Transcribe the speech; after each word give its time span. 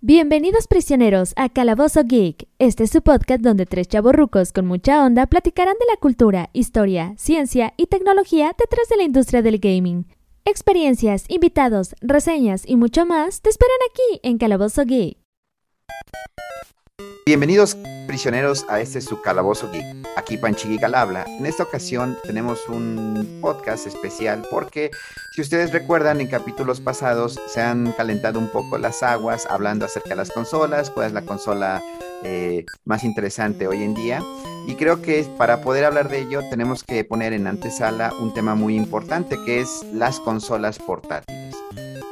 Bienvenidos 0.00 0.66
prisioneros 0.66 1.34
a 1.36 1.50
Calabozo 1.50 2.04
Geek. 2.04 2.48
Este 2.58 2.84
es 2.84 2.90
su 2.90 3.02
podcast 3.02 3.42
donde 3.42 3.66
tres 3.66 3.88
chavorrucos 3.88 4.52
con 4.52 4.66
mucha 4.66 5.04
onda 5.04 5.26
platicarán 5.26 5.74
de 5.78 5.86
la 5.90 5.96
cultura, 5.98 6.48
historia, 6.54 7.12
ciencia 7.18 7.74
y 7.76 7.86
tecnología 7.86 8.54
detrás 8.58 8.88
de 8.88 8.96
la 8.96 9.02
industria 9.02 9.42
del 9.42 9.58
gaming. 9.58 10.06
Experiencias, 10.46 11.24
invitados, 11.28 11.94
reseñas 12.00 12.62
y 12.66 12.76
mucho 12.76 13.04
más 13.04 13.42
te 13.42 13.50
esperan 13.50 13.76
aquí 13.90 14.20
en 14.22 14.38
Calabozo 14.38 14.84
Geek. 14.86 15.18
Bienvenidos 17.28 17.76
prisioneros 18.06 18.64
a 18.70 18.80
este 18.80 19.02
su 19.02 19.20
Calabozo 19.20 19.70
Geek. 19.70 19.84
Aquí 20.16 20.38
Panchigui 20.38 20.82
habla. 20.82 21.26
En 21.26 21.44
esta 21.44 21.62
ocasión 21.62 22.16
tenemos 22.22 22.66
un 22.70 23.40
podcast 23.42 23.86
especial 23.86 24.48
porque 24.50 24.90
si 25.34 25.42
ustedes 25.42 25.70
recuerdan 25.70 26.22
en 26.22 26.28
capítulos 26.28 26.80
pasados 26.80 27.38
se 27.46 27.60
han 27.60 27.92
calentado 27.92 28.38
un 28.38 28.48
poco 28.48 28.78
las 28.78 29.02
aguas 29.02 29.44
hablando 29.44 29.84
acerca 29.84 30.08
de 30.08 30.16
las 30.16 30.30
consolas, 30.30 30.88
cuál 30.88 31.08
es 31.08 31.12
la 31.12 31.20
consola 31.20 31.82
eh, 32.24 32.64
más 32.86 33.04
interesante 33.04 33.68
hoy 33.68 33.82
en 33.82 33.92
día. 33.92 34.22
Y 34.66 34.76
creo 34.76 35.02
que 35.02 35.22
para 35.36 35.60
poder 35.60 35.84
hablar 35.84 36.08
de 36.08 36.20
ello 36.20 36.40
tenemos 36.48 36.82
que 36.82 37.04
poner 37.04 37.34
en 37.34 37.46
antesala 37.46 38.10
un 38.18 38.32
tema 38.32 38.54
muy 38.54 38.74
importante 38.74 39.36
que 39.44 39.60
es 39.60 39.84
las 39.92 40.18
consolas 40.18 40.78
portátiles. 40.78 41.54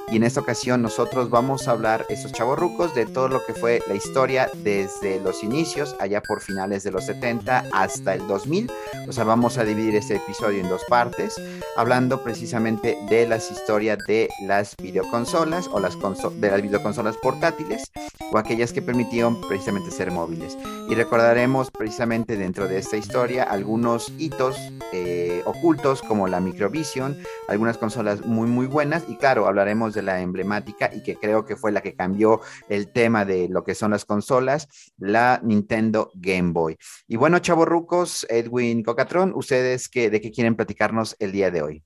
Y 0.08 0.16
en 0.16 0.22
esta 0.22 0.40
ocasión 0.40 0.82
nosotros 0.82 1.30
vamos 1.30 1.66
a 1.66 1.72
hablar, 1.72 2.06
estos 2.08 2.32
chavorrucos, 2.32 2.94
de 2.94 3.06
todo 3.06 3.28
lo 3.28 3.44
que 3.44 3.54
fue 3.54 3.82
la 3.88 3.94
historia 3.94 4.48
desde 4.62 5.20
los 5.20 5.42
inicios, 5.42 5.96
allá 5.98 6.22
por 6.22 6.40
finales 6.40 6.84
de 6.84 6.92
los 6.92 7.06
70 7.06 7.64
hasta 7.72 8.14
el 8.14 8.24
2000. 8.28 8.70
O 9.08 9.12
sea, 9.12 9.24
vamos 9.24 9.58
a 9.58 9.64
dividir 9.64 9.96
este 9.96 10.16
episodio 10.16 10.60
en 10.60 10.68
dos 10.68 10.82
partes, 10.88 11.34
hablando 11.76 12.22
precisamente 12.22 12.96
de 13.08 13.26
las 13.26 13.50
historias 13.50 13.98
de 14.06 14.28
las 14.42 14.76
videoconsolas 14.76 15.68
o 15.72 15.80
las 15.80 15.96
de 15.96 16.50
las 16.50 16.62
videoconsolas 16.62 17.16
portátiles 17.16 17.90
o 18.32 18.38
aquellas 18.38 18.72
que 18.72 18.82
permitieron 18.82 19.40
precisamente 19.48 19.90
ser 19.90 20.12
móviles. 20.12 20.56
Y 20.88 20.94
recordaremos 20.94 21.70
precisamente 21.72 22.36
dentro 22.36 22.68
de 22.68 22.78
esta 22.78 22.96
historia 22.96 23.42
algunos 23.42 24.12
hitos 24.18 24.56
eh, 24.92 25.42
ocultos 25.46 26.02
como 26.02 26.28
la 26.28 26.38
Microvision, 26.40 27.16
algunas 27.48 27.76
consolas 27.76 28.24
muy 28.24 28.48
muy 28.48 28.66
buenas 28.66 29.04
y 29.08 29.16
claro, 29.16 29.48
hablaremos 29.48 29.95
de 29.96 30.02
la 30.02 30.20
emblemática 30.20 30.90
y 30.94 31.02
que 31.02 31.16
creo 31.16 31.44
que 31.44 31.56
fue 31.56 31.72
la 31.72 31.80
que 31.80 31.96
cambió 31.96 32.40
el 32.68 32.92
tema 32.92 33.24
de 33.24 33.48
lo 33.48 33.64
que 33.64 33.74
son 33.74 33.90
las 33.90 34.04
consolas, 34.04 34.68
la 34.96 35.40
Nintendo 35.42 36.12
Game 36.14 36.52
Boy. 36.52 36.76
Y 37.08 37.16
bueno, 37.16 37.40
chavorrucos, 37.40 38.24
Edwin 38.30 38.84
Cocatron, 38.84 39.32
¿ustedes 39.34 39.88
qué, 39.88 40.08
de 40.10 40.20
qué 40.20 40.30
quieren 40.30 40.54
platicarnos 40.54 41.16
el 41.18 41.32
día 41.32 41.50
de 41.50 41.62
hoy? 41.62 41.82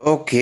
Ok, 0.00 0.32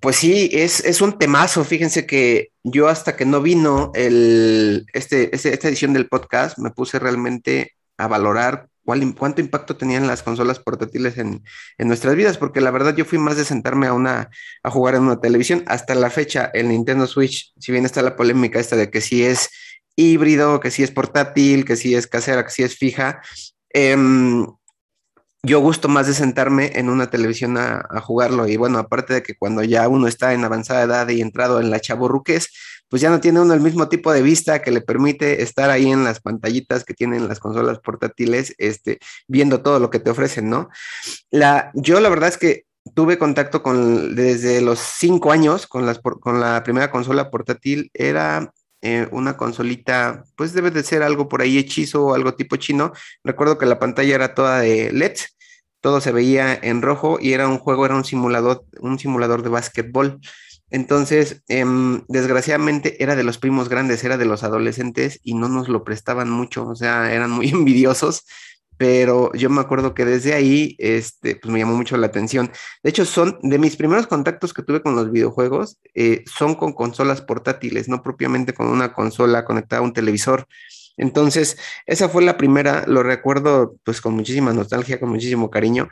pues 0.00 0.16
sí, 0.16 0.50
es, 0.52 1.00
un 1.00 1.18
temazo. 1.18 1.64
Fíjense 1.64 2.06
que 2.06 2.50
yo 2.62 2.88
hasta 2.88 3.16
que 3.16 3.24
no 3.24 3.40
vino 3.40 3.92
el, 3.94 4.86
este, 4.92 5.34
este, 5.34 5.54
esta 5.54 5.68
edición 5.68 5.92
del 5.92 6.08
podcast 6.08 6.58
me 6.58 6.70
puse 6.70 6.98
realmente 6.98 7.72
a 7.96 8.08
valorar 8.08 8.68
cuánto 8.84 9.40
impacto 9.40 9.76
tenían 9.76 10.06
las 10.06 10.22
consolas 10.22 10.58
portátiles 10.58 11.18
en, 11.18 11.42
nuestras 11.78 12.14
vidas, 12.14 12.38
porque 12.38 12.60
la 12.60 12.70
verdad 12.70 12.94
yo 12.94 13.04
fui 13.04 13.18
más 13.18 13.36
de 13.36 13.44
sentarme 13.44 13.86
a, 13.86 13.92
una, 13.92 14.30
a 14.62 14.70
jugar 14.70 14.94
en 14.94 15.02
una 15.02 15.20
televisión. 15.20 15.64
Hasta 15.66 15.94
la 15.94 16.10
fecha, 16.10 16.50
el 16.54 16.68
Nintendo 16.68 17.06
Switch, 17.06 17.52
si 17.58 17.72
bien 17.72 17.84
está 17.84 18.02
la 18.02 18.16
polémica 18.16 18.60
esta 18.60 18.76
de 18.76 18.90
que 18.90 19.00
si 19.00 19.24
es 19.24 19.50
híbrido, 19.96 20.60
que 20.60 20.70
si 20.70 20.82
es 20.82 20.90
portátil, 20.90 21.64
que 21.64 21.76
si 21.76 21.94
es 21.94 22.06
casera, 22.06 22.44
que 22.44 22.50
si 22.50 22.62
es 22.62 22.76
fija, 22.76 23.22
em, 23.70 24.46
yo 25.44 25.60
gusto 25.60 25.88
más 25.88 26.06
de 26.06 26.14
sentarme 26.14 26.72
en 26.74 26.88
una 26.88 27.10
televisión 27.10 27.58
a, 27.58 28.00
jugarlo. 28.00 28.48
Y 28.48 28.56
bueno, 28.56 28.78
aparte 28.78 29.14
de 29.14 29.22
que 29.22 29.36
cuando 29.36 29.62
ya 29.62 29.86
uno 29.88 30.08
está 30.08 30.32
en 30.32 30.42
avanzada 30.44 30.82
edad 30.82 31.08
y 31.08 31.20
entrado 31.20 31.60
en 31.60 31.70
la 31.70 31.80
chaburruquez, 31.80 32.48
pues 32.88 33.02
ya 33.02 33.10
no 33.10 33.20
tiene 33.20 33.40
uno 33.40 33.54
el 33.54 33.60
mismo 33.60 33.88
tipo 33.88 34.12
de 34.12 34.22
vista 34.22 34.62
que 34.62 34.70
le 34.70 34.80
permite 34.80 35.42
estar 35.42 35.70
ahí 35.70 35.90
en 35.90 36.04
las 36.04 36.20
pantallitas 36.20 36.84
que 36.84 36.94
tienen 36.94 37.28
las 37.28 37.40
consolas 37.40 37.78
portátiles, 37.80 38.54
este, 38.58 38.98
viendo 39.26 39.62
todo 39.62 39.78
lo 39.80 39.90
que 39.90 40.00
te 40.00 40.10
ofrecen, 40.10 40.48
¿no? 40.50 40.68
La, 41.30 41.70
yo 41.74 42.00
la 42.00 42.08
verdad 42.08 42.28
es 42.28 42.38
que 42.38 42.64
tuve 42.94 43.18
contacto 43.18 43.62
con, 43.62 44.14
desde 44.14 44.60
los 44.60 44.78
cinco 44.78 45.32
años 45.32 45.66
con, 45.66 45.86
las, 45.86 46.00
con 46.00 46.40
la 46.40 46.62
primera 46.62 46.90
consola 46.90 47.30
portátil, 47.30 47.90
era 47.94 48.52
eh, 48.82 49.08
una 49.12 49.36
consolita, 49.36 50.24
pues 50.36 50.52
debe 50.52 50.70
de 50.70 50.82
ser 50.82 51.02
algo 51.02 51.28
por 51.28 51.40
ahí 51.40 51.56
hechizo 51.56 52.04
o 52.04 52.14
algo 52.14 52.34
tipo 52.34 52.56
chino. 52.56 52.92
Recuerdo 53.22 53.56
que 53.56 53.64
la 53.64 53.78
pantalla 53.78 54.14
era 54.14 54.34
toda 54.34 54.58
de 54.60 54.92
LED, 54.92 55.16
todo 55.80 56.00
se 56.00 56.12
veía 56.12 56.54
en 56.54 56.82
rojo 56.82 57.18
y 57.20 57.32
era 57.32 57.48
un 57.48 57.58
juego, 57.58 57.86
era 57.86 57.94
un 57.94 58.04
simulador, 58.04 58.66
un 58.80 58.98
simulador 58.98 59.42
de 59.42 59.48
básquetbol. 59.48 60.20
Entonces, 60.70 61.42
em, 61.48 62.02
desgraciadamente 62.08 63.02
era 63.02 63.16
de 63.16 63.24
los 63.24 63.38
primos 63.38 63.68
grandes, 63.68 64.02
era 64.04 64.16
de 64.16 64.24
los 64.24 64.42
adolescentes 64.42 65.20
y 65.22 65.34
no 65.34 65.48
nos 65.48 65.68
lo 65.68 65.84
prestaban 65.84 66.30
mucho, 66.30 66.66
o 66.66 66.74
sea, 66.74 67.12
eran 67.12 67.30
muy 67.30 67.48
envidiosos, 67.50 68.24
pero 68.76 69.32
yo 69.34 69.50
me 69.50 69.60
acuerdo 69.60 69.94
que 69.94 70.04
desde 70.04 70.34
ahí, 70.34 70.74
este, 70.78 71.36
pues 71.36 71.52
me 71.52 71.60
llamó 71.60 71.76
mucho 71.76 71.96
la 71.96 72.06
atención. 72.06 72.50
De 72.82 72.90
hecho, 72.90 73.04
son 73.04 73.38
de 73.42 73.58
mis 73.58 73.76
primeros 73.76 74.06
contactos 74.06 74.52
que 74.52 74.62
tuve 74.62 74.82
con 74.82 74.96
los 74.96 75.12
videojuegos, 75.12 75.78
eh, 75.94 76.24
son 76.26 76.54
con 76.56 76.72
consolas 76.72 77.20
portátiles, 77.22 77.88
no 77.88 78.02
propiamente 78.02 78.52
con 78.52 78.66
una 78.66 78.92
consola 78.92 79.44
conectada 79.44 79.80
a 79.80 79.84
un 79.84 79.92
televisor. 79.92 80.46
Entonces, 80.96 81.56
esa 81.86 82.08
fue 82.08 82.24
la 82.24 82.36
primera, 82.36 82.84
lo 82.86 83.02
recuerdo 83.02 83.76
pues 83.84 84.00
con 84.00 84.14
muchísima 84.14 84.52
nostalgia, 84.52 84.98
con 85.00 85.10
muchísimo 85.10 85.50
cariño. 85.50 85.88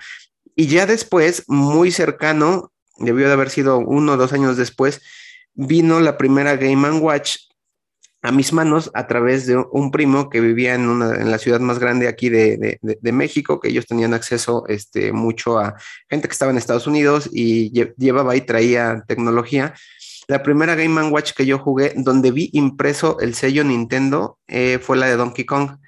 Y 0.54 0.66
ya 0.66 0.87
después, 0.87 1.44
muy 1.49 1.91
cercano, 1.93 2.72
debió 2.98 3.26
de 3.26 3.32
haber 3.32 3.50
sido 3.50 3.78
uno 3.78 4.12
o 4.12 4.16
dos 4.16 4.32
años 4.32 4.56
después, 4.56 5.00
vino 5.54 6.00
la 6.00 6.16
primera 6.16 6.56
Game 6.56 6.91
Watch 6.98 7.36
a 8.22 8.30
mis 8.30 8.53
manos 8.53 8.91
a 8.94 9.08
través 9.08 9.47
de 9.47 9.56
un 9.56 9.91
primo 9.91 10.30
que 10.30 10.41
vivía 10.41 10.75
en, 10.75 11.30
la 11.30 11.38
ciudad 11.38 11.58
más 11.58 11.80
grande 11.80 12.06
aquí 12.06 12.28
de, 12.28 12.78
México, 13.12 13.58
que 13.58 13.69
ellos 13.69 13.86
tenían 13.86 14.14
acceso 14.14 14.64
este, 14.69 15.12
mucho 15.12 15.58
a 15.58 15.75
gente 16.08 16.28
que 16.28 16.32
estaba 16.32 16.53
en 16.53 16.58
Estados 16.58 16.86
Unidos 16.86 17.28
y 17.32 17.72
llevaba 17.97 18.36
y 18.36 18.42
traía 18.42 19.03
tecnología. 19.09 19.74
La 20.28 20.44
primera 20.44 20.76
Game 20.76 21.03
Watch 21.10 21.32
que 21.32 21.47
yo 21.47 21.59
jugué, 21.59 21.94
donde 21.97 22.30
vi 22.30 22.48
impreso 22.53 23.19
el 23.19 23.34
sello 23.34 23.64
Nintendo, 23.64 24.38
eh, 24.47 24.78
fue 24.80 24.97
la 24.97 25.06
de 25.06 25.16
Donkey 25.16 25.44
Kong. 25.44 25.78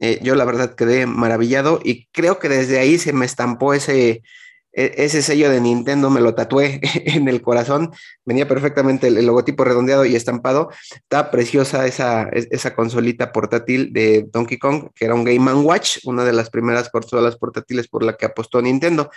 Eh, 0.00 0.18
yo 0.22 0.34
la 0.34 0.46
verdad 0.46 0.74
quedé 0.74 1.06
maravillado 1.06 1.78
y 1.84 2.06
creo 2.06 2.38
que 2.38 2.48
desde 2.48 2.78
ahí 2.78 2.98
se 2.98 3.12
me 3.12 3.26
estampó 3.26 3.74
ese, 3.74 4.22
ese 4.72 5.20
sello 5.20 5.50
de 5.50 5.60
Nintendo 5.60 6.08
me 6.08 6.20
lo 6.20 6.34
tatué 6.34 6.80
en 7.04 7.28
el 7.28 7.42
corazón, 7.42 7.92
venía 8.24 8.48
perfectamente 8.48 9.08
el, 9.08 9.26
logotipo 9.26 9.64
redondeado 9.64 10.04
y 10.04 10.16
estampado, 10.16 10.70
está 10.94 11.30
preciosa 11.30 11.86
esa, 11.86 12.28
esa 12.32 12.74
consolita 12.74 13.32
portátil 13.32 13.92
de 13.92 14.26
Donkey 14.32 14.58
Kong, 14.58 14.88
que 14.94 15.04
era 15.04 15.14
un 15.14 15.24
Game 15.24 15.52
Watch, 15.52 15.98
una 16.04 16.24
de 16.24 16.32
las 16.32 16.50
primeras 16.50 16.88
consolas 16.88 17.36
portátiles 17.36 17.88
por 17.88 18.02
la 18.02 18.16
que 18.16 18.26
apostó 18.26 18.62
Nintendo. 18.62 19.10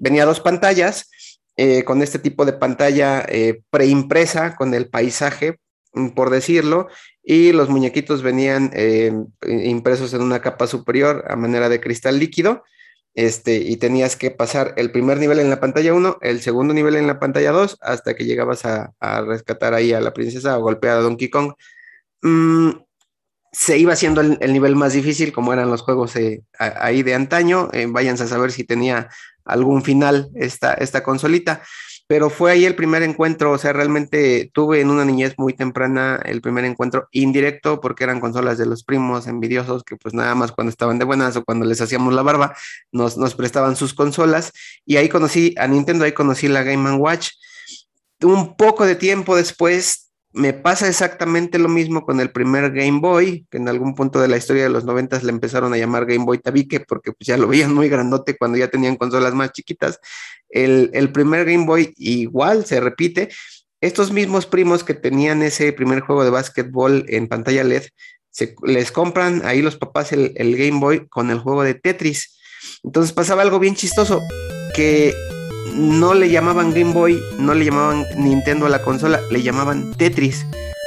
Venía 0.00 0.24
dos 0.24 0.40
pantallas, 0.40 1.10
eh, 1.56 1.84
con 1.84 2.00
este 2.00 2.18
tipo 2.18 2.46
de 2.46 2.54
pantalla 2.54 3.26
eh, 3.28 3.62
preimpresa, 3.68 4.56
con 4.56 4.72
el 4.72 4.88
paisaje, 4.88 5.58
mm, 5.92 6.08
por 6.10 6.30
decirlo, 6.30 6.88
y 7.22 7.52
los 7.52 7.68
muñequitos 7.68 8.22
venían 8.22 8.70
eh, 8.72 9.12
impresos 9.46 10.14
en 10.14 10.22
una 10.22 10.40
capa 10.40 10.66
superior 10.66 11.24
a 11.28 11.36
manera 11.36 11.68
de 11.68 11.80
cristal 11.80 12.18
líquido 12.18 12.64
este, 13.14 13.56
y 13.56 13.76
tenías 13.76 14.16
que 14.16 14.30
pasar 14.30 14.74
el 14.76 14.90
primer 14.90 15.18
nivel 15.18 15.38
en 15.38 15.50
la 15.50 15.60
pantalla 15.60 15.92
1, 15.92 16.18
el 16.22 16.40
segundo 16.40 16.72
nivel 16.72 16.96
en 16.96 17.06
la 17.06 17.20
pantalla 17.20 17.52
2, 17.52 17.78
hasta 17.80 18.14
que 18.14 18.24
llegabas 18.24 18.64
a, 18.64 18.92
rescatar 19.26 19.74
ahí 19.74 19.92
a 19.92 20.00
la 20.00 20.12
princesa 20.12 20.58
o 20.58 20.62
golpear 20.62 20.98
a 20.98 21.00
Donkey 21.02 21.28
Kong. 21.28 21.52
Mm, 22.22 22.70
se 23.52 23.76
iba 23.76 23.92
haciendo 23.92 24.22
el, 24.22 24.52
nivel 24.52 24.76
más 24.76 24.94
difícil, 24.94 25.32
como 25.32 25.52
eran 25.52 25.70
los 25.70 25.82
juegos 25.82 26.16
eh, 26.16 26.42
ahí 26.58 27.02
de 27.02 27.14
antaño. 27.14 27.68
Eh, 27.72 27.86
váyanse 27.88 28.24
a 28.24 28.28
saber 28.28 28.50
si 28.50 28.64
tenía 28.64 29.10
algún 29.44 29.82
final 29.82 30.30
esta, 30.34 30.72
esta 30.74 31.02
consolita 31.02 31.62
pero 32.12 32.28
fue 32.28 32.52
ahí 32.52 32.66
el 32.66 32.74
primer 32.74 33.02
encuentro, 33.02 33.52
o 33.52 33.56
sea, 33.56 33.72
realmente 33.72 34.50
tuve 34.52 34.82
en 34.82 34.90
una 34.90 35.06
niñez 35.06 35.32
muy 35.38 35.54
temprana 35.54 36.20
el 36.26 36.42
primer 36.42 36.66
encuentro 36.66 37.08
indirecto 37.10 37.80
porque 37.80 38.04
eran 38.04 38.20
consolas 38.20 38.58
de 38.58 38.66
los 38.66 38.84
primos 38.84 39.26
envidiosos 39.26 39.82
que 39.82 39.96
pues 39.96 40.12
nada 40.12 40.34
más 40.34 40.52
cuando 40.52 40.68
estaban 40.68 40.98
de 40.98 41.06
buenas 41.06 41.36
o 41.36 41.42
cuando 41.42 41.64
les 41.64 41.80
hacíamos 41.80 42.12
la 42.12 42.20
barba 42.20 42.54
nos, 42.90 43.16
nos 43.16 43.34
prestaban 43.34 43.76
sus 43.76 43.94
consolas 43.94 44.52
y 44.84 44.98
ahí 44.98 45.08
conocí 45.08 45.54
a 45.56 45.66
Nintendo, 45.66 46.04
ahí 46.04 46.12
conocí 46.12 46.48
la 46.48 46.62
Game 46.62 46.96
Watch. 46.96 47.30
Un 48.20 48.56
poco 48.56 48.84
de 48.84 48.94
tiempo 48.94 49.34
después 49.34 50.11
me 50.32 50.52
pasa 50.52 50.88
exactamente 50.88 51.58
lo 51.58 51.68
mismo 51.68 52.06
con 52.06 52.20
el 52.20 52.30
primer 52.30 52.72
Game 52.72 53.00
Boy, 53.00 53.46
que 53.50 53.58
en 53.58 53.68
algún 53.68 53.94
punto 53.94 54.20
de 54.20 54.28
la 54.28 54.38
historia 54.38 54.62
de 54.62 54.70
los 54.70 54.84
noventas 54.84 55.22
le 55.22 55.30
empezaron 55.30 55.74
a 55.74 55.76
llamar 55.76 56.06
Game 56.06 56.24
Boy 56.24 56.38
Tabique 56.38 56.80
porque 56.80 57.12
pues 57.12 57.26
ya 57.26 57.36
lo 57.36 57.48
veían 57.48 57.74
muy 57.74 57.88
grandote 57.88 58.36
cuando 58.36 58.56
ya 58.56 58.68
tenían 58.68 58.96
consolas 58.96 59.34
más 59.34 59.52
chiquitas. 59.52 60.00
El, 60.48 61.10
primer 61.12 61.44
Game 61.44 61.66
Boy 61.66 61.92
igual 61.96 62.64
se 62.64 62.80
repite. 62.80 63.28
Estos 63.80 64.12
mismos 64.12 64.46
primos 64.46 64.84
que 64.84 64.94
tenían 64.94 65.42
ese 65.42 65.72
primer 65.72 66.00
juego 66.00 66.24
de 66.24 66.30
básquetbol 66.30 67.04
en 67.08 67.28
pantalla 67.28 67.64
LED 67.64 67.84
se, 68.30 68.54
les 68.64 68.92
compran 68.92 69.42
ahí 69.44 69.60
los 69.60 69.76
papás 69.76 70.12
el 70.12 70.56
Game 70.56 70.80
Boy 70.80 71.08
con 71.08 71.30
el 71.30 71.40
juego 71.40 71.62
de 71.62 71.74
Tetris. 71.74 72.38
Entonces 72.82 73.12
pasaba 73.12 73.42
algo 73.42 73.58
bien 73.58 73.74
chistoso, 73.74 74.20
que 74.74 75.14
no 75.74 76.14
le 76.14 76.30
llamaban 76.30 76.72
Game 76.72 76.92
Boy, 76.92 77.20
no 77.38 77.54
le 77.54 77.66
llamaban 77.66 78.06
Nintendo 78.16 78.66
a 78.66 78.70
la 78.70 78.82
consola, 78.82 79.20
le 79.30 79.42
llamaban 79.42 79.92
Tetris. 79.94 80.44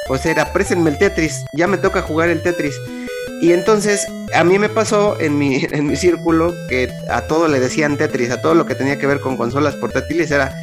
O 0.10 0.18
sea, 0.18 0.32
era, 0.32 0.54
présenme 0.54 0.92
el 0.92 0.98
Tetris, 0.98 1.44
ya 1.54 1.68
me 1.68 1.78
toca 1.78 2.02
jugar 2.02 2.30
el 2.30 2.42
Tetris. 2.42 2.80
Y 3.42 3.52
entonces 3.52 4.06
a 4.34 4.44
mí 4.44 4.60
me 4.60 4.70
pasó 4.70 5.20
en 5.20 5.38
mi, 5.38 5.66
en 5.72 5.88
mi 5.88 5.96
círculo 5.96 6.54
que 6.70 6.90
a 7.10 7.22
todo 7.22 7.48
le 7.48 7.60
decían 7.60 7.98
Tetris, 7.98 8.32
a 8.32 8.42
todo 8.42 8.56
lo 8.56 8.66
que 8.66 8.76
tenía 8.76 9.00
que 9.00 9.08
ver 9.08 9.20
con 9.20 9.38
consolas 9.38 9.76
portátiles 9.76 10.32
era, 10.32 10.56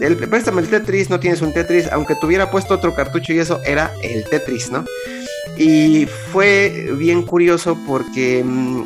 el, 0.00 0.16
préstame 0.16 0.60
el 0.60 0.68
Tetris, 0.68 1.10
no 1.10 1.20
tienes 1.20 1.42
un 1.42 1.52
Tetris, 1.52 1.88
aunque 1.92 2.14
tuviera 2.16 2.50
puesto 2.50 2.74
otro 2.74 2.94
cartucho 2.94 3.32
y 3.32 3.38
eso, 3.38 3.60
era 3.64 3.92
el 4.02 4.24
Tetris, 4.24 4.70
¿no? 4.70 4.84
Y 5.56 6.06
fue 6.32 6.90
bien 6.96 7.22
curioso 7.22 7.76
porque 7.86 8.44
mmm, 8.44 8.84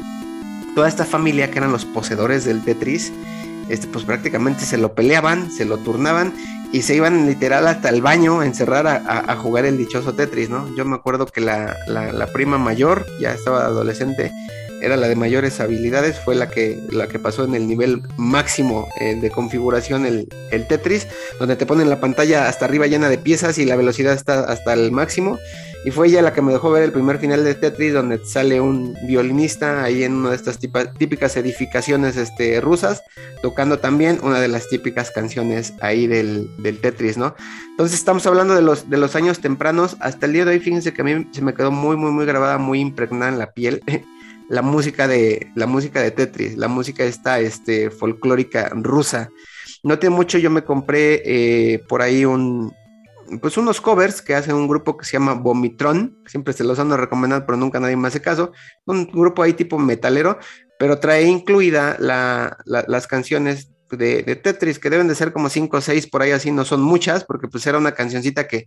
toda 0.75 0.88
esta 0.88 1.05
familia 1.05 1.50
que 1.50 1.58
eran 1.58 1.73
los 1.73 1.84
poseedores 1.84 2.44
del 2.44 2.62
Tetris, 2.64 3.12
este, 3.68 3.86
pues 3.86 4.04
prácticamente 4.04 4.64
se 4.64 4.78
lo 4.78 4.94
peleaban, 4.94 5.50
se 5.50 5.64
lo 5.64 5.78
turnaban 5.78 6.32
y 6.72 6.82
se 6.82 6.94
iban 6.94 7.26
literal 7.26 7.66
hasta 7.66 7.90
el 7.90 8.00
baño 8.00 8.40
a 8.40 8.46
encerrar 8.46 8.86
a, 8.86 9.36
jugar 9.36 9.66
el 9.66 9.76
dichoso 9.76 10.14
Tetris, 10.14 10.48
¿no? 10.48 10.74
Yo 10.74 10.84
me 10.84 10.96
acuerdo 10.96 11.26
que 11.26 11.40
la, 11.40 11.76
la, 11.86 12.12
la, 12.12 12.26
prima 12.28 12.56
mayor, 12.56 13.06
ya 13.20 13.32
estaba 13.32 13.66
adolescente, 13.66 14.32
era 14.82 14.96
la 14.96 15.06
de 15.06 15.14
mayores 15.14 15.60
habilidades, 15.60 16.18
fue 16.18 16.34
la 16.34 16.48
que, 16.48 16.80
la 16.90 17.06
que 17.06 17.18
pasó 17.18 17.44
en 17.44 17.54
el 17.54 17.68
nivel 17.68 18.02
máximo 18.16 18.88
eh, 19.00 19.14
de 19.14 19.30
configuración 19.30 20.06
el, 20.06 20.28
el, 20.50 20.66
Tetris, 20.66 21.06
donde 21.38 21.56
te 21.56 21.66
ponen 21.66 21.88
la 21.88 22.00
pantalla 22.00 22.48
hasta 22.48 22.64
arriba 22.64 22.86
llena 22.86 23.08
de 23.08 23.18
piezas 23.18 23.58
y 23.58 23.64
la 23.64 23.76
velocidad 23.76 24.14
está 24.14 24.40
hasta 24.40 24.72
el 24.72 24.90
máximo. 24.90 25.38
Y 25.84 25.90
fue 25.90 26.06
ella 26.06 26.23
la 26.23 26.32
que 26.32 26.43
me 26.43 26.52
dejó 26.52 26.70
ver 26.70 26.84
el 26.84 26.93
primer 26.93 27.19
final 27.19 27.43
de 27.43 27.56
Tetris, 27.56 27.93
donde 27.93 28.25
sale 28.25 28.61
un 28.61 28.94
violinista 29.06 29.82
ahí 29.82 30.05
en 30.05 30.14
una 30.14 30.31
de 30.31 30.37
estas 30.37 30.58
típicas 30.58 31.37
edificaciones 31.37 32.17
este, 32.17 32.61
rusas, 32.61 33.02
tocando 33.43 33.81
también 33.81 34.20
una 34.23 34.38
de 34.38 34.46
las 34.46 34.69
típicas 34.69 35.11
canciones 35.11 35.75
ahí 35.81 36.06
del, 36.06 36.49
del, 36.58 36.81
Tetris, 36.81 37.17
¿no? 37.17 37.34
Entonces 37.70 37.99
estamos 37.99 38.25
hablando 38.26 38.55
de 38.55 38.62
los, 38.62 38.88
de 38.88 38.96
los 38.96 39.17
años 39.17 39.40
tempranos. 39.40 39.96
Hasta 39.99 40.26
el 40.26 40.34
día 40.34 40.44
de 40.44 40.52
hoy, 40.52 40.61
fíjense 40.61 40.93
que 40.93 41.02
a 41.02 41.05
mí 41.05 41.26
se 41.32 41.43
me 41.43 41.52
quedó 41.52 41.73
muy, 41.73 41.96
muy, 41.96 42.12
muy 42.12 42.26
grabada, 42.26 42.58
muy 42.58 42.79
impregnada 42.79 43.32
en 43.32 43.38
la 43.40 43.50
piel. 43.52 43.82
la 44.49 44.62
música 44.62 45.08
de 45.08 45.50
la 45.56 45.67
música 45.67 46.00
de 46.00 46.11
Tetris, 46.11 46.56
la 46.56 46.69
música 46.69 47.05
esta 47.05 47.40
este, 47.40 47.90
folclórica 47.90 48.70
rusa. 48.75 49.31
No 49.82 49.99
tiene 49.99 50.14
mucho, 50.14 50.38
yo 50.38 50.50
me 50.50 50.62
compré 50.62 51.23
eh, 51.25 51.82
por 51.88 52.02
ahí 52.02 52.25
un, 52.25 52.73
pues 53.40 53.56
unos 53.56 53.81
covers 53.81 54.23
que 54.23 54.34
hace 54.34 54.52
un 54.52 54.69
grupo 54.69 54.96
que 54.96 55.05
se 55.05 55.12
llama 55.12 55.34
Vomitron, 55.34 56.19
siempre 56.26 56.52
se 56.52 56.64
los 56.64 56.79
ando 56.79 56.96
recomendando, 56.96 57.46
pero 57.46 57.56
nunca 57.56 57.81
nadie 57.81 57.96
me 57.96 58.08
hace 58.08 58.20
caso, 58.20 58.52
un 58.87 59.06
grupo 59.06 59.43
ahí 59.43 59.52
tipo 59.52 59.79
metalero, 59.79 60.38
pero 60.79 60.99
trae 60.99 61.25
incluida 61.25 61.96
la, 61.99 62.58
la, 62.64 62.84
las 62.88 63.06
canciones 63.06 63.70
de, 63.90 64.23
de, 64.23 64.37
Tetris, 64.37 64.79
que 64.79 64.90
deben 64.90 65.08
de 65.08 65.14
ser 65.14 65.32
como 65.32 65.49
5 65.49 65.76
o 65.76 65.81
6 65.81 66.08
por 66.08 66.23
ahí 66.23 66.32
así, 66.32 66.50
no 66.50 66.64
son 66.64 66.82
muchas, 66.82 67.25
porque 67.25 67.49
pues 67.49 67.67
era 67.67 67.79
una 67.79 67.93
cancioncita 67.93 68.49
que 68.49 68.67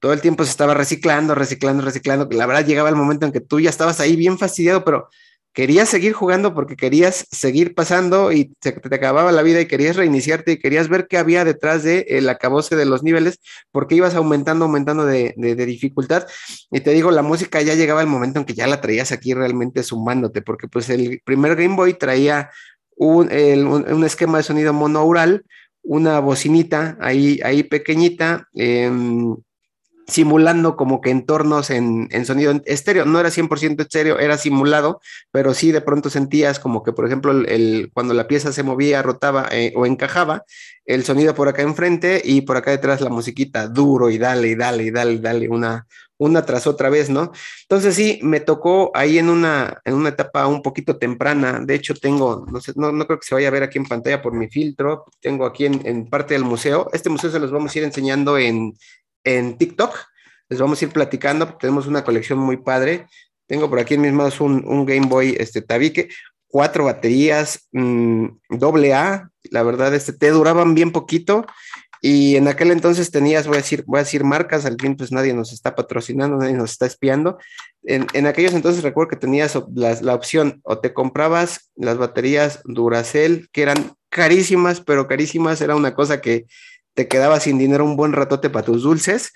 todo 0.00 0.12
el 0.12 0.20
tiempo 0.20 0.44
se 0.44 0.50
estaba 0.50 0.74
reciclando, 0.74 1.34
reciclando, 1.34 1.82
reciclando, 1.82 2.28
que 2.28 2.36
la 2.36 2.46
verdad 2.46 2.66
llegaba 2.66 2.88
el 2.88 2.96
momento 2.96 3.24
en 3.24 3.32
que 3.32 3.40
tú 3.40 3.60
ya 3.60 3.70
estabas 3.70 4.00
ahí 4.00 4.16
bien 4.16 4.38
fastidiado, 4.38 4.84
pero 4.84 5.08
querías 5.54 5.88
seguir 5.88 6.12
jugando 6.12 6.52
porque 6.52 6.76
querías 6.76 7.26
seguir 7.30 7.74
pasando 7.74 8.32
y 8.32 8.52
se 8.60 8.72
te 8.72 8.94
acababa 8.94 9.30
la 9.32 9.42
vida 9.42 9.60
y 9.60 9.66
querías 9.66 9.96
reiniciarte 9.96 10.52
y 10.52 10.58
querías 10.58 10.88
ver 10.88 11.06
qué 11.06 11.16
había 11.16 11.44
detrás 11.44 11.84
del 11.84 12.04
de 12.04 12.30
acabose 12.30 12.74
de 12.74 12.84
los 12.84 13.04
niveles 13.04 13.38
porque 13.70 13.94
ibas 13.94 14.16
aumentando, 14.16 14.64
aumentando 14.64 15.06
de, 15.06 15.32
de, 15.36 15.54
dificultad. 15.66 16.26
Y 16.72 16.80
te 16.80 16.90
digo, 16.90 17.12
la 17.12 17.22
música 17.22 17.62
ya 17.62 17.74
llegaba 17.74 18.02
el 18.02 18.08
momento 18.08 18.40
en 18.40 18.44
que 18.44 18.54
ya 18.54 18.66
la 18.66 18.80
traías 18.80 19.12
aquí 19.12 19.32
realmente 19.32 19.84
sumándote, 19.84 20.42
porque 20.42 20.66
pues 20.66 20.90
el 20.90 21.22
primer 21.24 21.54
Game 21.54 21.76
Boy 21.76 21.94
traía 21.94 22.50
un, 22.96 23.30
el, 23.30 23.64
un, 23.64 24.04
esquema 24.04 24.38
de 24.38 24.44
sonido 24.44 24.72
monoural, 24.72 25.44
una 25.82 26.18
bocinita 26.18 26.98
ahí, 27.00 27.40
ahí 27.44 27.62
pequeñita. 27.62 28.48
Eh, 28.54 28.90
simulando 30.06 30.76
como 30.76 31.00
que 31.00 31.10
entornos 31.10 31.70
en, 31.70 32.08
en 32.10 32.26
sonido 32.26 32.52
estéreo. 32.66 33.04
No 33.04 33.20
era 33.20 33.30
100% 33.30 33.80
estéreo, 33.82 34.18
era 34.18 34.36
simulado, 34.38 35.00
pero 35.30 35.54
sí 35.54 35.72
de 35.72 35.80
pronto 35.80 36.10
sentías 36.10 36.58
como 36.58 36.82
que, 36.82 36.92
por 36.92 37.06
ejemplo, 37.06 37.32
el, 37.32 37.48
el 37.48 37.90
cuando 37.92 38.14
la 38.14 38.26
pieza 38.28 38.52
se 38.52 38.62
movía, 38.62 39.02
rotaba 39.02 39.48
eh, 39.50 39.72
o 39.76 39.86
encajaba, 39.86 40.44
el 40.84 41.04
sonido 41.04 41.34
por 41.34 41.48
acá 41.48 41.62
enfrente 41.62 42.20
y 42.22 42.42
por 42.42 42.56
acá 42.56 42.70
detrás 42.70 43.00
la 43.00 43.10
musiquita 43.10 43.68
duro 43.68 44.10
y 44.10 44.18
dale 44.18 44.48
y 44.48 44.54
dale 44.54 44.84
y 44.84 44.90
dale, 44.90 45.18
dale 45.18 45.48
una, 45.48 45.86
una 46.18 46.44
tras 46.44 46.66
otra 46.66 46.90
vez, 46.90 47.10
¿no? 47.10 47.32
Entonces 47.62 47.94
sí, 47.94 48.20
me 48.22 48.40
tocó 48.40 48.90
ahí 48.94 49.18
en 49.18 49.30
una, 49.30 49.80
en 49.84 49.94
una 49.94 50.10
etapa 50.10 50.46
un 50.46 50.62
poquito 50.62 50.96
temprana. 50.98 51.60
De 51.60 51.74
hecho, 51.74 51.94
tengo, 51.94 52.46
no 52.50 52.60
sé, 52.60 52.72
no, 52.76 52.92
no 52.92 53.06
creo 53.06 53.18
que 53.18 53.26
se 53.26 53.34
vaya 53.34 53.48
a 53.48 53.50
ver 53.52 53.62
aquí 53.62 53.78
en 53.78 53.86
pantalla 53.86 54.22
por 54.22 54.34
mi 54.34 54.48
filtro. 54.48 55.06
Tengo 55.20 55.46
aquí 55.46 55.66
en, 55.66 55.86
en 55.86 56.08
parte 56.08 56.34
del 56.34 56.44
museo. 56.44 56.88
Este 56.92 57.10
museo 57.10 57.30
se 57.30 57.40
los 57.40 57.50
vamos 57.50 57.74
a 57.74 57.78
ir 57.78 57.84
enseñando 57.84 58.38
en, 58.38 58.74
en 59.24 59.58
TikTok. 59.58 59.96
Les 60.48 60.60
vamos 60.60 60.80
a 60.80 60.84
ir 60.84 60.92
platicando. 60.92 61.56
Tenemos 61.56 61.86
una 61.86 62.04
colección 62.04 62.38
muy 62.38 62.58
padre. 62.58 63.06
Tengo 63.46 63.68
por 63.68 63.78
aquí 63.78 63.94
en 63.94 64.02
mis 64.02 64.12
manos 64.12 64.40
un, 64.40 64.86
Game 64.86 65.06
Boy 65.06 65.36
este, 65.38 65.60
tabique, 65.60 66.08
cuatro 66.46 66.84
baterías, 66.84 67.68
mmm, 67.72 68.26
doble 68.50 68.94
A. 68.94 69.30
La 69.50 69.62
verdad, 69.62 69.94
este, 69.94 70.12
te 70.12 70.30
duraban 70.30 70.74
bien 70.74 70.92
poquito. 70.92 71.46
Y 72.00 72.36
en 72.36 72.48
aquel 72.48 72.70
entonces 72.70 73.10
tenías, 73.10 73.46
voy 73.46 73.56
a 73.56 73.60
decir, 73.60 73.82
voy 73.86 73.96
a 73.96 74.02
decir 74.02 74.24
marcas, 74.24 74.66
al 74.66 74.76
fin 74.78 74.94
pues 74.94 75.10
nadie 75.10 75.32
nos 75.32 75.54
está 75.54 75.74
patrocinando, 75.74 76.36
nadie 76.36 76.52
nos 76.52 76.72
está 76.72 76.84
espiando. 76.84 77.38
En, 77.82 78.06
en 78.12 78.26
aquellos 78.26 78.52
entonces 78.52 78.82
recuerdo 78.82 79.08
que 79.08 79.16
tenías 79.16 79.58
la, 79.74 79.98
la, 80.02 80.14
opción 80.14 80.60
o 80.64 80.80
te 80.80 80.92
comprabas 80.92 81.70
las 81.76 81.96
baterías 81.96 82.60
Duracell, 82.64 83.48
que 83.52 83.62
eran 83.62 83.94
carísimas, 84.10 84.82
pero 84.82 85.08
carísimas, 85.08 85.62
era 85.62 85.76
una 85.76 85.94
cosa 85.94 86.20
que 86.20 86.44
te 86.94 87.08
quedabas 87.08 87.44
sin 87.44 87.58
dinero 87.58 87.84
un 87.84 87.96
buen 87.96 88.12
ratote 88.12 88.50
para 88.50 88.64
tus 88.64 88.82
dulces, 88.82 89.32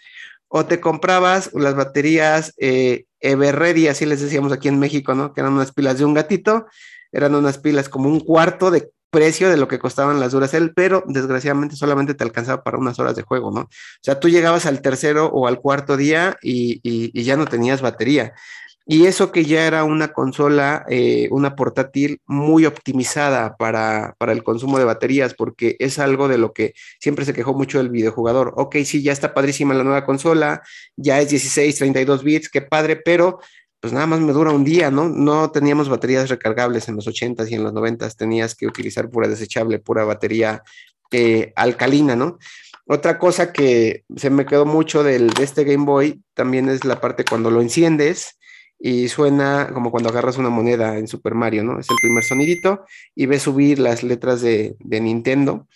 o 0.49 0.65
te 0.67 0.81
comprabas 0.81 1.51
las 1.55 1.75
baterías 1.75 2.55
eh, 2.59 3.05
Everready, 3.21 3.89
así 3.89 4.07
les 4.07 4.21
decíamos 4.21 4.53
aquí 4.53 4.69
en 4.69 4.79
México, 4.79 5.15
¿no? 5.15 5.33
Que 5.33 5.41
eran 5.41 5.53
unas 5.53 5.73
pilas 5.73 5.99
de 5.99 6.05
un 6.05 6.15
gatito, 6.15 6.67
eran 7.13 7.35
unas 7.35 7.59
pilas 7.59 7.89
como 7.89 8.09
un 8.09 8.21
cuarto 8.21 8.71
de 8.71 8.91
precio 9.11 9.49
de 9.49 9.57
lo 9.57 9.69
que 9.69 9.79
costaban 9.79 10.21
las 10.21 10.33
Duracell, 10.33 10.73
pero 10.75 11.03
desgraciadamente 11.07 11.77
solamente 11.77 12.15
te 12.15 12.25
alcanzaba 12.25 12.63
para 12.63 12.79
unas 12.79 12.99
horas 12.99 13.17
de 13.17 13.23
juego, 13.23 13.51
¿no? 13.51 13.61
O 13.63 13.69
sea, 14.03 14.21
tú 14.21 14.29
llegabas 14.29 14.67
al 14.67 14.83
tercero 14.83 15.27
o 15.27 15.47
al 15.47 15.61
cuarto 15.61 15.97
día 15.97 16.37
y, 16.43 16.81
y, 16.83 17.11
y 17.19 17.23
ya 17.25 17.37
no 17.37 17.47
tenías 17.47 17.81
batería. 17.81 18.35
Y 18.91 19.05
eso 19.05 19.31
que 19.33 19.45
ya 19.45 19.67
era 19.67 19.85
una 19.85 20.15
consola, 20.15 20.87
eh, 20.89 21.29
una 21.31 21.55
portátil 21.55 22.23
muy 22.25 22.65
optimizada 22.65 23.55
para, 23.59 24.15
para, 24.17 24.33
el 24.33 24.43
consumo 24.43 24.79
de 24.79 24.87
baterías, 24.87 25.35
porque 25.35 25.77
es 25.79 25.99
algo 25.99 26.27
de 26.27 26.39
lo 26.39 26.55
que 26.55 26.73
siempre 26.99 27.27
se 27.27 27.35
quejó 27.35 27.53
mucho 27.53 27.81
el 27.81 27.91
videojugador. 27.91 28.55
Ok, 28.57 28.77
sí, 28.87 29.03
ya 29.03 29.13
está 29.13 29.35
padrísima 29.35 29.75
la 29.75 29.85
nueva 29.85 30.07
consola, 30.07 30.63
ya 30.97 31.21
es 31.21 31.29
16, 31.29 31.77
32 31.77 32.25
bits, 32.25 32.49
qué 32.49 32.63
padre, 32.63 32.97
pero 32.97 33.41
pues 33.79 33.93
nada 33.93 34.07
más 34.07 34.21
me 34.21 34.33
dura 34.33 34.53
un 34.53 34.65
día, 34.65 34.91
¿no? 34.91 35.11
No 35.11 35.51
teníamos 35.51 35.91
baterías 35.91 36.31
recargables 36.31 36.89
en 36.89 36.97
los 36.97 37.07
80s 37.07 37.51
y 37.51 37.57
en 37.57 37.65
los 37.65 37.75
90s, 37.75 38.17
tenías 38.17 38.55
que 38.55 38.67
utilizar 38.67 39.11
pura 39.11 39.29
desechable, 39.29 39.81
pura 39.81 40.05
batería 40.05 40.63
eh, 41.11 41.53
alcalina, 41.57 42.17
¿no? 42.17 42.39
Otra 42.87 43.19
cosa 43.19 43.53
que 43.53 44.05
se 44.17 44.31
me 44.31 44.47
quedó 44.47 44.65
mucho 44.65 45.03
del, 45.03 45.29
de 45.29 45.45
este 45.45 45.65
Game 45.65 45.85
Boy 45.85 46.23
también 46.33 46.71
es 46.71 46.87
la 46.87 47.03
parte 47.03 47.27
cuando 47.27 47.51
lo 47.51 47.61
enciendes 47.61 48.39
y 48.79 49.09
suena 49.09 49.71
como 49.75 49.91
cuando 49.91 50.11
agarras 50.11 50.39
una 50.39 50.51
moneda 50.51 50.99
en 50.99 51.09
Super 51.09 51.35
Mario, 51.35 51.65
¿no? 51.65 51.81
Es 51.81 51.91
el 51.91 51.97
primer 52.01 52.25
sonidito 52.25 52.85
y 53.15 53.27
ves 53.27 53.43
subir 53.43 53.79
las 53.79 54.03
letras 54.03 54.41
de, 54.41 54.77
de 54.79 55.01
Nintendo. 55.01 55.67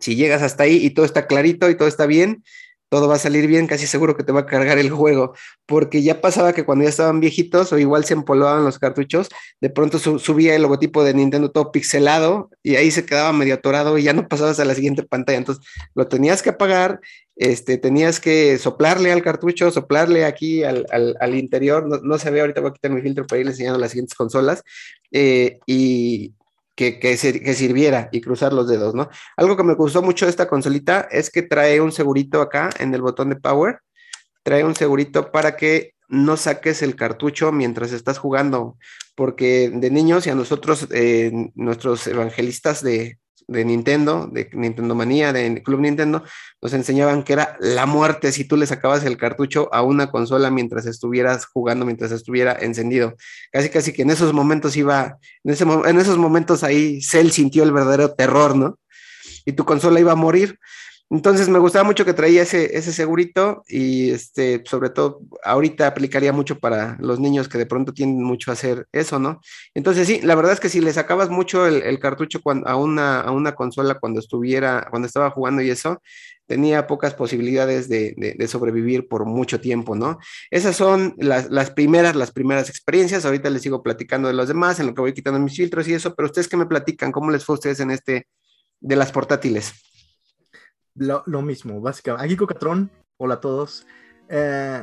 Si 0.00 0.14
llegas 0.14 0.42
hasta 0.42 0.64
ahí 0.64 0.84
y 0.84 0.90
todo 0.90 1.06
está 1.06 1.26
clarito 1.26 1.70
y 1.70 1.76
todo 1.76 1.88
está 1.88 2.06
bien, 2.06 2.44
todo 2.88 3.08
va 3.08 3.16
a 3.16 3.18
salir 3.18 3.46
bien, 3.46 3.66
casi 3.66 3.86
seguro 3.86 4.16
que 4.16 4.24
te 4.24 4.32
va 4.32 4.40
a 4.40 4.46
cargar 4.46 4.78
el 4.78 4.90
juego, 4.90 5.34
porque 5.66 6.02
ya 6.02 6.20
pasaba 6.20 6.52
que 6.52 6.64
cuando 6.64 6.84
ya 6.84 6.90
estaban 6.90 7.20
viejitos 7.20 7.72
o 7.72 7.78
igual 7.78 8.04
se 8.04 8.14
empolvaban 8.14 8.64
los 8.64 8.78
cartuchos, 8.78 9.28
de 9.60 9.70
pronto 9.70 9.98
su 9.98 10.18
subía 10.18 10.54
el 10.54 10.62
logotipo 10.62 11.04
de 11.04 11.14
Nintendo 11.14 11.50
todo 11.50 11.72
pixelado 11.72 12.50
y 12.62 12.76
ahí 12.76 12.90
se 12.90 13.04
quedaba 13.04 13.32
medio 13.32 13.54
atorado 13.54 13.98
y 13.98 14.04
ya 14.04 14.12
no 14.12 14.28
pasabas 14.28 14.60
a 14.60 14.64
la 14.64 14.74
siguiente 14.74 15.02
pantalla, 15.02 15.38
entonces 15.38 15.64
lo 15.94 16.08
tenías 16.08 16.42
que 16.42 16.50
apagar, 16.50 17.00
este, 17.36 17.78
tenías 17.78 18.20
que 18.20 18.58
soplarle 18.58 19.12
al 19.12 19.22
cartucho, 19.22 19.70
soplarle 19.70 20.24
aquí 20.24 20.64
al, 20.64 20.86
al, 20.90 21.34
interior, 21.34 21.86
no, 21.86 21.98
no, 21.98 22.18
se 22.18 22.30
ve, 22.30 22.40
ahorita 22.40 22.60
voy 22.60 22.70
a 22.70 22.74
quitar 22.74 22.90
mi 22.90 23.02
filtro 23.02 23.26
para 23.26 23.40
ir 23.40 23.46
enseñando 23.46 23.78
las 23.78 23.90
siguientes 23.90 24.16
consolas, 24.16 24.62
eh, 25.12 25.58
y, 25.66 26.34
que, 26.78 27.00
que, 27.00 27.16
que, 27.16 27.54
sirviera 27.54 28.08
y 28.12 28.20
cruzar 28.20 28.52
los 28.52 28.68
dedos, 28.68 28.94
¿no? 28.94 29.08
Algo 29.36 29.56
que 29.56 29.64
me 29.64 29.74
gustó 29.74 30.00
mucho 30.00 30.26
de 30.26 30.30
esta 30.30 30.46
consolita 30.46 31.08
es 31.10 31.28
que 31.28 31.42
trae 31.42 31.80
un 31.80 31.90
segurito 31.90 32.40
acá 32.40 32.70
en 32.78 32.94
el 32.94 33.02
botón 33.02 33.30
de 33.30 33.36
power, 33.36 33.80
trae 34.44 34.62
un 34.62 34.76
segurito 34.76 35.32
para 35.32 35.56
que 35.56 35.94
no 36.06 36.36
saques 36.36 36.82
el 36.82 36.94
cartucho 36.94 37.50
mientras 37.50 37.90
estás 37.90 38.18
jugando, 38.18 38.78
porque 39.16 39.72
de 39.74 39.90
niños 39.90 40.28
y 40.28 40.30
a 40.30 40.36
nosotros, 40.36 40.86
eh, 40.92 41.32
nuestros 41.56 42.06
evangelistas 42.06 42.80
de 42.84 43.18
de 43.48 43.64
Nintendo, 43.64 44.28
de 44.30 44.48
Nintendo 44.52 44.94
Manía, 44.94 45.32
de 45.32 45.62
Club 45.62 45.80
Nintendo, 45.80 46.22
nos 46.60 46.74
enseñaban 46.74 47.22
que 47.22 47.32
era 47.32 47.56
la 47.60 47.86
muerte 47.86 48.30
si 48.30 48.44
tú 48.44 48.56
le 48.56 48.66
sacabas 48.66 49.04
el 49.04 49.16
cartucho 49.16 49.72
a 49.72 49.82
una 49.82 50.10
consola 50.10 50.50
mientras 50.50 50.84
estuvieras 50.86 51.46
jugando, 51.46 51.86
mientras 51.86 52.12
estuviera 52.12 52.52
encendido. 52.52 53.16
Casi, 53.50 53.70
casi 53.70 53.92
que 53.92 54.02
en 54.02 54.10
esos 54.10 54.34
momentos 54.34 54.76
iba, 54.76 55.18
en, 55.44 55.52
ese, 55.52 55.64
en 55.64 55.98
esos 55.98 56.18
momentos 56.18 56.62
ahí 56.62 57.00
Cell 57.00 57.30
sintió 57.30 57.64
el 57.64 57.72
verdadero 57.72 58.14
terror, 58.14 58.54
¿no? 58.54 58.78
Y 59.46 59.52
tu 59.52 59.64
consola 59.64 59.98
iba 59.98 60.12
a 60.12 60.16
morir. 60.16 60.58
Entonces 61.10 61.48
me 61.48 61.58
gustaba 61.58 61.84
mucho 61.84 62.04
que 62.04 62.12
traía 62.12 62.42
ese, 62.42 62.76
ese 62.76 62.92
segurito 62.92 63.64
y 63.66 64.10
este, 64.10 64.62
sobre 64.66 64.90
todo 64.90 65.20
ahorita 65.42 65.86
aplicaría 65.86 66.34
mucho 66.34 66.58
para 66.58 66.98
los 67.00 67.18
niños 67.18 67.48
que 67.48 67.56
de 67.56 67.64
pronto 67.64 67.94
tienden 67.94 68.22
mucho 68.22 68.50
a 68.50 68.54
hacer 68.54 68.86
eso, 68.92 69.18
¿no? 69.18 69.40
Entonces 69.74 70.06
sí, 70.06 70.20
la 70.22 70.34
verdad 70.34 70.52
es 70.52 70.60
que 70.60 70.68
si 70.68 70.82
le 70.82 70.92
sacabas 70.92 71.30
mucho 71.30 71.66
el, 71.66 71.98
cartucho 71.98 72.40
a, 72.66 72.76
una, 72.76 73.20
a 73.20 73.30
una 73.30 73.54
consola 73.54 73.98
cuando 73.98 74.20
estuviera, 74.20 74.86
cuando 74.90 75.06
estaba 75.06 75.30
jugando 75.30 75.62
y 75.62 75.70
eso, 75.70 76.02
tenía 76.46 76.86
pocas 76.86 77.14
posibilidades 77.14 77.88
de, 77.88 78.36
sobrevivir 78.48 79.08
por 79.08 79.24
mucho 79.24 79.60
tiempo, 79.60 79.94
¿no? 79.94 80.18
Esas 80.50 80.76
son 80.76 81.14
las, 81.18 81.50
las, 81.50 81.70
primeras, 81.70 82.16
las 82.16 82.32
primeras 82.32 82.68
experiencias. 82.70 83.24
Ahorita 83.24 83.50
les 83.50 83.62
sigo 83.62 83.82
platicando 83.82 84.28
de 84.28 84.34
los 84.34 84.48
demás, 84.48 84.80
en 84.80 84.86
lo 84.86 84.94
que 84.94 85.02
voy 85.02 85.12
quitando 85.12 85.38
mis 85.38 85.56
filtros 85.56 85.86
y 85.88 85.94
eso, 85.94 86.14
pero 86.14 86.26
ustedes 86.26 86.48
que 86.48 86.56
me 86.56 86.66
platican, 86.66 87.12
¿cómo 87.12 87.30
les 87.30 87.44
fue 87.44 87.54
a 87.54 87.58
ustedes 87.58 87.80
en 87.80 87.90
este 87.90 88.26
de 88.80 88.96
las 88.96 89.12
portátiles? 89.12 89.74
Lo, 90.98 91.42
mismo, 91.42 91.80
básicamente. 91.80 92.26
Aquí 92.26 92.36
Cocatrón, 92.36 92.90
hola 93.16 93.34
a 93.34 93.40
todos. 93.40 93.86
Eh, 94.28 94.82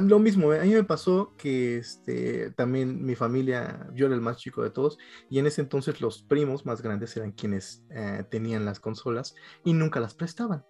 lo 0.00 0.18
mismo, 0.18 0.52
a 0.52 0.60
mí 0.60 0.72
me 0.72 0.84
pasó 0.84 1.34
que 1.36 1.78
este, 1.78 2.50
también 2.52 3.04
mi 3.04 3.14
familia, 3.14 3.88
yo 3.94 4.06
era 4.06 4.14
el 4.14 4.20
más 4.20 4.38
chico 4.38 4.62
de 4.62 4.70
todos, 4.70 4.98
y 5.28 5.38
en 5.38 5.46
ese 5.46 5.60
entonces 5.60 6.00
los 6.00 6.22
primos 6.22 6.64
más 6.64 6.80
grandes 6.80 7.16
eran 7.16 7.32
quienes 7.32 7.84
eh, 7.90 8.24
tenían 8.30 8.64
las 8.64 8.80
consolas 8.80 9.34
y 9.64 9.74
nunca 9.74 10.00
las 10.00 10.14
prestaban. 10.14 10.64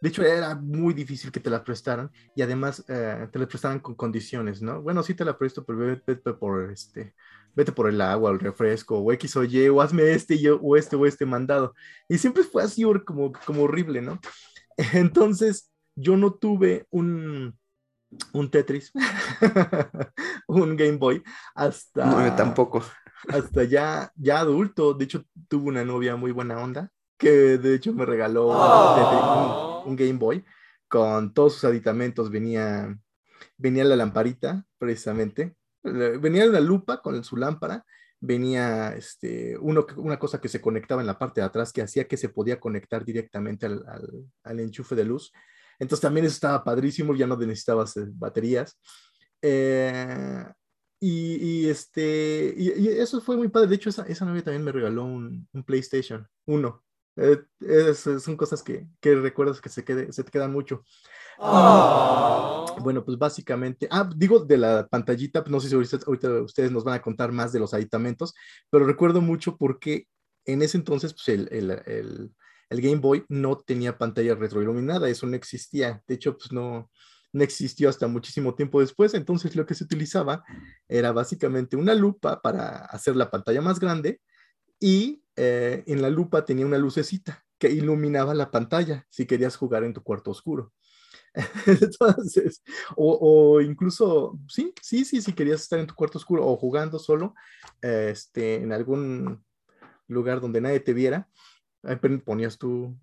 De 0.00 0.08
hecho, 0.08 0.22
era 0.22 0.54
muy 0.54 0.94
difícil 0.94 1.32
que 1.32 1.40
te 1.40 1.50
las 1.50 1.62
prestaran 1.62 2.10
y 2.34 2.42
además 2.42 2.84
eh, 2.88 3.28
te 3.32 3.38
las 3.38 3.48
prestaran 3.48 3.80
con 3.80 3.94
condiciones, 3.94 4.62
¿no? 4.62 4.80
Bueno, 4.80 5.02
sí 5.02 5.14
te 5.14 5.24
la 5.24 5.36
presto, 5.36 5.64
pero 5.64 5.78
vete, 5.78 6.16
por 6.16 6.70
este, 6.70 7.14
vete 7.54 7.72
por 7.72 7.88
el 7.88 8.00
agua, 8.00 8.30
el 8.30 8.38
refresco, 8.38 8.98
o 8.98 9.12
X 9.12 9.36
o 9.36 9.44
Y, 9.44 9.68
o 9.68 9.80
hazme 9.80 10.12
este 10.12 10.36
y 10.36 10.42
yo, 10.42 10.60
o 10.62 10.76
este 10.76 10.94
o 10.94 11.04
este 11.04 11.26
mandado. 11.26 11.74
Y 12.08 12.18
siempre 12.18 12.44
fue 12.44 12.62
así 12.62 12.84
como, 13.04 13.32
como 13.44 13.64
horrible, 13.64 14.00
¿no? 14.00 14.20
Entonces, 14.94 15.70
yo 15.96 16.16
no 16.16 16.32
tuve 16.34 16.86
un, 16.90 17.58
un 18.32 18.50
Tetris, 18.50 18.92
un 20.46 20.76
Game 20.76 20.96
Boy, 20.98 21.22
hasta... 21.54 22.06
No, 22.06 22.36
tampoco. 22.36 22.84
Hasta 23.28 23.64
ya, 23.64 24.12
ya 24.14 24.38
adulto. 24.38 24.94
De 24.94 25.04
hecho, 25.04 25.24
tuve 25.48 25.68
una 25.68 25.84
novia 25.84 26.14
muy 26.14 26.30
buena 26.30 26.58
onda, 26.60 26.90
que 27.18 27.58
de 27.58 27.74
hecho 27.74 27.92
me 27.92 28.06
regaló 28.06 28.52
un, 29.88 29.96
Game 29.96 30.18
Boy 30.18 30.44
con 30.88 31.32
todos 31.34 31.54
sus 31.54 31.64
aditamentos. 31.64 32.30
Venía, 32.30 32.96
venía 33.56 33.84
la 33.84 33.96
lamparita, 33.96 34.64
precisamente. 34.78 35.56
Venía 35.82 36.46
la 36.46 36.60
lupa 36.60 37.00
con 37.02 37.22
su 37.24 37.36
lámpara. 37.36 37.84
Venía 38.20 38.94
este, 38.96 39.56
uno, 39.58 39.86
una 39.96 40.18
cosa 40.18 40.40
que 40.40 40.48
se 40.48 40.60
conectaba 40.60 41.00
en 41.00 41.06
la 41.06 41.18
parte 41.18 41.40
de 41.40 41.46
atrás 41.46 41.72
que 41.72 41.82
hacía 41.82 42.08
que 42.08 42.16
se 42.16 42.30
podía 42.30 42.58
conectar 42.58 43.04
directamente 43.04 43.66
al, 43.66 43.84
al, 44.42 44.60
enchufe 44.60 44.96
de 44.96 45.04
luz. 45.04 45.32
Entonces 45.78 46.02
también 46.02 46.26
eso 46.26 46.34
estaba 46.34 46.64
padrísimo, 46.64 47.14
ya 47.14 47.26
no 47.26 47.36
necesitabas 47.36 47.96
eh, 47.96 48.06
baterías. 48.08 48.76
Eh, 49.40 50.44
y, 51.00 51.68
este, 51.68 52.54
y, 52.56 52.88
eso 52.88 53.20
fue 53.20 53.36
muy 53.36 53.48
padre. 53.48 53.68
De 53.68 53.76
hecho, 53.76 53.90
esa, 53.90 54.02
esa 54.06 54.24
novia 54.24 54.42
también 54.42 54.64
me 54.64 54.72
regaló 54.72 55.04
un, 55.04 55.48
un 55.52 55.64
PlayStation 55.64 56.26
1. 56.46 56.84
Eh, 57.18 57.94
son 57.94 58.36
cosas 58.36 58.62
que, 58.62 58.86
que, 59.00 59.14
recuerdas 59.16 59.60
que 59.60 59.68
se, 59.68 59.84
quede, 59.84 60.12
se 60.12 60.22
te 60.22 60.30
quedan 60.30 60.52
mucho. 60.52 60.84
Ah. 61.38 62.66
Bueno, 62.80 63.04
pues 63.04 63.18
básicamente, 63.18 63.88
ah, 63.90 64.08
digo 64.16 64.40
de 64.40 64.56
la 64.56 64.86
pantallita, 64.86 65.44
no 65.48 65.60
sé 65.60 65.68
si 65.68 65.74
ahorita, 65.74 66.40
ustedes 66.42 66.70
nos 66.70 66.84
van 66.84 66.94
a 66.94 67.02
contar 67.02 67.32
más 67.32 67.52
de 67.52 67.58
los 67.58 67.74
aditamentos, 67.74 68.34
pero 68.70 68.86
recuerdo 68.86 69.20
mucho 69.20 69.56
porque 69.56 70.06
en 70.44 70.62
ese 70.62 70.78
entonces 70.78 71.12
pues 71.12 71.28
el, 71.28 71.48
el, 71.50 71.70
el, 71.86 72.30
el, 72.70 72.80
Game 72.80 73.00
Boy 73.00 73.24
no 73.28 73.58
tenía 73.58 73.98
pantalla 73.98 74.34
retroiluminada, 74.34 75.08
eso 75.08 75.26
no 75.26 75.34
existía, 75.36 76.02
de 76.06 76.14
hecho 76.14 76.36
pues 76.36 76.52
no, 76.52 76.90
no 77.32 77.44
existió 77.44 77.88
hasta 77.88 78.06
muchísimo 78.06 78.54
tiempo 78.54 78.80
después, 78.80 79.14
entonces 79.14 79.56
lo 79.56 79.66
que 79.66 79.74
se 79.74 79.84
utilizaba 79.84 80.44
era 80.88 81.12
básicamente 81.12 81.76
una 81.76 81.94
lupa 81.94 82.40
para 82.40 82.78
hacer 82.86 83.16
la 83.16 83.30
pantalla 83.30 83.60
más 83.60 83.80
grande 83.80 84.20
y 84.80 85.22
eh, 85.36 85.84
en 85.86 86.02
la 86.02 86.10
lupa 86.10 86.44
tenía 86.44 86.66
una 86.66 86.78
lucecita 86.78 87.44
que 87.58 87.70
iluminaba 87.70 88.34
la 88.34 88.50
pantalla 88.50 89.06
si 89.10 89.26
querías 89.26 89.56
jugar 89.56 89.84
en 89.84 89.92
tu 89.94 90.02
cuarto 90.02 90.30
oscuro. 90.30 90.72
Entonces, 91.66 92.62
o, 92.96 93.60
incluso, 93.60 94.38
sí, 94.48 94.72
sí, 94.82 95.04
sí, 95.04 95.20
si 95.22 95.32
querías 95.32 95.62
estar 95.62 95.78
en 95.78 95.86
tu 95.86 95.94
cuarto 95.94 96.18
oscuro 96.18 96.46
o 96.46 96.56
jugando 96.56 96.98
solo, 96.98 97.34
este, 97.82 98.56
en 98.56 98.72
algún 98.72 99.44
lugar 100.08 100.40
donde 100.40 100.60
nadie 100.60 100.80
te 100.80 100.94
viera, 100.94 101.28
ponías 102.24 102.58
tu, 102.58 102.98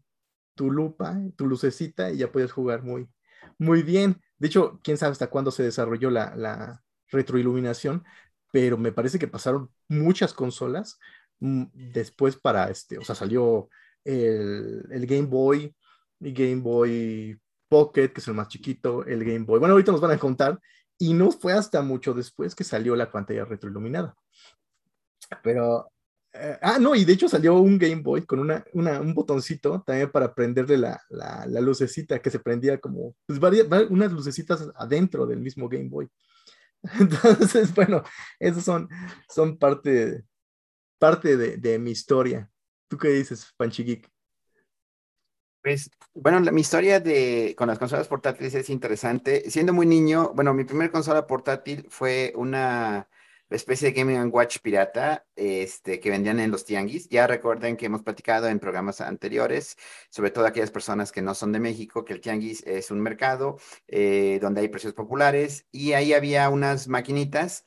tu 0.55 0.71
lupa, 0.71 1.17
tu 1.35 1.47
lucecita 1.47 2.11
y 2.11 2.17
ya 2.17 2.31
podías 2.31 2.51
jugar 2.51 2.83
muy, 2.83 3.09
muy 3.57 3.83
bien. 3.83 4.21
De 4.37 4.47
hecho, 4.47 4.79
quién 4.83 4.97
sabe 4.97 5.11
hasta 5.13 5.29
cuándo 5.29 5.51
se 5.51 5.63
desarrolló 5.63 6.09
la, 6.09 6.35
la 6.35 6.83
retroiluminación, 7.09 8.03
pero 8.51 8.77
me 8.77 8.91
parece 8.91 9.19
que 9.19 9.27
pasaron 9.27 9.71
muchas 9.87 10.33
consolas 10.33 10.99
después 11.39 12.37
para 12.37 12.69
este, 12.69 12.97
o 12.97 13.03
sea, 13.03 13.15
salió 13.15 13.69
el, 14.03 14.83
el 14.91 15.05
Game 15.05 15.27
Boy, 15.27 15.75
y 16.19 16.33
Game 16.33 16.61
Boy 16.61 17.39
Pocket, 17.67 18.09
que 18.09 18.21
es 18.21 18.27
el 18.27 18.33
más 18.33 18.47
chiquito, 18.47 19.05
el 19.05 19.23
Game 19.23 19.45
Boy. 19.45 19.59
Bueno, 19.59 19.73
ahorita 19.73 19.91
nos 19.91 20.01
van 20.01 20.11
a 20.11 20.17
contar, 20.17 20.59
y 20.97 21.13
no 21.13 21.31
fue 21.31 21.53
hasta 21.53 21.81
mucho 21.81 22.13
después 22.13 22.55
que 22.55 22.63
salió 22.63 22.95
la 22.95 23.11
pantalla 23.11 23.45
retroiluminada. 23.45 24.15
Pero, 25.43 25.91
eh, 26.33 26.57
ah, 26.61 26.77
no, 26.79 26.95
y 26.95 27.05
de 27.05 27.13
hecho 27.13 27.27
salió 27.27 27.55
un 27.55 27.77
Game 27.77 28.01
Boy 28.01 28.25
con 28.25 28.39
una, 28.39 28.63
una, 28.73 29.01
un 29.01 29.13
botoncito 29.13 29.81
también 29.85 30.11
para 30.11 30.33
prenderle 30.33 30.77
la, 30.77 31.01
la, 31.09 31.45
la 31.47 31.61
lucecita 31.61 32.19
que 32.19 32.29
se 32.29 32.39
prendía 32.39 32.79
como, 32.79 33.15
pues, 33.25 33.39
varias, 33.39 33.67
unas 33.89 34.11
lucecitas 34.11 34.69
adentro 34.75 35.25
del 35.25 35.39
mismo 35.39 35.67
Game 35.67 35.89
Boy. 35.89 36.07
Entonces, 36.99 37.73
bueno, 37.73 38.03
esos 38.39 38.63
son, 38.63 38.87
son 39.27 39.57
parte 39.57 40.23
parte 40.97 41.37
de, 41.37 41.79
mi 41.79 41.91
historia. 41.91 42.49
¿Tú 42.87 42.97
qué 42.97 43.09
dices, 43.09 43.53
Panchigeek? 43.57 44.09
Pues, 45.61 45.89
bueno, 46.13 46.39
mi 46.51 46.61
historia 46.61 46.99
de, 46.99 47.55
con 47.57 47.67
las 47.67 47.79
consolas 47.79 48.07
portátiles 48.07 48.53
es 48.53 48.69
interesante. 48.69 49.49
Siendo 49.49 49.73
muy 49.73 49.87
niño, 49.87 50.31
bueno, 50.35 50.53
mi 50.53 50.63
primera 50.63 50.91
consola 50.91 51.25
portátil 51.25 51.87
fue 51.89 52.33
una 52.35 53.09
especie 53.49 53.91
de 53.91 53.99
Gaming 53.99 54.29
Watch 54.31 54.59
pirata 54.59 55.25
este, 55.35 55.99
que 55.99 56.09
vendían 56.09 56.39
en 56.39 56.51
los 56.51 56.65
tianguis. 56.65 57.09
Ya 57.09 57.27
recuerden 57.27 57.77
que 57.77 57.85
hemos 57.85 58.03
platicado 58.03 58.47
en 58.47 58.59
programas 58.59 59.01
anteriores, 59.01 59.77
sobre 60.09 60.31
todo 60.31 60.45
aquellas 60.45 60.71
personas 60.71 61.11
que 61.11 61.21
no 61.21 61.33
son 61.35 61.51
de 61.51 61.59
México, 61.59 62.05
que 62.05 62.13
el 62.13 62.21
tianguis 62.21 62.63
es 62.65 62.91
un 62.91 63.01
mercado 63.01 63.57
eh, 63.87 64.39
donde 64.41 64.61
hay 64.61 64.67
precios 64.69 64.93
populares 64.93 65.65
y 65.71 65.93
ahí 65.93 66.13
había 66.13 66.49
unas 66.49 66.87
maquinitas 66.87 67.65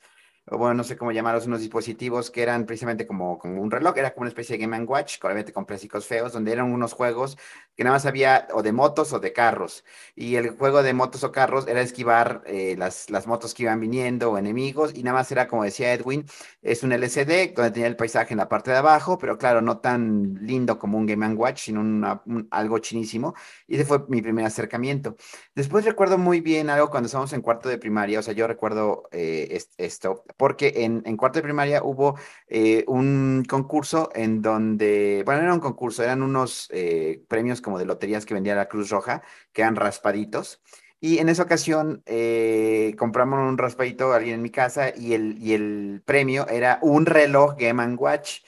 bueno, 0.57 0.73
no 0.73 0.83
sé 0.83 0.97
cómo 0.97 1.11
llamarlos, 1.11 1.47
unos 1.47 1.61
dispositivos 1.61 2.31
que 2.31 2.41
eran 2.41 2.65
precisamente 2.65 3.05
como, 3.05 3.37
como 3.37 3.61
un 3.61 3.69
reloj, 3.69 3.97
era 3.97 4.13
como 4.13 4.23
una 4.23 4.29
especie 4.29 4.57
de 4.57 4.65
Game 4.65 4.83
Watch, 4.85 5.17
obviamente 5.23 5.53
con 5.53 5.65
plásticos 5.65 6.05
feos, 6.05 6.33
donde 6.33 6.51
eran 6.51 6.71
unos 6.71 6.93
juegos 6.93 7.37
que 7.79 7.85
nada 7.85 7.95
más 7.95 8.05
había 8.05 8.45
o 8.51 8.61
de 8.61 8.73
motos 8.73 9.13
o 9.13 9.21
de 9.21 9.31
carros. 9.31 9.85
Y 10.13 10.35
el 10.35 10.49
juego 10.49 10.83
de 10.83 10.93
motos 10.93 11.23
o 11.23 11.31
carros 11.31 11.65
era 11.65 11.79
esquivar 11.79 12.43
eh, 12.45 12.75
las, 12.77 13.09
las 13.09 13.25
motos 13.25 13.53
que 13.53 13.63
iban 13.63 13.79
viniendo 13.79 14.31
o 14.31 14.37
enemigos, 14.37 14.91
y 14.93 15.01
nada 15.01 15.19
más 15.19 15.31
era, 15.31 15.47
como 15.47 15.63
decía 15.63 15.93
Edwin, 15.93 16.25
es 16.61 16.83
un 16.83 16.91
LCD 16.91 17.53
donde 17.55 17.71
tenía 17.71 17.87
el 17.87 17.95
paisaje 17.95 18.33
en 18.33 18.39
la 18.39 18.49
parte 18.49 18.71
de 18.71 18.77
abajo, 18.77 19.17
pero 19.17 19.37
claro, 19.37 19.61
no 19.61 19.77
tan 19.77 20.39
lindo 20.41 20.77
como 20.77 20.97
un 20.97 21.05
Game 21.05 21.25
Watch, 21.35 21.59
sino 21.59 22.21
algo 22.51 22.79
chinísimo. 22.79 23.33
Y 23.65 23.75
ese 23.75 23.85
fue 23.85 24.03
mi 24.09 24.21
primer 24.21 24.45
acercamiento. 24.45 25.15
Después 25.55 25.85
recuerdo 25.85 26.17
muy 26.17 26.41
bien 26.41 26.69
algo 26.69 26.89
cuando 26.89 27.05
estábamos 27.05 27.31
en 27.31 27.41
cuarto 27.41 27.69
de 27.69 27.77
primaria, 27.77 28.19
o 28.19 28.21
sea, 28.21 28.33
yo 28.33 28.45
recuerdo 28.45 29.03
eh, 29.13 29.57
esto 29.77 30.25
porque 30.35 30.73
en, 30.75 31.15
cuarto 31.15 31.39
de 31.39 31.43
primaria 31.43 31.81
hubo 31.81 32.17
eh, 32.49 32.83
un 32.87 33.45
concurso 33.47 34.09
en 34.13 34.41
donde, 34.41 35.23
bueno, 35.25 35.41
no 35.41 35.45
era 35.45 35.53
un 35.53 35.59
concurso, 35.61 36.03
eran 36.03 36.23
unos 36.23 36.67
eh, 36.71 37.23
premios 37.29 37.61
como 37.61 37.68
de 37.77 37.85
loterías 37.85 38.25
que 38.25 38.33
vendía 38.33 38.55
la 38.55 38.67
Cruz 38.67 38.89
Roja, 38.89 39.21
que 39.53 39.61
eran 39.61 39.75
raspaditos. 39.75 40.61
Y 41.01 41.19
en 41.19 41.29
esa 41.29 41.43
ocasión 41.43 42.03
eh, 42.05 42.95
compramos 42.97 43.39
un 43.39 43.57
raspadito 43.57 44.11
a 44.11 44.17
alguien 44.17 44.35
en 44.35 44.41
mi 44.41 44.49
casa 44.49 44.93
y 44.95 45.13
el, 45.13 45.37
y 45.39 45.53
el 45.53 46.01
premio 46.05 46.47
era 46.49 46.79
un 46.81 47.05
reloj 47.05 47.55
Game 47.57 47.95
Watch. 47.95 48.41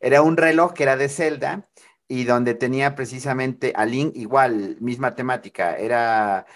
Era 0.00 0.22
un 0.22 0.36
reloj 0.36 0.72
que 0.72 0.84
era 0.84 0.96
de 0.96 1.08
Zelda 1.08 1.68
y 2.06 2.24
donde 2.24 2.54
tenía 2.54 2.94
precisamente 2.94 3.72
a 3.76 3.84
Link 3.84 4.16
igual, 4.16 4.78
misma 4.80 5.14
temática, 5.14 5.76
era 5.76 6.46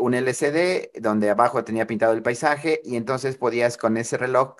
un 0.00 0.14
LCD 0.14 0.90
donde 1.00 1.30
abajo 1.30 1.62
tenía 1.64 1.86
pintado 1.86 2.14
el 2.14 2.22
paisaje 2.22 2.80
y 2.84 2.96
entonces 2.96 3.36
podías 3.36 3.76
con 3.76 3.96
ese 3.96 4.16
reloj 4.16 4.56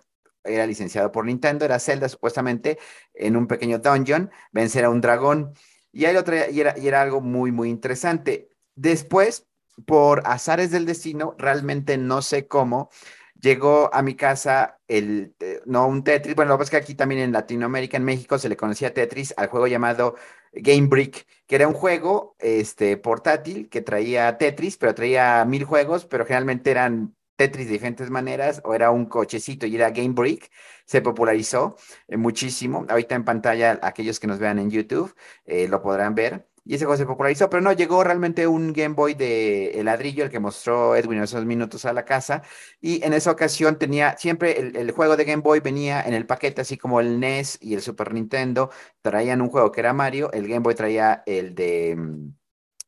era 0.48 0.66
licenciado 0.66 1.12
por 1.12 1.26
Nintendo, 1.26 1.64
era 1.64 1.78
Zelda 1.78 2.08
supuestamente 2.08 2.78
en 3.14 3.36
un 3.36 3.46
pequeño 3.46 3.78
dungeon, 3.78 4.30
vencer 4.52 4.84
a 4.84 4.90
un 4.90 5.00
dragón. 5.00 5.54
Y, 5.98 6.04
ahí 6.04 6.14
y, 6.52 6.60
era, 6.60 6.78
y 6.78 6.86
era 6.86 7.02
algo 7.02 7.20
muy, 7.20 7.50
muy 7.50 7.70
interesante. 7.70 8.50
Después, 8.76 9.48
por 9.84 10.22
azares 10.26 10.70
del 10.70 10.86
destino, 10.86 11.34
realmente 11.38 11.98
no 11.98 12.22
sé 12.22 12.46
cómo, 12.46 12.88
llegó 13.40 13.92
a 13.92 14.00
mi 14.02 14.14
casa 14.14 14.78
el, 14.86 15.34
eh, 15.40 15.60
no 15.66 15.88
un 15.88 16.04
Tetris, 16.04 16.36
bueno, 16.36 16.50
lo 16.50 16.54
que 16.54 16.58
pasa 16.60 16.68
es 16.68 16.70
que 16.70 16.84
aquí 16.84 16.94
también 16.94 17.22
en 17.22 17.32
Latinoamérica, 17.32 17.96
en 17.96 18.04
México, 18.04 18.38
se 18.38 18.48
le 18.48 18.56
conocía 18.56 18.94
Tetris 18.94 19.34
al 19.36 19.48
juego 19.48 19.66
llamado 19.66 20.14
Game 20.52 20.86
Brick, 20.86 21.26
que 21.48 21.56
era 21.56 21.66
un 21.66 21.74
juego 21.74 22.36
este, 22.38 22.96
portátil 22.96 23.68
que 23.68 23.82
traía 23.82 24.38
Tetris, 24.38 24.76
pero 24.76 24.94
traía 24.94 25.44
mil 25.46 25.64
juegos, 25.64 26.06
pero 26.06 26.24
generalmente 26.24 26.70
eran 26.70 27.16
Tetris 27.38 27.66
de 27.68 27.74
diferentes 27.74 28.10
maneras, 28.10 28.60
o 28.64 28.74
era 28.74 28.90
un 28.90 29.06
cochecito 29.06 29.66
y 29.66 29.76
era 29.76 29.90
Game 29.90 30.14
Brick, 30.14 30.50
se 30.84 31.00
popularizó 31.02 31.76
eh, 32.08 32.16
muchísimo. 32.16 32.84
Ahorita 32.88 33.14
en 33.14 33.24
pantalla, 33.24 33.78
aquellos 33.82 34.20
que 34.20 34.26
nos 34.26 34.38
vean 34.38 34.58
en 34.58 34.70
YouTube 34.70 35.14
eh, 35.46 35.68
lo 35.68 35.80
podrán 35.82 36.14
ver 36.14 36.48
y 36.68 36.74
ese 36.74 36.84
juego 36.84 36.98
se 36.98 37.06
popularizó, 37.06 37.48
pero 37.48 37.62
no, 37.62 37.72
llegó 37.72 38.04
realmente 38.04 38.46
un 38.46 38.74
Game 38.74 38.94
Boy 38.94 39.14
de 39.14 39.80
ladrillo, 39.84 40.24
el 40.24 40.30
que 40.30 40.38
mostró 40.38 40.94
Edwin 40.96 41.22
esos 41.22 41.46
minutos 41.46 41.86
a 41.86 41.94
la 41.94 42.04
casa, 42.04 42.42
y 42.78 43.02
en 43.04 43.14
esa 43.14 43.30
ocasión 43.30 43.78
tenía, 43.78 44.18
siempre 44.18 44.58
el, 44.58 44.90
juego 44.90 45.16
de 45.16 45.24
Game 45.24 45.42
Boy 45.42 45.60
venía 45.60 46.02
en 46.02 46.12
el 46.12 46.26
paquete, 46.26 46.60
así 46.60 46.76
como 46.76 47.00
el 47.00 47.20
NES 47.20 47.58
y 47.62 47.72
el 47.72 47.80
Super 47.80 48.12
Nintendo, 48.12 48.70
traían 49.00 49.40
un 49.40 49.48
juego 49.48 49.72
que 49.72 49.80
era 49.80 49.94
Mario, 49.94 50.30
el 50.32 50.46
Game 50.46 50.60
Boy 50.60 50.74
traía 50.74 51.22
el 51.24 51.54
de 51.54 51.96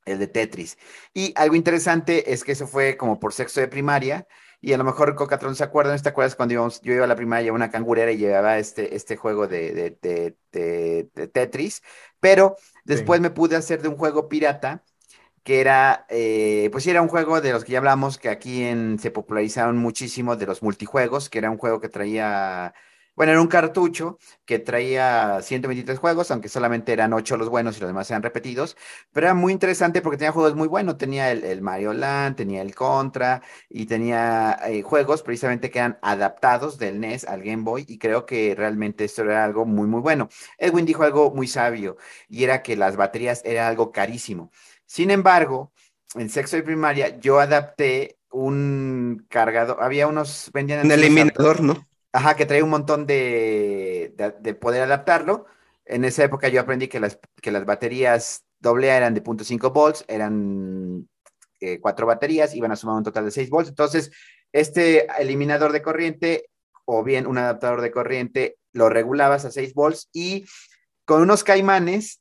el 0.05 0.19
de 0.19 0.27
Tetris. 0.27 0.79
Y 1.15 1.33
algo 1.37 1.55
interesante 1.55 2.33
es 2.33 2.45
que 2.45 2.53
eso 2.53 2.67
fue 2.67 2.97
como 2.97 3.21
por 3.21 3.33
sexto 3.33 3.61
de 3.61 3.69
primaria, 3.69 4.27
y 4.63 4.75
a 4.75 4.79
lo 4.79 4.85
mejor 4.85 5.15
Cocatron 5.15 5.57
se 5.57 5.65
acuerdan, 5.65 6.01
¿te 6.01 6.09
acuerdas 6.11 6.37
cuando 6.37 6.53
íbamos, 6.53 6.81
yo 6.83 6.93
iba 6.93 7.05
a 7.05 7.09
la 7.09 7.17
primaria, 7.17 7.53
una 7.53 7.71
cangurera 7.71 8.13
y 8.13 8.19
llevaba 8.19 8.59
este, 8.59 8.95
este 8.95 9.17
juego 9.17 9.47
de, 9.47 9.97
de, 10.03 10.37
de, 10.53 11.29
Tetris? 11.29 11.83
Pero 12.21 12.57
después 12.85 13.21
me 13.21 13.31
pude 13.31 13.57
hacer 13.57 13.81
de 13.81 13.89
un 13.89 13.97
juego 13.97 14.29
pirata 14.29 14.85
que 15.43 15.61
era, 15.61 16.07
eh, 16.11 16.69
pues 16.73 16.85
sí, 16.85 16.91
era 16.91 17.01
un 17.01 17.09
juego 17.09 17.41
de 17.41 17.53
los 17.53 17.65
que 17.65 17.73
ya 17.73 17.79
hablamos, 17.79 18.19
que 18.19 18.29
aquí 18.29 18.63
en, 18.65 18.99
se 18.99 19.11
popularizaron 19.11 19.79
muchísimo 19.79 20.37
de 20.37 20.47
los 20.47 20.63
multijuegos, 20.63 21.31
que 21.31 21.39
era 21.39 21.51
un 21.51 21.57
juego 21.57 21.81
que 21.81 21.89
traía 21.89 22.75
bueno, 23.21 23.33
era 23.33 23.43
un 23.43 23.49
cartucho 23.49 24.19
que 24.47 24.59
traía 24.59 25.41
123 25.43 25.99
juegos, 25.99 26.31
aunque 26.31 26.49
solamente 26.49 26.91
eran 26.95 27.13
8 27.13 27.37
los 27.37 27.51
buenos 27.51 27.77
y 27.77 27.81
los 27.81 27.91
demás 27.91 28.11
eran 28.11 28.23
repetidos, 28.23 28.79
pero 29.13 29.27
era 29.27 29.35
muy 29.35 29.53
interesante 29.53 30.01
porque 30.01 30.17
tenía 30.17 30.33
juegos 30.33 30.55
muy 30.55 30.69
buenos. 30.69 30.97
Tenía 30.97 31.31
el, 31.31 31.61
Mario 31.61 31.93
Land, 31.93 32.37
tenía 32.37 32.63
el 32.63 32.75
Contra 32.75 33.43
y 33.69 33.85
tenía 33.85 34.59
eh, 34.65 34.81
juegos 34.81 35.23
precisamente 35.23 35.71
que 35.71 35.81
eran 35.81 35.99
adaptados 36.01 36.79
del 36.79 36.99
NES 36.99 37.27
al 37.27 37.43
Game 37.43 37.63
Boy 37.63 37.85
y 37.87 37.99
creo 37.99 38.25
que 38.25 38.55
realmente 38.55 39.05
esto 39.05 39.21
era 39.21 39.45
algo 39.45 39.67
muy, 39.67 39.87
muy 39.87 40.01
bueno. 40.01 40.31
Edwin 40.57 40.87
dijo 40.87 41.03
algo 41.03 41.31
muy 41.31 41.47
sabio 41.47 41.99
y 42.27 42.45
era 42.45 42.63
que 42.63 42.75
las 42.75 42.97
baterías 42.97 43.43
era 43.45 43.69
algo 43.69 43.93
carísimo. 43.93 44.51
Sin 44.87 45.11
embargo, 45.11 45.75
en 46.15 46.31
sexto 46.31 46.57
y 46.57 46.63
primaria 46.63 47.19
yo 47.19 47.39
adapté 47.39 48.17
un 48.31 49.27
cargador, 49.29 49.77
había 49.83 50.07
unos, 50.07 50.51
vendían... 50.55 50.87
Un 50.87 50.93
eliminador, 50.93 51.61
¿no? 51.61 51.90
Ajá, 52.13 52.35
que 52.35 52.47
trae 52.47 52.63
un 52.63 52.71
montón 52.71 53.07
de, 53.07 54.15
de, 54.41 54.55
poder 54.55 54.83
adaptarlo. 54.83 55.47
En 55.85 56.05
esa 56.05 56.25
época 56.25 56.49
yo 56.49 56.61
aprendí 56.61 56.89
que 56.89 57.01
las, 57.01 57.19
que 57.41 57.53
las 57.53 57.65
baterías 57.65 58.45
AA 58.63 58.97
eran 58.97 59.15
de 59.15 59.23
0.5 59.23 59.73
volts, 59.73 60.05
eran 60.09 61.09
eh, 61.61 61.79
cuatro 61.81 62.07
baterías, 62.07 62.55
iban 62.55 62.73
a 62.73 62.77
sumar 62.77 62.97
un 62.97 63.05
total 63.05 63.25
de 63.27 63.31
6 63.31 63.51
volts. 63.51 63.69
Entonces, 63.69 64.11
este 64.53 65.07
eliminador 65.21 65.73
de 65.73 65.83
corriente 65.83 66.51
o 66.85 67.05
bien 67.05 67.27
un 67.27 67.39
adaptador 67.39 67.81
de 67.81 67.93
corriente 67.93 68.57
lo 68.73 68.89
regulabas 68.89 69.45
a 69.45 69.51
6 69.51 69.75
volts 69.75 70.09
y 70.13 70.47
con 71.05 71.23
unos 71.23 71.45
caimanes 71.45 72.21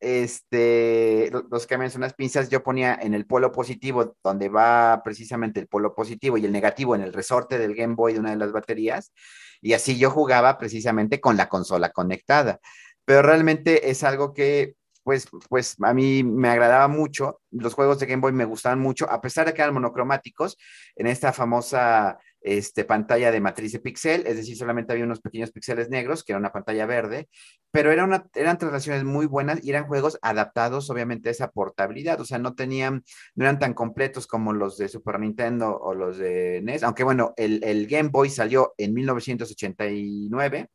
este, 0.00 1.30
los 1.50 1.66
camiones 1.66 1.92
son 1.92 2.02
unas 2.02 2.14
pinzas, 2.14 2.48
yo 2.48 2.62
ponía 2.62 2.98
en 3.00 3.14
el 3.14 3.26
polo 3.26 3.50
positivo, 3.52 4.16
donde 4.22 4.48
va 4.48 5.02
precisamente 5.04 5.60
el 5.60 5.66
polo 5.66 5.94
positivo 5.94 6.38
y 6.38 6.44
el 6.44 6.52
negativo 6.52 6.94
en 6.94 7.02
el 7.02 7.12
resorte 7.12 7.58
del 7.58 7.74
Game 7.74 7.94
Boy 7.94 8.12
de 8.12 8.20
una 8.20 8.30
de 8.30 8.36
las 8.36 8.52
baterías, 8.52 9.12
y 9.60 9.72
así 9.72 9.98
yo 9.98 10.10
jugaba 10.10 10.58
precisamente 10.58 11.20
con 11.20 11.36
la 11.36 11.48
consola 11.48 11.90
conectada. 11.90 12.60
Pero 13.04 13.22
realmente 13.22 13.90
es 13.90 14.04
algo 14.04 14.34
que, 14.34 14.74
pues, 15.02 15.26
pues 15.48 15.76
a 15.82 15.94
mí 15.94 16.22
me 16.22 16.48
agradaba 16.48 16.86
mucho, 16.88 17.40
los 17.50 17.74
juegos 17.74 17.98
de 17.98 18.06
Game 18.06 18.20
Boy 18.20 18.32
me 18.32 18.44
gustaban 18.44 18.78
mucho, 18.78 19.10
a 19.10 19.20
pesar 19.20 19.46
de 19.46 19.54
que 19.54 19.62
eran 19.62 19.74
monocromáticos, 19.74 20.58
en 20.94 21.06
esta 21.06 21.32
famosa 21.32 22.18
este, 22.40 22.84
pantalla 22.84 23.30
de 23.30 23.40
matriz 23.40 23.72
de 23.72 23.80
pixel, 23.80 24.26
es 24.26 24.36
decir, 24.36 24.56
solamente 24.56 24.92
había 24.92 25.04
unos 25.04 25.20
pequeños 25.20 25.50
píxeles 25.50 25.90
negros, 25.90 26.24
que 26.24 26.32
era 26.32 26.38
una 26.38 26.52
pantalla 26.52 26.86
verde, 26.86 27.28
pero 27.70 27.90
era 27.90 28.26
eran 28.34 28.58
traslaciones 28.58 29.04
muy 29.04 29.26
buenas 29.26 29.62
y 29.64 29.70
eran 29.70 29.86
juegos 29.86 30.18
adaptados, 30.22 30.88
obviamente, 30.90 31.28
a 31.28 31.32
esa 31.32 31.50
portabilidad, 31.50 32.20
o 32.20 32.24
sea, 32.24 32.38
no 32.38 32.54
tenían, 32.54 33.04
no 33.34 33.44
eran 33.44 33.58
tan 33.58 33.74
completos 33.74 34.26
como 34.26 34.52
los 34.52 34.76
de 34.78 34.88
Super 34.88 35.20
Nintendo 35.20 35.76
o 35.76 35.94
los 35.94 36.18
de 36.18 36.60
NES, 36.62 36.82
aunque 36.84 37.04
bueno, 37.04 37.34
el, 37.36 37.62
el 37.64 37.86
Game 37.86 38.10
Boy 38.10 38.30
salió 38.30 38.74
en 38.78 38.94
1989, 38.94 40.68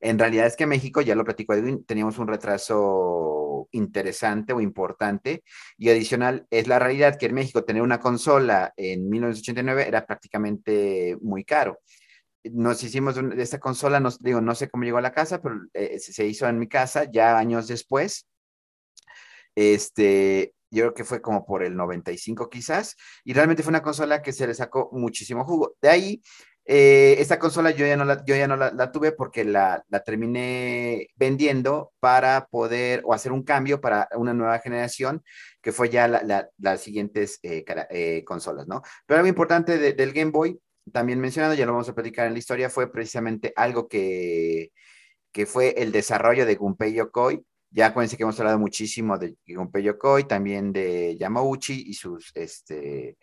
en 0.00 0.18
realidad 0.18 0.46
es 0.46 0.56
que 0.56 0.66
México, 0.66 1.00
ya 1.00 1.14
lo 1.14 1.24
platico 1.24 1.54
Edwin, 1.54 1.84
teníamos 1.84 2.18
un 2.18 2.28
retraso 2.28 3.43
interesante 3.72 4.52
o 4.52 4.60
importante 4.60 5.42
y 5.76 5.90
adicional 5.90 6.46
es 6.50 6.66
la 6.66 6.78
realidad 6.78 7.18
que 7.18 7.26
en 7.26 7.34
México 7.34 7.64
tener 7.64 7.82
una 7.82 8.00
consola 8.00 8.72
en 8.76 9.08
1989 9.08 9.86
era 9.86 10.06
prácticamente 10.06 11.16
muy 11.20 11.44
caro. 11.44 11.78
Nos 12.44 12.82
hicimos 12.82 13.14
de 13.14 13.42
esta 13.42 13.58
consola, 13.58 14.00
no, 14.00 14.10
digo, 14.20 14.40
no 14.40 14.54
sé 14.54 14.68
cómo 14.68 14.84
llegó 14.84 14.98
a 14.98 15.02
la 15.02 15.12
casa, 15.12 15.40
pero 15.40 15.56
eh, 15.72 15.98
se 15.98 16.26
hizo 16.26 16.46
en 16.46 16.58
mi 16.58 16.68
casa 16.68 17.10
ya 17.10 17.38
años 17.38 17.68
después. 17.68 18.26
Este, 19.54 20.54
yo 20.70 20.82
creo 20.82 20.94
que 20.94 21.04
fue 21.04 21.22
como 21.22 21.46
por 21.46 21.62
el 21.62 21.76
95 21.76 22.50
quizás, 22.50 22.96
y 23.24 23.32
realmente 23.32 23.62
fue 23.62 23.70
una 23.70 23.82
consola 23.82 24.20
que 24.20 24.32
se 24.32 24.46
le 24.46 24.54
sacó 24.54 24.90
muchísimo 24.92 25.44
jugo. 25.44 25.76
De 25.80 25.88
ahí 25.88 26.22
eh, 26.66 27.16
esta 27.18 27.38
consola 27.38 27.72
yo 27.72 27.86
ya 27.86 27.96
no 27.96 28.06
la, 28.06 28.24
yo 28.24 28.34
ya 28.34 28.48
no 28.48 28.56
la, 28.56 28.90
tuve 28.90 29.12
porque 29.12 29.44
la, 29.44 29.84
la, 29.90 30.02
terminé 30.02 31.08
vendiendo 31.14 31.92
para 32.00 32.46
poder 32.46 33.02
o 33.04 33.12
hacer 33.12 33.32
un 33.32 33.42
cambio 33.42 33.82
para 33.82 34.08
una 34.16 34.32
nueva 34.32 34.58
generación 34.60 35.22
que 35.60 35.72
fue 35.72 35.90
ya 35.90 36.08
las 36.08 36.80
siguientes 36.80 37.38
eh, 37.42 37.64
eh, 37.90 38.24
consolas, 38.24 38.66
¿no? 38.66 38.82
Pero 39.06 39.18
algo 39.18 39.28
importante 39.28 39.92
del 39.92 40.12
Game 40.12 40.30
Boy, 40.30 40.58
también 40.92 41.20
mencionado, 41.20 41.54
ya 41.54 41.66
lo 41.66 41.72
vamos 41.72 41.88
a 41.88 41.94
platicar 41.94 42.26
en 42.26 42.32
la 42.32 42.38
historia, 42.38 42.70
fue 42.70 42.90
precisamente 42.90 43.52
algo 43.56 43.88
que, 43.88 44.72
que 45.32 45.46
fue 45.46 45.74
el 45.76 45.92
desarrollo 45.92 46.46
de 46.46 46.54
Gunpei 46.54 46.94
Yokoi. 46.94 47.44
Ya 47.70 47.86
acuérdense 47.86 48.16
que 48.16 48.22
hemos 48.22 48.38
hablado 48.40 48.58
muchísimo 48.58 49.18
de 49.18 49.36
Gunpei 49.46 49.82
Yokoi, 49.82 50.24
también 50.24 50.72
de 50.72 51.16
Yamauchi 51.18 51.84
y 51.88 51.94
sus, 51.94 52.30
este... 52.34 53.18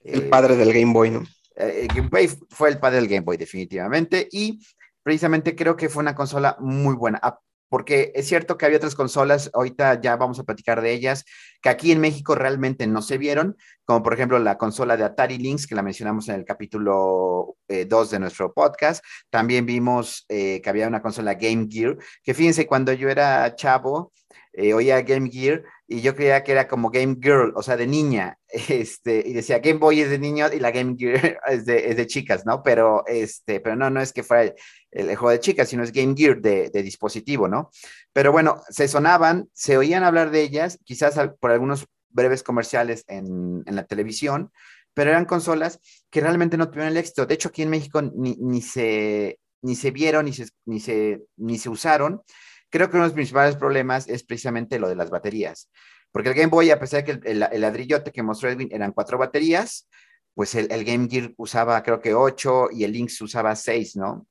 El 0.00 0.28
padre 0.28 0.54
del 0.54 0.72
Game 0.72 0.92
Boy, 0.92 1.10
¿no? 1.10 1.24
Eh, 1.56 1.88
Game 1.94 2.08
Boy 2.08 2.28
fue 2.50 2.68
el 2.68 2.78
padre 2.78 2.96
del 2.96 3.08
Game 3.08 3.22
Boy, 3.22 3.36
definitivamente. 3.36 4.28
Y 4.30 4.60
precisamente 5.02 5.54
creo 5.54 5.76
que 5.76 5.88
fue 5.88 6.02
una 6.02 6.14
consola 6.14 6.56
muy 6.60 6.94
buena. 6.94 7.18
Ah, 7.22 7.38
porque 7.68 8.12
es 8.14 8.28
cierto 8.28 8.56
que 8.56 8.64
había 8.64 8.78
otras 8.78 8.94
consolas, 8.94 9.50
ahorita 9.52 10.00
ya 10.00 10.16
vamos 10.16 10.38
a 10.38 10.44
platicar 10.44 10.80
de 10.80 10.92
ellas, 10.92 11.24
que 11.60 11.68
aquí 11.68 11.90
en 11.90 12.00
México 12.00 12.34
realmente 12.34 12.86
no 12.86 13.02
se 13.02 13.18
vieron, 13.18 13.56
como 13.84 14.02
por 14.02 14.14
ejemplo 14.14 14.38
la 14.38 14.56
consola 14.56 14.96
de 14.96 15.04
Atari 15.04 15.38
Lynx, 15.38 15.66
que 15.66 15.74
la 15.74 15.82
mencionamos 15.82 16.28
en 16.28 16.36
el 16.36 16.44
capítulo 16.44 17.56
2 17.68 18.08
eh, 18.08 18.10
de 18.12 18.18
nuestro 18.20 18.52
podcast. 18.52 19.04
También 19.30 19.66
vimos 19.66 20.24
eh, 20.28 20.60
que 20.62 20.70
había 20.70 20.86
una 20.86 21.02
consola 21.02 21.34
Game 21.34 21.66
Gear, 21.68 21.96
que 22.22 22.34
fíjense, 22.34 22.66
cuando 22.66 22.92
yo 22.92 23.08
era 23.08 23.54
chavo, 23.56 24.12
oía 24.52 25.02
Game 25.02 25.28
Gear 25.30 25.64
y 25.88 26.00
yo 26.00 26.16
creía 26.16 26.42
que 26.42 26.52
era 26.52 26.66
como 26.66 26.90
Game 26.90 27.16
Girl, 27.20 27.52
o 27.54 27.62
sea, 27.62 27.76
de 27.76 27.86
niña, 27.86 28.38
este, 28.48 29.22
y 29.26 29.32
decía 29.32 29.60
Game 29.60 29.78
Boy 29.78 30.00
es 30.00 30.10
de 30.10 30.18
niños 30.18 30.52
y 30.52 30.60
la 30.60 30.70
Game 30.70 30.96
Gear 30.98 31.38
es 31.46 31.66
de, 31.66 31.90
es 31.90 31.96
de 31.96 32.06
chicas, 32.06 32.44
¿no? 32.44 32.62
Pero, 32.62 33.06
este, 33.06 33.60
pero 33.60 33.76
no, 33.76 33.90
no 33.90 34.00
es 34.00 34.12
que 34.12 34.22
fuera 34.22 34.52
el, 34.90 35.16
juego 35.16 35.30
de 35.30 35.40
chicas, 35.40 35.68
sino 35.68 35.82
es 35.82 35.92
Game 35.92 36.14
Gear 36.16 36.40
de, 36.40 36.70
de, 36.70 36.82
dispositivo, 36.82 37.48
¿no? 37.48 37.70
Pero 38.12 38.32
bueno, 38.32 38.62
se 38.68 38.88
sonaban, 38.88 39.48
se 39.52 39.76
oían 39.76 40.02
hablar 40.02 40.30
de 40.30 40.42
ellas, 40.42 40.78
quizás 40.84 41.18
por 41.40 41.50
algunos 41.50 41.86
breves 42.08 42.42
comerciales 42.42 43.04
en, 43.08 43.62
en 43.66 43.76
la 43.76 43.84
televisión, 43.84 44.50
pero 44.96 45.10
eran 45.10 45.26
consolas 45.26 45.78
que 46.10 46.22
realmente 46.22 46.56
no 46.56 46.70
tuvieron 46.70 46.92
el 46.92 46.96
éxito. 46.96 47.26
De 47.26 47.34
hecho, 47.34 47.50
aquí 47.50 47.62
en 47.62 47.68
México 47.68 48.00
ni, 48.00 48.34
ni 48.40 48.62
se, 48.62 49.38
ni 49.60 49.76
se 49.76 49.90
vieron, 49.90 50.24
ni 50.24 50.32
se, 50.32 50.46
ni 50.64 50.80
se, 50.80 51.22
ni 51.36 51.58
se 51.58 51.68
usaron. 51.68 52.22
Creo 52.70 52.90
que 52.90 52.96
uno 52.96 53.04
de 53.04 53.08
los 53.08 53.14
principales 53.14 53.56
problemas 53.56 54.08
es 54.08 54.24
precisamente 54.24 54.78
lo 54.78 54.88
de 54.88 54.96
las 54.96 55.10
baterías, 55.10 55.70
porque 56.10 56.30
el 56.30 56.34
Game 56.34 56.48
Boy, 56.48 56.70
a 56.70 56.80
pesar 56.80 57.04
de 57.04 57.20
que 57.20 57.30
el, 57.30 57.40
ladrillote 57.40 58.12
que 58.12 58.22
mostró 58.22 58.50
Edwin 58.50 58.68
eran 58.72 58.92
cuatro 58.92 59.18
baterías, 59.18 59.88
pues 60.34 60.54
el, 60.54 60.84
Game 60.84 61.08
Gear 61.10 61.32
usaba 61.36 61.82
creo 61.82 62.00
que 62.00 62.14
ocho 62.14 62.68
y 62.70 62.84
el 62.84 62.92
Lynx 62.92 63.20
usaba 63.20 63.54
seis, 63.56 63.96
¿no? 63.96 64.26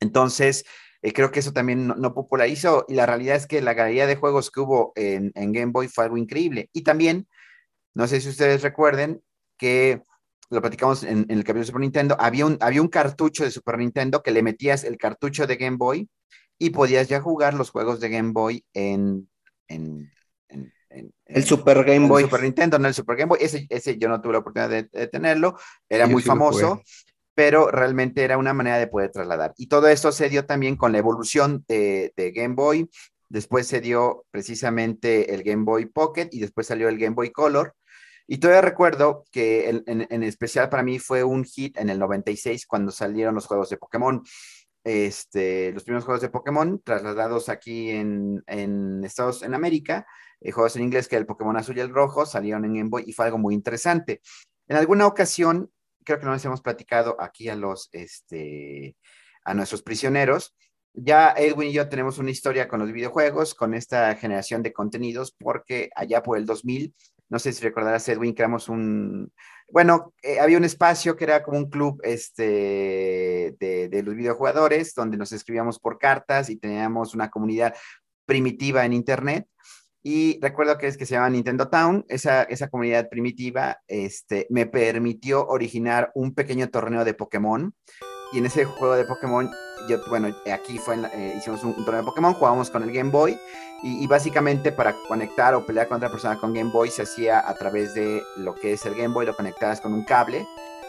Entonces, 0.00 0.64
eh, 1.02 1.12
creo 1.12 1.30
que 1.30 1.40
eso 1.40 1.52
también 1.52 1.88
no, 1.88 2.14
popularizó 2.14 2.84
y 2.88 2.94
la 2.94 3.06
realidad 3.06 3.36
es 3.36 3.46
que 3.46 3.62
la 3.62 3.74
galería 3.74 4.06
de 4.06 4.16
juegos 4.16 4.50
que 4.50 4.60
hubo 4.60 4.92
en, 4.94 5.32
en, 5.34 5.52
Game 5.52 5.72
Boy 5.72 5.88
fue 5.88 6.04
algo 6.04 6.16
increíble. 6.16 6.70
Y 6.72 6.82
también, 6.82 7.28
no 7.94 8.06
sé 8.06 8.20
si 8.20 8.28
ustedes 8.28 8.62
recuerden 8.62 9.22
que 9.58 10.02
lo 10.50 10.60
platicamos 10.60 11.02
en, 11.02 11.26
en 11.28 11.38
el 11.38 11.44
capítulo 11.44 11.60
de 11.60 11.66
Super 11.66 11.80
Nintendo, 11.80 12.16
había 12.20 12.46
un, 12.46 12.58
había 12.60 12.82
un 12.82 12.88
cartucho 12.88 13.44
de 13.44 13.50
Super 13.50 13.78
Nintendo 13.78 14.22
que 14.22 14.30
le 14.30 14.42
metías 14.42 14.84
el 14.84 14.96
cartucho 14.96 15.46
de 15.46 15.56
Game 15.56 15.76
Boy 15.76 16.08
y 16.58 16.70
podías 16.70 17.08
ya 17.08 17.20
jugar 17.20 17.54
los 17.54 17.70
juegos 17.70 18.00
de 18.00 18.08
Game 18.08 18.32
Boy 18.32 18.64
en, 18.72 19.28
en, 19.68 20.10
en- 20.48 20.72
en- 20.90 21.12
El 21.26 21.44
Super 21.44 21.84
Game 21.84 22.04
el 22.04 22.08
Boy. 22.10 22.22
Super 22.24 22.42
Nintendo, 22.42 22.78
no 22.78 22.88
el 22.88 22.94
Super 22.94 23.16
Game 23.16 23.28
Boy. 23.28 23.38
Ese, 23.42 23.66
ese 23.68 23.98
yo 23.98 24.08
no 24.08 24.20
tuve 24.20 24.34
la 24.34 24.38
oportunidad 24.40 24.70
de, 24.70 24.84
de 24.84 25.06
tenerlo, 25.08 25.58
era 25.88 26.06
Yo 26.06 26.12
muy 26.12 26.22
sí 26.22 26.28
famoso, 26.28 26.82
pero 27.34 27.70
realmente 27.70 28.22
era 28.24 28.38
una 28.38 28.54
manera 28.54 28.78
de 28.78 28.86
poder 28.86 29.10
trasladar. 29.10 29.52
Y 29.58 29.66
todo 29.66 29.88
esto 29.88 30.10
se 30.12 30.28
dio 30.30 30.46
también 30.46 30.76
con 30.76 30.92
la 30.92 30.98
evolución 30.98 31.64
de, 31.68 32.12
de 32.16 32.32
Game 32.32 32.54
Boy. 32.54 32.88
Después 33.28 33.66
se 33.66 33.80
dio 33.80 34.24
precisamente 34.30 35.34
el 35.34 35.42
Game 35.42 35.64
Boy 35.64 35.86
Pocket 35.86 36.28
y 36.32 36.40
después 36.40 36.66
salió 36.68 36.88
el 36.88 36.96
Game 36.98 37.14
Boy 37.14 37.30
Color. 37.32 37.74
Y 38.28 38.38
todavía 38.38 38.62
recuerdo 38.62 39.24
que 39.30 39.68
en, 39.68 39.82
en- 39.86 40.06
en 40.08 40.22
especial 40.22 40.68
para 40.68 40.82
mí 40.82 40.98
fue 40.98 41.24
un 41.24 41.44
hit 41.44 41.76
en 41.76 41.90
el 41.90 41.98
96 41.98 42.66
cuando 42.66 42.90
salieron 42.90 43.34
los 43.34 43.46
juegos 43.46 43.68
de 43.68 43.76
Pokémon. 43.76 44.22
Este, 44.88 45.72
los 45.72 45.82
primeros 45.82 46.04
juegos 46.04 46.22
de 46.22 46.28
Pokémon 46.28 46.80
trasladados 46.80 47.48
aquí 47.48 47.90
en, 47.90 48.44
en 48.46 49.02
Estados 49.02 49.42
en 49.42 49.52
América, 49.52 50.06
eh, 50.40 50.52
juegos 50.52 50.76
en 50.76 50.84
inglés 50.84 51.08
que 51.08 51.16
el 51.16 51.26
Pokémon 51.26 51.56
azul 51.56 51.76
y 51.76 51.80
el 51.80 51.92
rojo 51.92 52.24
salieron 52.24 52.64
en 52.64 52.74
Game 52.74 52.88
Boy 52.88 53.02
y 53.04 53.12
fue 53.12 53.24
algo 53.24 53.36
muy 53.36 53.52
interesante. 53.52 54.20
En 54.68 54.76
alguna 54.76 55.08
ocasión, 55.08 55.72
creo 56.04 56.20
que 56.20 56.26
no 56.26 56.34
les 56.34 56.44
hemos 56.44 56.62
platicado 56.62 57.20
aquí 57.20 57.48
a 57.48 57.56
los, 57.56 57.88
este, 57.90 58.96
a 59.44 59.54
nuestros 59.54 59.82
prisioneros, 59.82 60.54
ya 60.94 61.34
Edwin 61.36 61.70
y 61.70 61.72
yo 61.72 61.88
tenemos 61.88 62.18
una 62.18 62.30
historia 62.30 62.68
con 62.68 62.78
los 62.78 62.92
videojuegos, 62.92 63.56
con 63.56 63.74
esta 63.74 64.14
generación 64.14 64.62
de 64.62 64.72
contenidos, 64.72 65.32
porque 65.32 65.90
allá 65.96 66.22
por 66.22 66.38
el 66.38 66.46
2000, 66.46 66.94
no 67.28 67.40
sé 67.40 67.52
si 67.52 67.64
recordarás, 67.64 68.08
Edwin, 68.08 68.34
creamos 68.34 68.68
un, 68.68 69.32
bueno, 69.68 70.14
eh, 70.22 70.38
había 70.38 70.58
un 70.58 70.64
espacio 70.64 71.16
que 71.16 71.24
era 71.24 71.42
como 71.42 71.58
un 71.58 71.70
club 71.70 72.00
este, 72.04 73.56
de, 73.58 74.02
los 74.04 74.14
videojugadores, 74.14 74.94
donde 74.94 75.16
nos 75.16 75.32
escribíamos 75.32 75.78
por 75.78 75.98
cartas 75.98 76.50
y 76.50 76.56
teníamos 76.56 77.14
una 77.14 77.30
comunidad 77.30 77.74
primitiva 78.26 78.84
en 78.84 78.92
Internet. 78.92 79.46
Y 80.02 80.38
recuerdo 80.40 80.78
que 80.78 80.86
es 80.86 80.96
que 80.96 81.04
se 81.04 81.14
llama 81.14 81.30
Nintendo 81.30 81.68
Town, 81.68 82.04
esa, 82.08 82.44
esa 82.44 82.68
comunidad 82.68 83.08
primitiva 83.08 83.80
este, 83.88 84.46
me 84.50 84.66
permitió 84.66 85.44
originar 85.48 86.12
un 86.14 86.32
pequeño 86.32 86.68
torneo 86.68 87.04
de 87.04 87.14
Pokémon. 87.14 87.74
Y 88.32 88.38
en 88.38 88.46
ese 88.46 88.64
juego 88.64 88.94
de 88.94 89.04
Pokémon, 89.04 89.50
yo, 89.88 89.98
bueno, 90.08 90.28
aquí 90.52 90.78
fue 90.78 90.96
eh, 91.12 91.34
hicimos 91.36 91.64
un, 91.64 91.70
un 91.70 91.84
torneo 91.84 92.02
de 92.02 92.06
Pokémon, 92.06 92.34
jugábamos 92.34 92.70
con 92.70 92.84
el 92.84 92.92
Game 92.92 93.10
Boy. 93.10 93.36
Y, 93.86 94.02
y 94.02 94.06
básicamente 94.08 94.72
para 94.72 94.96
conectar 95.06 95.54
o 95.54 95.64
pelear 95.64 95.86
con 95.86 95.98
otra 95.98 96.10
persona 96.10 96.36
con 96.40 96.52
Game 96.52 96.70
Boy 96.72 96.90
se 96.90 97.02
hacía 97.02 97.48
a 97.48 97.54
través 97.54 97.94
de 97.94 98.20
lo 98.36 98.52
que 98.54 98.72
es 98.72 98.84
el 98.84 98.96
Game 98.96 99.14
Boy, 99.14 99.26
lo 99.26 99.36
conectabas 99.36 99.80
con 99.80 99.94
un 99.94 100.04
cable 100.04 100.44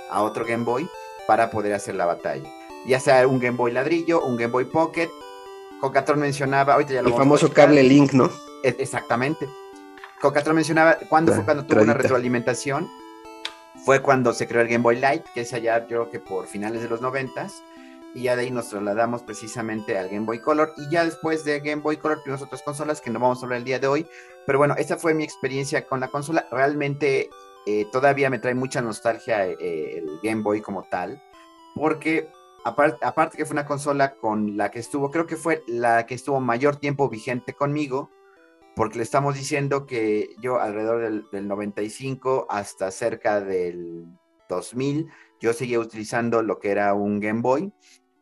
a 0.10 0.24
otro 0.24 0.44
Game 0.46 0.64
Boy 0.64 0.90
para 1.28 1.52
poder 1.52 1.74
hacer 1.74 1.94
la 1.94 2.08
batalla. 2.08 2.50
Ya 2.88 3.00
sea 3.00 3.28
un 3.28 3.40
Game 3.40 3.56
Boy 3.56 3.72
ladrillo, 3.72 4.22
un 4.24 4.36
Game 4.36 4.52
Boy 4.52 4.66
Pocket. 4.66 5.10
Cocatrón 5.80 6.20
mencionaba, 6.22 6.74
ahorita 6.74 6.94
ya 6.94 7.02
lo 7.04 7.10
El 7.10 7.14
famoso 7.14 7.54
cable 7.54 7.84
Link, 7.84 8.14
¿no? 8.14 8.32
E- 8.64 8.76
Exactamente. 8.80 9.48
Cocatrón 10.20 10.56
mencionaba, 10.56 10.98
¿cuándo 11.08 11.34
fue 11.34 11.46
cuando 11.46 11.66
tuvo 11.66 11.82
una 11.82 11.94
retroalimentación? 11.94 12.90
Fue 13.86 14.02
cuando 14.02 14.34
se 14.34 14.48
creó 14.48 14.62
el 14.64 14.70
Game 14.70 14.82
Boy 14.82 14.96
Light, 14.98 15.24
que 15.36 15.42
es 15.42 15.54
allá, 15.54 15.82
yo 15.82 15.88
creo 15.88 16.10
que 16.10 16.20
por 16.20 16.48
finales 16.48 16.82
de 16.82 16.90
los 16.90 17.02
noventas, 17.02 17.62
y 18.14 18.24
ya 18.24 18.36
de 18.36 18.44
ahí 18.44 18.52
nos 18.52 18.70
trasladamos 18.70 19.24
precisamente 19.24 19.98
al 19.98 20.10
Game 20.10 20.26
Boy 20.26 20.40
Color, 20.40 20.74
y 20.78 20.90
ya 20.90 21.06
después 21.06 21.44
de 21.44 21.60
Game 21.60 21.82
Boy 21.82 21.98
Color 21.98 22.22
tuvimos 22.24 22.42
otras 22.42 22.62
consolas 22.64 23.02
que 23.02 23.10
no 23.10 23.20
vamos 23.20 23.42
a 23.42 23.46
hablar 23.46 23.60
el 23.60 23.66
día 23.66 23.80
de 23.80 23.88
hoy, 23.88 24.08
pero 24.46 24.58
bueno, 24.58 24.76
esa 24.78 24.98
fue 24.98 25.14
mi 25.14 25.24
experiencia 25.24 25.86
con 25.86 26.00
la 26.00 26.08
consola. 26.08 26.48
Realmente 26.52 27.30
eh, 27.66 27.86
todavía 27.92 28.30
me 28.30 28.40
trae 28.40 28.56
mucha 28.56 28.82
nostalgia 28.82 29.46
eh, 29.46 29.98
el 29.98 30.20
Game 30.24 30.42
Boy 30.42 30.62
como 30.62 30.84
tal, 30.84 31.22
porque 31.76 32.30
aparte, 32.64 33.06
aparte 33.06 33.38
que 33.38 33.46
fue 33.46 33.56
una 33.56 33.66
consola 33.66 34.16
con 34.16 34.58
la 34.58 34.72
que 34.72 34.80
estuvo, 34.80 35.12
creo 35.12 35.28
que 35.28 35.36
fue 35.36 35.64
la 35.68 36.06
que 36.06 36.16
estuvo 36.16 36.40
mayor 36.40 36.78
tiempo 36.78 37.10
vigente 37.10 37.54
conmigo, 37.54 38.10
porque 38.76 38.98
le 38.98 39.04
estamos 39.04 39.36
diciendo 39.36 39.86
que 39.86 40.36
yo 40.40 40.60
alrededor 40.60 41.24
del 41.32 41.48
95 41.48 42.46
hasta 42.50 42.92
cerca 42.92 43.42
del 43.42 44.06
2000, 44.50 45.10
yo 45.40 45.54
seguía 45.54 45.80
utilizando 45.80 46.42
lo 46.42 46.60
que 46.60 46.72
era 46.72 46.94
un 46.94 47.20
Game 47.20 47.42
Boy, 47.42 47.72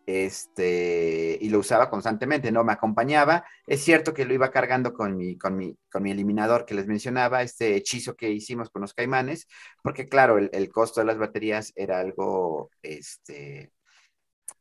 este, 0.05 1.37
y 1.41 1.49
lo 1.49 1.59
usaba 1.59 1.89
constantemente, 1.89 2.51
¿no? 2.51 2.63
Me 2.63 2.73
acompañaba. 2.73 3.43
Es 3.65 3.83
cierto 3.83 4.13
que 4.13 4.25
lo 4.25 4.33
iba 4.33 4.51
cargando 4.51 4.93
con 4.93 5.17
mi, 5.17 5.37
con 5.37 5.57
mi, 5.57 5.75
con 5.91 6.03
mi 6.03 6.11
eliminador 6.11 6.65
que 6.65 6.75
les 6.75 6.87
mencionaba, 6.87 7.41
este 7.41 7.75
hechizo 7.75 8.15
que 8.15 8.29
hicimos 8.29 8.69
con 8.69 8.81
los 8.83 8.93
caimanes, 8.93 9.47
porque 9.81 10.07
claro, 10.07 10.37
el, 10.37 10.49
el 10.53 10.69
costo 10.69 11.01
de 11.01 11.07
las 11.07 11.17
baterías 11.17 11.73
era 11.75 11.99
algo, 11.99 12.69
este, 12.83 13.71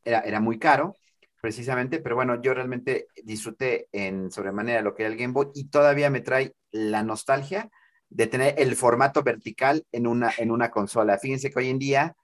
era, 0.04 0.20
era 0.20 0.40
muy 0.40 0.58
caro, 0.58 0.94
precisamente, 1.42 1.98
pero 1.98 2.14
bueno, 2.14 2.40
yo 2.40 2.54
realmente 2.54 3.08
disfruté 3.22 3.88
en 3.92 4.30
sobremanera 4.30 4.80
lo 4.80 4.94
que 4.94 5.02
era 5.02 5.12
el 5.12 5.18
Game 5.18 5.34
Boy 5.34 5.48
y 5.54 5.68
todavía 5.68 6.08
me 6.08 6.22
trae 6.22 6.54
la 6.70 7.02
nostalgia 7.02 7.68
de 8.08 8.26
tener 8.28 8.54
el 8.56 8.76
formato 8.76 9.22
vertical 9.22 9.84
en 9.92 10.06
una, 10.06 10.32
en 10.38 10.50
una 10.50 10.70
consola. 10.70 11.18
Fíjense 11.18 11.50
que 11.50 11.58
hoy 11.58 11.68
en 11.68 11.78
día 11.78 12.16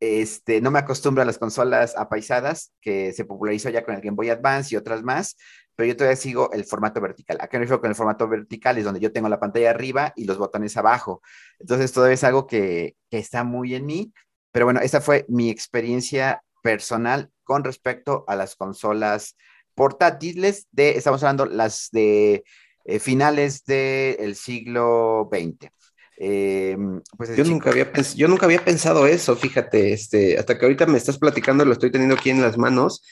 este, 0.00 0.60
no 0.60 0.70
me 0.70 0.78
acostumbro 0.78 1.22
a 1.22 1.26
las 1.26 1.38
consolas 1.38 1.96
apaisadas 1.96 2.72
que 2.80 3.12
se 3.12 3.24
popularizó 3.24 3.70
ya 3.70 3.84
con 3.84 3.94
el 3.94 4.00
Game 4.00 4.16
Boy 4.16 4.30
Advance 4.30 4.74
y 4.74 4.76
otras 4.76 5.02
más, 5.02 5.36
pero 5.74 5.88
yo 5.88 5.96
todavía 5.96 6.16
sigo 6.16 6.50
el 6.52 6.64
formato 6.64 7.00
vertical. 7.00 7.38
Acá 7.40 7.58
me 7.58 7.64
refiero 7.64 7.80
con 7.80 7.90
el 7.90 7.96
formato 7.96 8.28
vertical, 8.28 8.78
es 8.78 8.84
donde 8.84 9.00
yo 9.00 9.12
tengo 9.12 9.28
la 9.28 9.40
pantalla 9.40 9.70
arriba 9.70 10.12
y 10.16 10.24
los 10.24 10.38
botones 10.38 10.76
abajo. 10.76 11.22
Entonces, 11.58 11.92
todavía 11.92 12.14
es 12.14 12.24
algo 12.24 12.46
que, 12.46 12.96
está 13.10 13.44
muy 13.44 13.74
en 13.74 13.86
mí, 13.86 14.12
pero 14.52 14.66
bueno, 14.66 14.80
esta 14.80 15.00
fue 15.00 15.24
mi 15.28 15.48
experiencia 15.48 16.42
personal 16.62 17.30
con 17.44 17.64
respecto 17.64 18.24
a 18.28 18.36
las 18.36 18.56
consolas 18.56 19.36
portátiles 19.74 20.66
de, 20.70 20.90
estamos 20.90 21.22
hablando 21.22 21.46
las 21.46 21.88
de 21.92 22.44
eh, 22.84 22.98
finales 22.98 23.64
del 23.64 24.34
siglo 24.36 25.30
XX. 25.32 25.70
Eh, 26.18 26.76
pues 27.16 27.30
Yo 27.30 27.36
chico- 27.36 27.48
nunca, 27.50 27.70
había 27.70 27.92
yo 28.14 28.28
nunca 28.28 28.46
había 28.46 28.64
pensado 28.64 29.06
eso, 29.06 29.36
fíjate, 29.36 29.92
este, 29.92 30.38
hasta 30.38 30.58
que 30.58 30.64
ahorita 30.64 30.86
me 30.86 30.98
estás 30.98 31.18
platicando, 31.18 31.64
lo 31.64 31.72
estoy 31.72 31.90
teniendo 31.90 32.14
aquí 32.16 32.30
en 32.30 32.40
las 32.42 32.56
manos. 32.58 33.02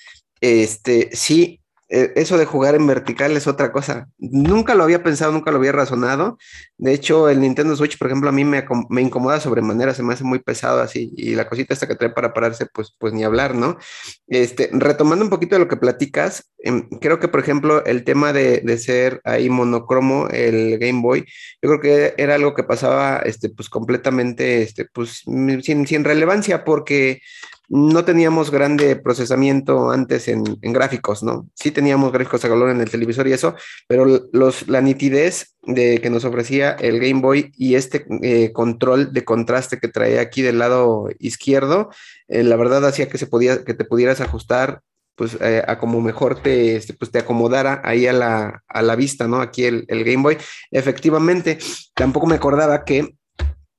Este, 0.40 1.10
sí, 1.12 1.60
eso 1.94 2.38
de 2.38 2.44
jugar 2.44 2.74
en 2.74 2.86
vertical 2.86 3.36
es 3.36 3.46
otra 3.46 3.70
cosa. 3.70 4.08
Nunca 4.18 4.74
lo 4.74 4.82
había 4.82 5.02
pensado, 5.02 5.30
nunca 5.32 5.50
lo 5.50 5.58
había 5.58 5.72
razonado. 5.72 6.38
De 6.76 6.92
hecho, 6.92 7.28
el 7.28 7.40
Nintendo 7.40 7.76
Switch, 7.76 7.98
por 7.98 8.08
ejemplo, 8.08 8.28
a 8.28 8.32
mí 8.32 8.44
me, 8.44 8.64
incomoda 9.00 9.38
sobremanera, 9.38 9.94
se 9.94 10.02
me 10.02 10.12
hace 10.12 10.24
muy 10.24 10.40
pesado 10.40 10.80
así, 10.80 11.12
y 11.16 11.34
la 11.34 11.48
cosita 11.48 11.72
esta 11.72 11.86
que 11.86 11.94
trae 11.94 12.10
para 12.10 12.34
pararse, 12.34 12.66
pues, 12.66 12.94
pues 12.98 13.12
ni 13.12 13.22
hablar, 13.22 13.54
¿no? 13.54 13.78
Este, 14.26 14.70
retomando 14.72 15.24
un 15.24 15.30
poquito 15.30 15.54
de 15.54 15.60
lo 15.60 15.68
que 15.68 15.76
platicas, 15.76 16.50
em, 16.58 16.88
creo 17.00 17.20
que, 17.20 17.28
por 17.28 17.40
ejemplo, 17.40 17.84
el 17.84 18.02
tema 18.02 18.32
de, 18.32 18.60
de 18.60 18.78
ser 18.78 19.20
ahí 19.24 19.48
monocromo, 19.48 20.28
el 20.28 20.78
Game 20.78 21.00
Boy, 21.00 21.24
yo 21.62 21.68
creo 21.70 21.80
que 21.80 22.14
era 22.16 22.34
algo 22.34 22.54
que 22.54 22.64
pasaba, 22.64 23.18
este, 23.18 23.50
pues 23.50 23.68
completamente, 23.68 24.62
este, 24.62 24.86
pues 24.86 25.22
sin, 25.62 25.86
sin 25.86 26.04
relevancia, 26.04 26.64
porque 26.64 27.20
no 27.68 28.04
teníamos 28.04 28.50
grande 28.50 28.96
procesamiento 28.96 29.90
antes 29.90 30.28
en, 30.28 30.44
gráficos, 30.60 31.22
¿no? 31.22 31.48
Sí 31.54 31.70
teníamos 31.70 32.12
gráficos 32.12 32.44
a 32.44 32.48
color 32.48 32.70
en 32.70 32.80
el 32.80 32.90
televisor 32.90 33.26
y 33.28 33.32
eso, 33.32 33.54
pero 33.88 34.04
los, 34.32 34.68
la 34.68 34.80
nitidez 34.80 35.54
de 35.62 36.00
que 36.00 36.10
nos 36.10 36.24
ofrecía 36.24 36.72
el 36.72 37.00
Game 37.00 37.20
Boy 37.20 37.52
y 37.56 37.74
este 37.74 38.06
eh, 38.22 38.52
control 38.52 39.12
de 39.12 39.24
contraste 39.24 39.78
que 39.78 39.88
traía 39.88 40.20
aquí 40.20 40.42
del 40.42 40.58
lado 40.58 41.08
izquierdo, 41.18 41.90
eh, 42.28 42.42
la 42.42 42.56
verdad 42.56 42.84
hacía 42.86 43.08
que 43.08 43.18
se 43.18 43.26
podía, 43.26 43.64
que 43.64 43.74
te 43.74 43.84
pudieras 43.84 44.20
ajustar 44.20 44.80
pues 45.16 45.38
eh, 45.40 45.62
a 45.64 45.78
como 45.78 46.00
mejor 46.00 46.42
te, 46.42 46.74
este, 46.74 46.92
pues, 46.92 47.12
te 47.12 47.20
acomodara 47.20 47.80
ahí 47.84 48.08
a 48.08 48.12
la, 48.12 48.64
a 48.66 48.82
la 48.82 48.96
vista, 48.96 49.28
¿no? 49.28 49.40
Aquí 49.40 49.64
el 49.64 49.86
Game 49.88 50.24
Boy. 50.24 50.38
Efectivamente, 50.72 51.58
tampoco 51.94 52.26
me 52.26 52.34
acordaba 52.34 52.84
que 52.84 53.14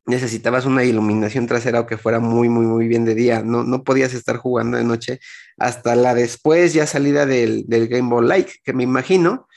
necesitabas 0.05 0.65
una 0.65 0.83
iluminación 0.83 1.47
trasera 1.47 1.79
o 1.79 1.87
que 1.87 1.97
fuera 1.97 2.19
muy, 2.19 2.49
muy, 2.49 2.65
muy 2.65 2.87
bien 2.87 3.05
de 3.05 3.15
día. 3.15 3.41
No, 3.43 3.63
no 3.63 3.83
podías 3.83 4.13
estar 4.13 4.37
jugando 4.37 4.77
de 4.77 4.83
noche 4.83 5.19
hasta 5.57 5.95
la 5.95 6.13
después 6.13 6.73
ya 6.73 6.85
salida 6.87 7.25
del, 7.25 7.65
Game 7.67 8.09
Boy 8.09 8.27
Like, 8.27 8.53
que 8.63 8.73
me 8.73 8.83
imagino 8.83 9.47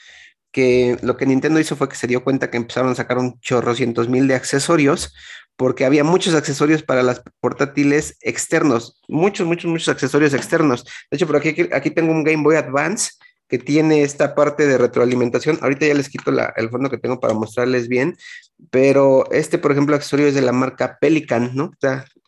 que 0.51 0.97
lo 1.03 1.17
que 1.17 1.27
Nintendo 1.27 1.59
hizo 1.59 1.75
fue 1.75 1.89
que 1.89 1.95
se 1.95 2.07
dio 2.07 2.23
cuenta 2.23 2.49
que 2.49 2.57
empezaron 2.57 2.91
a 2.91 2.95
sacar 2.95 3.19
un 3.19 3.39
chorro 3.39 3.75
cientos 3.75 4.09
mil 4.09 4.27
de 4.27 4.35
accesorios 4.35 5.13
porque 5.55 5.85
había 5.85 6.03
muchos 6.03 6.33
accesorios 6.35 6.83
para 6.83 7.03
las 7.03 7.21
portátiles 7.41 8.17
externos, 8.21 9.01
muchos, 9.09 9.45
muchos, 9.45 9.69
muchos 9.69 9.89
accesorios 9.89 10.33
externos. 10.33 10.85
De 11.11 11.17
hecho, 11.17 11.27
por 11.27 11.35
aquí, 11.35 11.67
aquí 11.73 11.91
tengo 11.91 12.13
un 12.13 12.23
Game 12.23 12.43
Boy 12.43 12.55
Advance 12.55 13.11
que 13.49 13.57
tiene 13.57 14.03
esta 14.03 14.35
parte 14.35 14.67
de 14.67 14.77
retroalimentación. 14.77 15.57
Ahorita 15.61 15.87
ya 15.87 15.95
les 15.95 16.07
quito 16.07 16.31
la, 16.31 16.53
el 16.55 16.69
fondo 16.69 16.89
que 16.89 16.99
tengo 16.99 17.19
para 17.19 17.33
mostrarles 17.33 17.87
bien, 17.87 18.15
pero 18.69 19.29
este, 19.31 19.57
por 19.57 19.71
ejemplo, 19.71 19.95
accesorio 19.95 20.27
es 20.27 20.35
de 20.35 20.41
la 20.41 20.51
marca 20.51 20.97
Pelican, 21.01 21.51
¿no? 21.55 21.71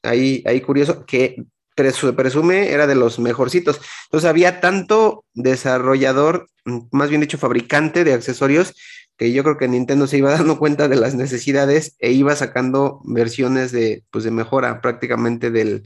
Ahí, 0.03 0.43
ahí 0.45 0.61
curioso 0.61 1.05
que 1.05 1.45
presume 1.75 2.71
era 2.71 2.87
de 2.87 2.95
los 2.95 3.19
mejorcitos. 3.19 3.79
Entonces 4.05 4.29
había 4.29 4.59
tanto 4.59 5.23
desarrollador, 5.33 6.49
más 6.91 7.09
bien 7.09 7.21
dicho, 7.21 7.37
fabricante 7.37 8.03
de 8.03 8.13
accesorios, 8.13 8.73
que 9.17 9.31
yo 9.31 9.43
creo 9.43 9.57
que 9.57 9.67
Nintendo 9.67 10.07
se 10.07 10.17
iba 10.17 10.31
dando 10.37 10.57
cuenta 10.57 10.87
de 10.87 10.95
las 10.95 11.13
necesidades 11.13 11.95
e 11.99 12.11
iba 12.11 12.35
sacando 12.35 12.99
versiones 13.05 13.71
de, 13.71 14.03
pues, 14.09 14.23
de 14.23 14.31
mejora 14.31 14.81
prácticamente 14.81 15.51
del, 15.51 15.83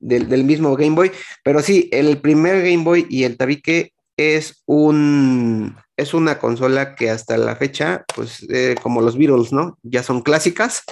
del, 0.00 0.44
mismo 0.44 0.76
Game 0.76 0.96
Boy. 0.96 1.12
Pero 1.42 1.62
sí, 1.62 1.88
el 1.92 2.18
primer 2.18 2.62
Game 2.62 2.84
Boy 2.84 3.06
y 3.08 3.24
el 3.24 3.36
tabique 3.36 3.93
es 4.16 4.62
un 4.66 5.76
es 5.96 6.12
una 6.12 6.38
consola 6.38 6.94
que 6.96 7.10
hasta 7.10 7.36
la 7.36 7.56
fecha, 7.56 8.04
pues 8.14 8.44
eh, 8.50 8.74
como 8.82 9.00
los 9.00 9.16
Beatles, 9.16 9.52
¿no? 9.52 9.78
Ya 9.82 10.02
son 10.02 10.22
clásicas, 10.22 10.82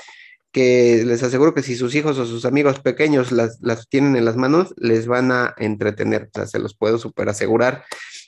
que 0.52 1.02
les 1.04 1.22
aseguro 1.22 1.54
que 1.54 1.62
si 1.62 1.74
sus 1.74 1.94
hijos 1.94 2.18
o 2.18 2.26
sus 2.26 2.44
amigos 2.44 2.78
pequeños 2.78 3.32
las, 3.32 3.58
las 3.62 3.88
tienen 3.88 4.16
en 4.16 4.24
las 4.24 4.36
manos, 4.36 4.74
les 4.76 5.06
van 5.06 5.32
a 5.32 5.54
entretener, 5.56 6.28
o 6.28 6.30
sea, 6.34 6.46
se 6.46 6.58
los 6.58 6.76
puedo 6.76 6.98
súper 6.98 7.28
asegurar. 7.30 7.84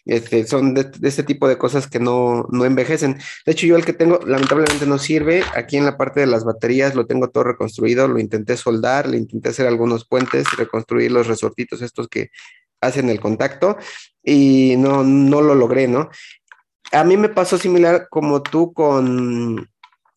Este, 0.07 0.47
son 0.47 0.75
de, 0.75 0.91
este 1.03 1.23
tipo 1.23 1.49
de 1.49 1.57
cosas 1.57 1.87
que 1.87 2.01
no, 2.01 2.47
no 2.51 2.65
envejecen. 2.65 3.19
De 3.47 3.53
hecho, 3.53 3.67
yo 3.67 3.77
el 3.77 3.85
que 3.85 3.93
tengo, 3.93 4.21
lamentablemente 4.27 4.87
no 4.87 4.99
sirve. 4.99 5.43
Aquí 5.55 5.77
en 5.77 5.85
la 5.85 5.97
parte 5.97 6.21
de 6.21 6.27
las 6.27 6.45
baterías 6.45 6.95
lo 6.95 7.07
tengo 7.07 7.31
todo 7.31 7.45
reconstruido, 7.45 8.09
lo 8.09 8.19
intenté 8.19 8.57
soldar, 8.57 9.09
le 9.09 9.19
intenté 9.19 9.51
hacer 9.51 9.67
algunos 9.67 10.07
puentes, 10.07 10.47
reconstruir 10.57 11.13
los 11.13 11.27
resortitos 11.27 11.83
estos 11.83 12.09
que 12.09 12.31
hacen 12.87 13.09
el 13.09 13.21
contacto 13.21 13.77
y 14.23 14.77
no, 14.79 15.05
no 15.05 15.41
lo 15.41 15.55
logré, 15.55 15.89
¿no? 15.89 16.11
A 16.93 17.05
mí 17.05 17.17
me 17.17 17.29
pasó 17.29 17.59
similar 17.59 18.09
como 18.11 18.43
tú 18.43 18.73
con 18.73 19.69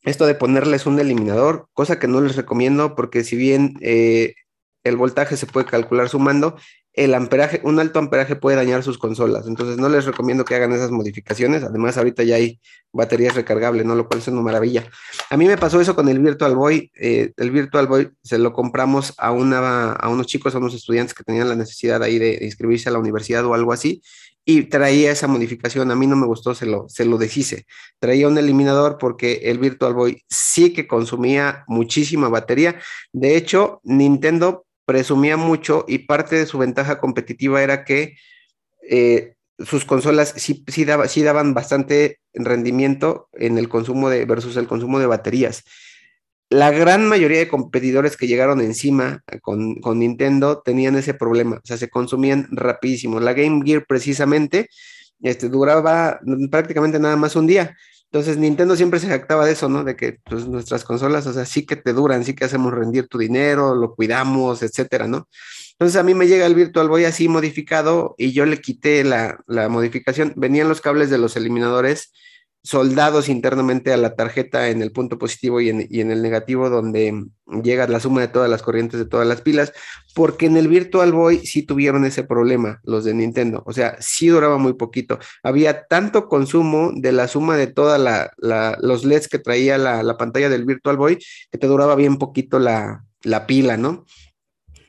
esto 0.04 0.26
de 0.26 0.36
ponerles 0.36 0.86
un 0.86 1.00
eliminador, 1.00 1.68
cosa 1.74 2.00
que 2.00 2.08
no 2.08 2.22
les 2.22 2.36
recomiendo 2.36 2.96
porque 2.96 3.24
si 3.24 3.36
bien 3.36 3.78
eh, 3.82 4.36
el 4.84 4.96
voltaje 4.96 5.38
se 5.38 5.48
puede 5.48 5.66
calcular 5.66 6.10
sumando, 6.10 6.58
el 6.98 7.14
amperaje, 7.14 7.62
un 7.64 7.80
alto 7.80 8.00
amperaje 8.00 8.36
puede 8.36 8.58
dañar 8.58 8.82
sus 8.82 8.98
consolas. 8.98 9.46
Entonces 9.48 9.78
no 9.78 9.88
les 9.88 10.06
recomiendo 10.06 10.44
que 10.44 10.56
hagan 10.56 10.74
esas 10.74 10.90
modificaciones. 10.90 11.64
Además, 11.64 11.96
ahorita 11.96 12.24
ya 12.24 12.36
hay 12.36 12.60
baterías 12.92 13.36
recargables, 13.36 13.86
¿no? 13.86 13.94
Lo 13.94 14.08
cual 14.08 14.20
es 14.20 14.28
una 14.28 14.42
maravilla. 14.42 14.90
A 15.30 15.38
mí 15.38 15.46
me 15.46 15.58
pasó 15.58 15.80
eso 15.80 15.96
con 15.96 16.10
el 16.10 16.18
Virtual 16.18 16.56
Boy. 16.56 16.92
Eh, 17.00 17.34
el 17.38 17.52
Virtual 17.52 17.86
Boy 17.86 18.10
se 18.24 18.40
lo 18.40 18.52
compramos 18.52 19.14
a, 19.20 19.32
una, 19.32 19.92
a 19.92 20.10
unos 20.10 20.26
chicos, 20.26 20.56
a 20.56 20.58
unos 20.58 20.74
estudiantes 20.74 21.14
que 21.14 21.24
tenían 21.24 21.48
la 21.48 21.56
necesidad 21.56 22.02
ahí 22.02 22.18
de, 22.18 22.40
inscribirse 22.42 22.90
a 22.90 22.94
la 22.94 23.00
universidad 23.00 23.46
o 23.46 23.54
algo 23.54 23.74
así. 23.74 24.02
Y 24.44 24.64
traía 24.64 25.12
esa 25.12 25.28
modificación. 25.28 25.92
A 25.92 25.96
mí 25.96 26.08
no 26.08 26.16
me 26.16 26.26
gustó, 26.26 26.56
se 26.56 26.66
lo, 26.66 26.90
se 26.90 27.06
lo 27.06 27.20
deshice. 27.20 27.68
Traía 28.00 28.28
un 28.28 28.40
eliminador 28.40 28.98
porque 28.98 29.42
el 29.44 29.60
Virtual 29.60 29.94
Boy 29.94 30.24
sí 30.30 30.74
que 30.74 30.88
consumía 30.88 31.64
muchísima 31.68 32.28
batería. 32.28 32.80
De 33.14 33.38
hecho, 33.38 33.82
Nintendo 33.84 34.66
presumía 34.88 35.36
mucho 35.36 35.84
y 35.86 36.00
parte 36.00 36.38
de 36.38 36.46
su 36.46 36.58
ventaja 36.58 36.98
competitiva 36.98 37.62
era 37.62 37.84
que 37.84 38.16
eh, 38.90 39.34
sus 39.60 39.84
consolas 39.84 40.34
sí, 40.38 40.64
sí, 40.68 40.86
daban 41.24 41.54
bastante 41.54 42.22
rendimiento 42.34 43.28
en 43.34 43.58
el 43.58 43.68
consumo 43.68 44.10
de 44.10 44.24
versus 44.24 44.56
el 44.56 44.66
consumo 44.66 45.00
de 45.00 45.08
baterías. 45.08 45.66
La 46.50 46.72
gran 46.72 47.06
mayoría 47.06 47.40
de 47.40 47.50
competidores 47.50 48.16
que 48.16 48.28
llegaron 48.28 48.62
encima 48.62 49.26
con, 49.42 49.76
Nintendo 50.00 50.62
tenían 50.64 50.96
ese 50.96 51.14
problema, 51.14 51.58
o 51.58 51.68
sea, 51.68 51.76
se 51.76 51.90
consumían 51.90 52.48
rapidísimo. 52.52 53.20
La 53.20 53.34
Game 53.34 53.66
Gear 53.66 53.86
precisamente 53.86 54.70
este, 55.22 55.50
duraba 55.50 56.22
prácticamente 56.50 56.98
nada 56.98 57.18
más 57.18 57.36
un 57.36 57.48
día 57.48 57.76
entonces 58.12 58.38
Nintendo 58.38 58.76
siempre 58.76 59.00
se 59.00 59.08
jactaba 59.08 59.46
de 59.46 59.52
eso, 59.52 59.68
¿no? 59.68 59.84
De 59.84 59.96
que 59.98 60.20
pues, 60.24 60.48
nuestras 60.48 60.86
consolas, 60.86 61.28
o 61.28 61.34
sea, 61.34 61.46
sí 61.46 61.66
que 61.66 61.76
te 61.76 61.92
duran, 61.92 62.24
sí 62.24 62.34
que 62.34 62.46
hacemos 62.46 62.74
rendir 62.74 63.08
tu 63.08 63.18
dinero, 63.18 63.76
lo 63.76 63.96
cuidamos, 63.96 64.64
etcétera, 64.64 65.08
¿no? 65.08 65.28
Entonces 65.74 65.98
a 66.00 66.04
mí 66.04 66.14
me 66.14 66.28
llega 66.28 66.46
el 66.46 66.56
Virtual 66.56 66.88
Boy 66.88 67.06
así 67.06 67.28
modificado 67.28 68.16
y 68.18 68.32
yo 68.32 68.46
le 68.46 68.62
quité 68.62 69.04
la, 69.04 69.40
la 69.46 69.68
modificación. 69.70 70.34
Venían 70.38 70.70
los 70.70 70.82
cables 70.82 71.10
de 71.10 71.18
los 71.18 71.36
eliminadores 71.36 72.14
soldados 72.64 73.30
internamente 73.30 73.94
a 73.94 73.98
la 73.98 74.16
tarjeta 74.16 74.70
en 74.70 74.82
el 74.82 74.92
punto 74.92 75.18
positivo 75.18 75.62
y 75.62 75.70
en, 75.70 76.12
el 76.12 76.22
negativo, 76.22 76.70
donde 76.70 77.28
llega 77.64 77.88
la 77.88 78.02
suma 78.02 78.22
de 78.22 78.28
todas 78.28 78.50
las 78.50 78.62
corrientes 78.62 79.00
de 79.00 79.06
todas 79.06 79.26
las 79.26 79.42
pilas, 79.42 79.72
porque 80.14 80.48
en 80.48 80.58
el 80.58 80.68
Virtual 80.68 81.14
Boy 81.14 81.46
sí 81.46 81.64
tuvieron 81.64 82.04
ese 82.04 82.24
problema 82.24 82.82
los 82.84 83.06
de 83.06 83.14
Nintendo, 83.14 83.64
o 83.66 83.72
sea, 83.72 83.96
sí 84.02 84.28
duraba 84.28 84.58
muy 84.58 84.74
poquito. 84.74 85.18
Había 85.44 85.86
tanto 85.88 86.28
consumo 86.28 86.92
de 86.94 87.14
la 87.14 87.30
suma 87.30 87.56
de 87.56 87.68
todos 87.68 88.00
los 88.38 89.06
LEDs 89.06 89.30
que 89.30 89.40
traía 89.40 89.78
la, 89.78 90.18
pantalla 90.18 90.50
del 90.50 90.66
Virtual 90.66 90.98
Boy 90.98 91.20
que 91.52 91.58
te 91.58 91.68
duraba 91.68 91.96
bien 91.96 92.18
poquito 92.18 92.60
la, 92.60 93.06
pila, 93.48 93.78
¿no? 93.78 94.06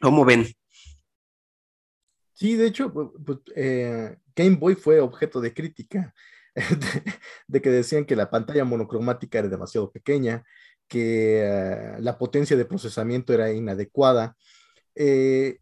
¿Cómo 0.01 0.25
ven? 0.25 0.47
Sí, 2.33 2.57
de 2.57 2.67
hecho, 2.67 2.93
pues, 2.93 3.39
Game 4.35 4.57
Boy 4.57 4.75
fue 4.75 5.01
objeto 5.01 5.41
de 5.41 5.53
crítica 5.53 6.15
de, 7.47 7.63
que 7.63 7.71
decían 7.71 8.05
que 8.05 8.17
la 8.17 8.31
pantalla 8.31 8.65
monocromática 8.65 9.39
era 9.39 9.49
demasiado 9.49 9.91
pequeña, 9.91 10.45
que 10.87 11.43
eh, 11.45 11.97
la 12.01 12.19
potencia 12.19 12.57
de 12.57 12.65
procesamiento 12.65 13.33
era 13.33 13.53
inadecuada. 13.53 14.37
Eh, 14.95 15.59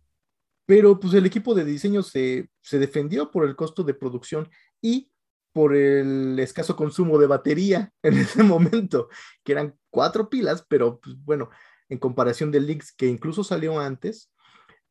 pero 0.66 0.98
pues 0.98 1.14
el 1.14 1.26
equipo 1.26 1.54
de 1.54 1.64
diseño 1.64 2.02
se, 2.02 2.48
se, 2.60 2.78
defendió 2.78 3.30
por 3.30 3.46
el 3.46 3.54
costo 3.54 3.84
de 3.84 3.94
producción 3.94 4.50
y 4.80 5.10
por 5.52 5.74
el 5.74 6.38
escaso 6.38 6.76
consumo 6.76 7.18
de 7.18 7.26
batería 7.26 7.92
en 8.02 8.18
ese 8.18 8.42
momento, 8.42 9.08
que 9.44 9.52
eran 9.52 9.74
cuatro 9.90 10.28
pilas, 10.28 10.64
pero 10.68 11.00
pues, 11.00 11.16
bueno, 11.24 11.50
en 11.88 11.98
comparación 11.98 12.50
del 12.50 12.66
Lynx, 12.66 12.92
que 12.92 13.06
incluso 13.06 13.44
salió 13.44 13.78
antes, 13.78 14.32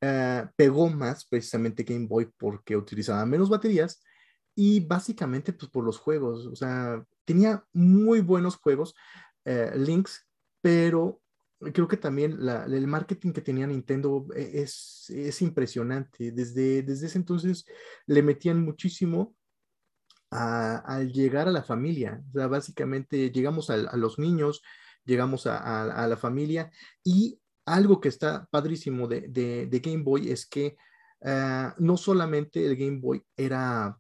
eh, 0.02 0.46
pegó 0.56 0.90
más 0.90 1.26
precisamente 1.26 1.84
Game 1.84 2.08
Boy 2.08 2.30
porque 2.38 2.76
utilizaba 2.76 3.26
menos 3.26 3.50
baterías 3.50 4.02
y 4.56 4.80
básicamente 4.80 5.54
pues 5.54 5.70
por 5.70 5.84
los 5.84 5.98
juegos, 5.98 6.48
o 6.48 6.56
sea, 6.56 7.06
tenía 7.26 7.66
muy 7.74 8.22
buenos 8.22 8.56
juegos, 8.56 8.96
eh, 9.44 9.74
Links, 9.76 10.26
pero 10.62 11.22
creo 11.74 11.88
que 11.88 11.98
también 11.98 12.38
el 12.42 12.88
marketing 12.88 13.32
que 13.32 13.42
tenía 13.42 13.68
Nintendo 13.68 14.28
e, 14.36 14.62
es, 14.62 15.10
es 15.10 15.42
impresionante. 15.42 16.32
Desde, 16.32 16.84
desde 16.84 17.08
ese 17.08 17.18
entonces 17.18 17.66
le 18.08 18.24
metían 18.24 18.64
muchísimo 18.64 19.36
al 20.32 21.12
llegar 21.12 21.48
a 21.48 21.52
la 21.52 21.64
familia. 21.64 22.22
O 22.30 22.32
sea, 22.34 22.48
básicamente 22.48 23.32
llegamos 23.32 23.70
a, 23.70 23.78
los 23.96 24.20
niños, 24.20 24.62
llegamos 25.06 25.48
a, 25.48 26.08
la 26.08 26.18
familia 26.18 26.72
y 27.04 27.40
algo 27.66 28.00
que 28.02 28.10
está 28.10 28.48
padrísimo 28.52 29.08
de, 29.08 29.22
de, 29.30 29.80
Game 29.80 30.04
Boy 30.04 30.30
es 30.30 30.46
que 30.46 30.76
eh, 31.22 31.72
no 31.78 31.98
solamente 31.98 32.66
el 32.66 32.76
Game 32.76 33.00
Boy 33.00 33.24
era 33.36 33.98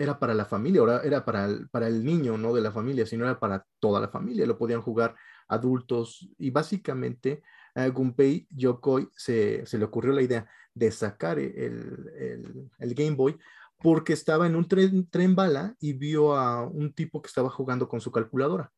era 0.00 0.18
para 0.18 0.32
la 0.32 0.46
familia, 0.46 0.82
era 1.04 1.22
para 1.26 1.44
el, 1.44 1.68
para 1.68 1.86
el 1.86 2.02
niño, 2.02 2.38
no 2.38 2.54
de 2.54 2.62
la 2.62 2.72
familia, 2.72 3.04
sino 3.04 3.24
era 3.24 3.38
para 3.38 3.66
toda 3.78 4.00
la 4.00 4.08
familia. 4.08 4.46
Lo 4.46 4.56
podían 4.56 4.80
jugar 4.80 5.14
adultos 5.46 6.26
y 6.38 6.50
básicamente 6.50 7.42
a 7.74 7.86
Gunpei 7.88 8.46
Yokoi 8.50 9.10
se, 9.14 9.66
se, 9.66 9.76
le 9.76 9.84
ocurrió 9.84 10.14
la 10.14 10.22
idea 10.22 10.48
de 10.72 10.90
sacar 10.90 11.38
el, 11.38 12.64
el, 12.78 12.94
Game 12.94 13.14
Boy 13.14 13.38
porque 13.78 14.14
estaba 14.14 14.46
en 14.46 14.56
un 14.56 14.66
tren, 14.66 15.06
tren, 15.10 15.34
bala 15.34 15.76
y 15.80 15.92
vio 15.92 16.34
a 16.34 16.66
un 16.66 16.94
tipo 16.94 17.20
que 17.20 17.28
estaba 17.28 17.50
jugando 17.50 17.86
con 17.86 18.00
su 18.00 18.10
calculadora. 18.10 18.72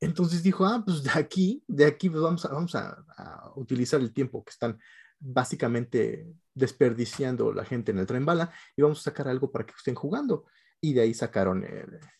Entonces 0.00 0.42
dijo, 0.42 0.66
ah, 0.66 0.82
pues 0.84 1.04
de 1.04 1.10
aquí, 1.14 1.62
de 1.68 1.84
aquí 1.84 2.10
pues 2.10 2.22
vamos, 2.22 2.44
a, 2.44 2.48
vamos 2.48 2.74
a 2.74 3.52
utilizar 3.54 4.00
el 4.00 4.12
tiempo 4.12 4.42
que 4.42 4.50
están 4.50 4.78
básicamente 5.20 6.26
desperdiciando 6.60 7.52
la 7.52 7.64
gente 7.64 7.90
en 7.90 7.98
el 7.98 8.06
tren 8.06 8.24
bala 8.24 8.52
y 8.76 8.82
vamos 8.82 9.00
a 9.00 9.10
sacar 9.10 9.26
algo 9.28 9.50
para 9.50 9.66
que 9.66 9.74
estén 9.76 9.94
jugando. 9.94 10.46
Y 10.80 10.92
de 10.92 11.02
ahí 11.02 11.14
sacaron 11.14 11.64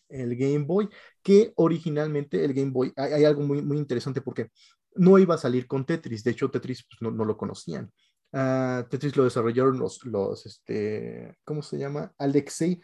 el, 0.09 0.35
Game 0.35 0.65
Boy, 0.65 0.89
que 1.23 1.53
originalmente 1.55 2.43
el 2.43 2.53
Game 2.53 2.71
Boy, 2.71 2.91
hay, 2.95 3.23
algo 3.23 3.41
muy, 3.41 3.61
muy 3.61 3.77
interesante 3.77 4.21
porque 4.21 4.51
no 4.95 5.17
iba 5.17 5.35
a 5.35 5.37
salir 5.37 5.65
con 5.67 5.85
Tetris, 5.85 6.23
de 6.23 6.31
hecho 6.31 6.51
Tetris 6.51 6.85
pues, 6.85 7.13
no, 7.13 7.25
lo 7.25 7.37
conocían. 7.37 7.89
Ah, 8.33 8.85
Tetris 8.89 9.15
lo 9.15 9.23
desarrollaron 9.23 9.79
los, 9.79 10.03
los, 10.05 10.45
este, 10.45 11.37
¿cómo 11.45 11.61
se 11.61 11.77
llama? 11.77 12.13
Alexei, 12.17 12.81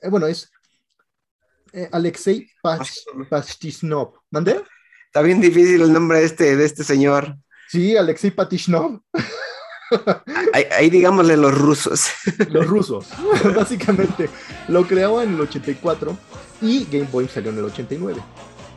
eh, 0.00 0.08
bueno, 0.10 0.26
es 0.26 0.50
eh, 1.72 1.88
Alexei 1.92 2.50
Pachtisnov. 3.30 4.14
¿Mandé? 4.30 4.62
Está 5.06 5.22
bien 5.22 5.40
difícil 5.40 5.80
el 5.80 5.92
nombre 5.92 6.18
de 6.18 6.26
este, 6.26 6.56
de 6.56 6.64
este 6.64 6.84
señor. 6.84 7.36
Sí, 7.68 7.96
Alexei 7.96 8.30
Patishnov. 8.30 9.00
Ahí, 10.70 10.88
digámosle 10.88 11.36
los 11.36 11.56
rusos. 11.56 12.06
Los 12.50 12.66
rusos, 12.66 13.08
básicamente. 13.54 14.30
Lo 14.68 14.86
creó 14.86 15.20
en 15.20 15.34
el 15.34 15.40
84 15.40 16.16
y 16.62 16.84
Game 16.84 17.08
Boy 17.12 17.28
salió 17.28 17.50
en 17.50 17.58
el 17.58 17.64
89. 17.64 18.22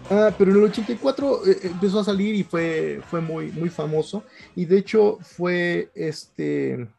Ah, 0.09 0.33
pero 0.37 0.51
en 0.51 0.57
el 0.57 0.63
84 0.63 1.47
eh, 1.47 1.59
empezó 1.63 1.99
a 1.99 2.03
salir 2.03 2.35
y 2.35 2.43
fue, 2.43 3.01
fue 3.09 3.21
muy, 3.21 3.51
muy 3.51 3.69
famoso. 3.69 4.25
Y 4.55 4.65
de 4.65 4.77
hecho 4.77 5.19
fue 5.21 5.89
este, 5.95 6.89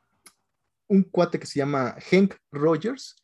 un 0.88 1.02
cuate 1.02 1.38
que 1.38 1.46
se 1.46 1.58
llama 1.58 1.96
Hank 2.10 2.36
Rogers, 2.50 3.16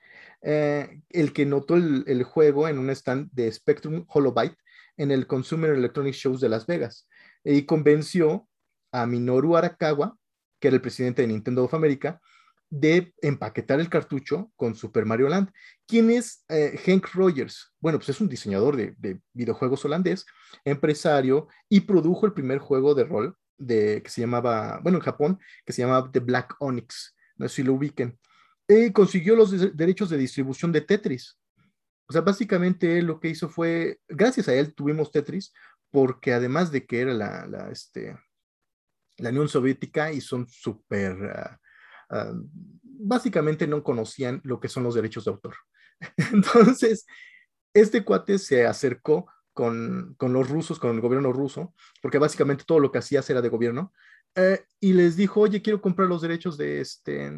eh, 0.42 1.00
el 1.10 1.32
que 1.32 1.46
notó 1.46 1.76
el, 1.76 2.04
el, 2.06 2.24
juego 2.24 2.68
en 2.68 2.78
un 2.78 2.90
stand 2.90 3.30
de 3.32 3.50
Spectrum 3.50 4.04
Holobyte 4.08 4.58
en 4.96 5.10
el 5.10 5.26
Consumer 5.26 5.70
Electronics 5.70 6.18
Shows 6.18 6.40
de 6.40 6.48
Las 6.48 6.66
Vegas. 6.66 7.08
Y 7.44 7.62
convenció 7.64 8.46
a 8.92 9.06
Minoru 9.06 9.56
Arakawa, 9.56 10.16
que 10.60 10.68
era 10.68 10.76
el 10.76 10.82
presidente 10.82 11.22
de 11.22 11.28
Nintendo 11.28 11.64
of 11.64 11.74
America, 11.74 12.20
de 12.68 13.14
empaquetar 13.22 13.78
el 13.80 13.88
cartucho 13.88 14.50
con 14.56 14.74
Super 14.74 15.06
Mario 15.06 15.28
Land. 15.28 15.50
¿Quién 15.86 16.10
es 16.10 16.44
eh, 16.48 16.78
Henk 16.84 17.06
Rogers? 17.14 17.72
Bueno, 17.80 17.98
pues 17.98 18.08
es 18.08 18.20
un 18.20 18.28
diseñador 18.28 18.76
de, 18.76 18.94
de, 18.98 19.20
videojuegos 19.32 19.84
holandés, 19.84 20.26
empresario 20.64 21.48
y 21.68 21.80
produjo 21.80 22.26
el 22.26 22.32
primer 22.32 22.58
juego 22.58 22.94
de 22.94 23.04
rol 23.04 23.36
que 23.58 24.02
se 24.06 24.20
llamaba, 24.20 24.80
bueno, 24.82 24.98
en 24.98 25.04
Japón, 25.04 25.38
que 25.64 25.72
se 25.72 25.82
llamaba 25.82 26.10
The 26.10 26.20
Black 26.20 26.56
Onyx. 26.58 27.14
No 27.36 27.48
sé 27.48 27.56
si 27.56 27.62
lo 27.62 27.74
ubiquen. 27.74 28.18
Y 28.68 28.92
consiguió 28.92 29.36
los 29.36 29.50
de 29.50 29.70
derechos 29.70 30.10
de 30.10 30.18
distribución 30.18 30.72
de 30.72 30.80
Tetris. 30.80 31.38
O 32.08 32.12
sea, 32.12 32.20
básicamente 32.22 33.02
lo 33.02 33.18
que 33.20 33.28
hizo 33.28 33.48
fue, 33.48 34.00
gracias 34.08 34.48
a 34.48 34.54
él 34.54 34.74
tuvimos 34.74 35.10
Tetris, 35.10 35.52
porque 35.90 36.32
además 36.32 36.70
de 36.70 36.86
que 36.86 37.00
era 37.00 37.14
la, 37.14 37.46
la, 37.46 37.70
este, 37.70 38.16
la 39.18 39.30
Unión 39.30 39.48
Soviética 39.48 40.12
y 40.12 40.20
son 40.20 40.46
súper, 40.48 41.16
uh, 41.16 42.14
uh, 42.14 42.48
básicamente 42.82 43.66
no 43.66 43.82
conocían 43.82 44.40
lo 44.44 44.60
que 44.60 44.68
son 44.68 44.82
los 44.84 44.94
derechos 44.94 45.24
de 45.24 45.30
autor. 45.30 45.54
Entonces, 46.32 47.06
este 47.72 48.04
cuate 48.04 48.38
se 48.38 48.66
acercó 48.66 49.26
con, 49.52 50.14
con, 50.18 50.32
los 50.32 50.48
rusos, 50.48 50.78
con 50.78 50.94
el 50.94 51.00
gobierno 51.00 51.32
ruso, 51.32 51.74
porque 52.02 52.18
básicamente 52.18 52.64
todo 52.66 52.78
lo 52.78 52.92
que 52.92 52.98
hacía 52.98 53.22
era 53.28 53.40
de 53.40 53.48
gobierno, 53.48 53.92
eh, 54.34 54.64
y 54.80 54.92
les 54.92 55.16
dijo, 55.16 55.40
oye, 55.40 55.62
quiero 55.62 55.80
comprar 55.80 56.08
los 56.08 56.20
derechos 56.20 56.58
de, 56.58 56.80
este, 56.80 57.32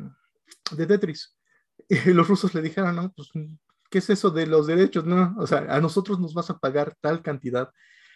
de 0.77 0.87
Tetris. 0.87 1.35
Y 1.89 2.13
los 2.13 2.29
rusos 2.29 2.53
le 2.55 2.61
dijeron, 2.61 2.97
no, 2.97 3.13
pues, 3.15 3.31
¿qué 3.89 3.99
es 3.99 4.11
eso 4.11 4.31
de 4.31 4.47
los 4.47 4.67
derechos? 4.67 5.07
No, 5.07 5.35
o 5.39 5.47
sea, 5.47 5.61
a 5.71 5.81
nosotros 5.81 6.19
nos 6.21 6.35
vas 6.35 6.51
a 6.51 6.59
pagar 6.59 6.97
tal 7.01 7.23
cantidad. 7.23 7.71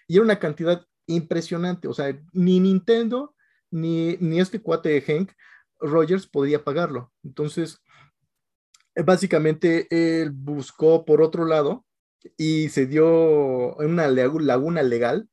Y 0.07 0.17
era 0.17 0.25
una 0.25 0.39
cantidad 0.39 0.85
impresionante, 1.07 1.89
o 1.89 1.95
sea, 1.95 2.15
ni 2.33 2.61
Nintendo, 2.61 3.35
ni, 3.73 4.17
ni 4.21 4.39
este 4.39 4.61
cuate 4.61 4.91
de 4.91 5.03
Hank 5.03 5.33
Rogers 5.81 6.29
podría 6.29 6.63
pagarlo. 6.63 7.13
Entonces, 7.25 7.83
básicamente 8.95 9.87
él 9.91 10.31
buscó 10.31 11.05
por 11.05 11.23
otro 11.23 11.45
lado 11.45 11.85
y 12.37 12.69
se 12.69 12.87
dio 12.87 13.81
en 13.83 13.91
una 13.91 14.07
laguna 14.09 14.83
legal, 14.83 15.29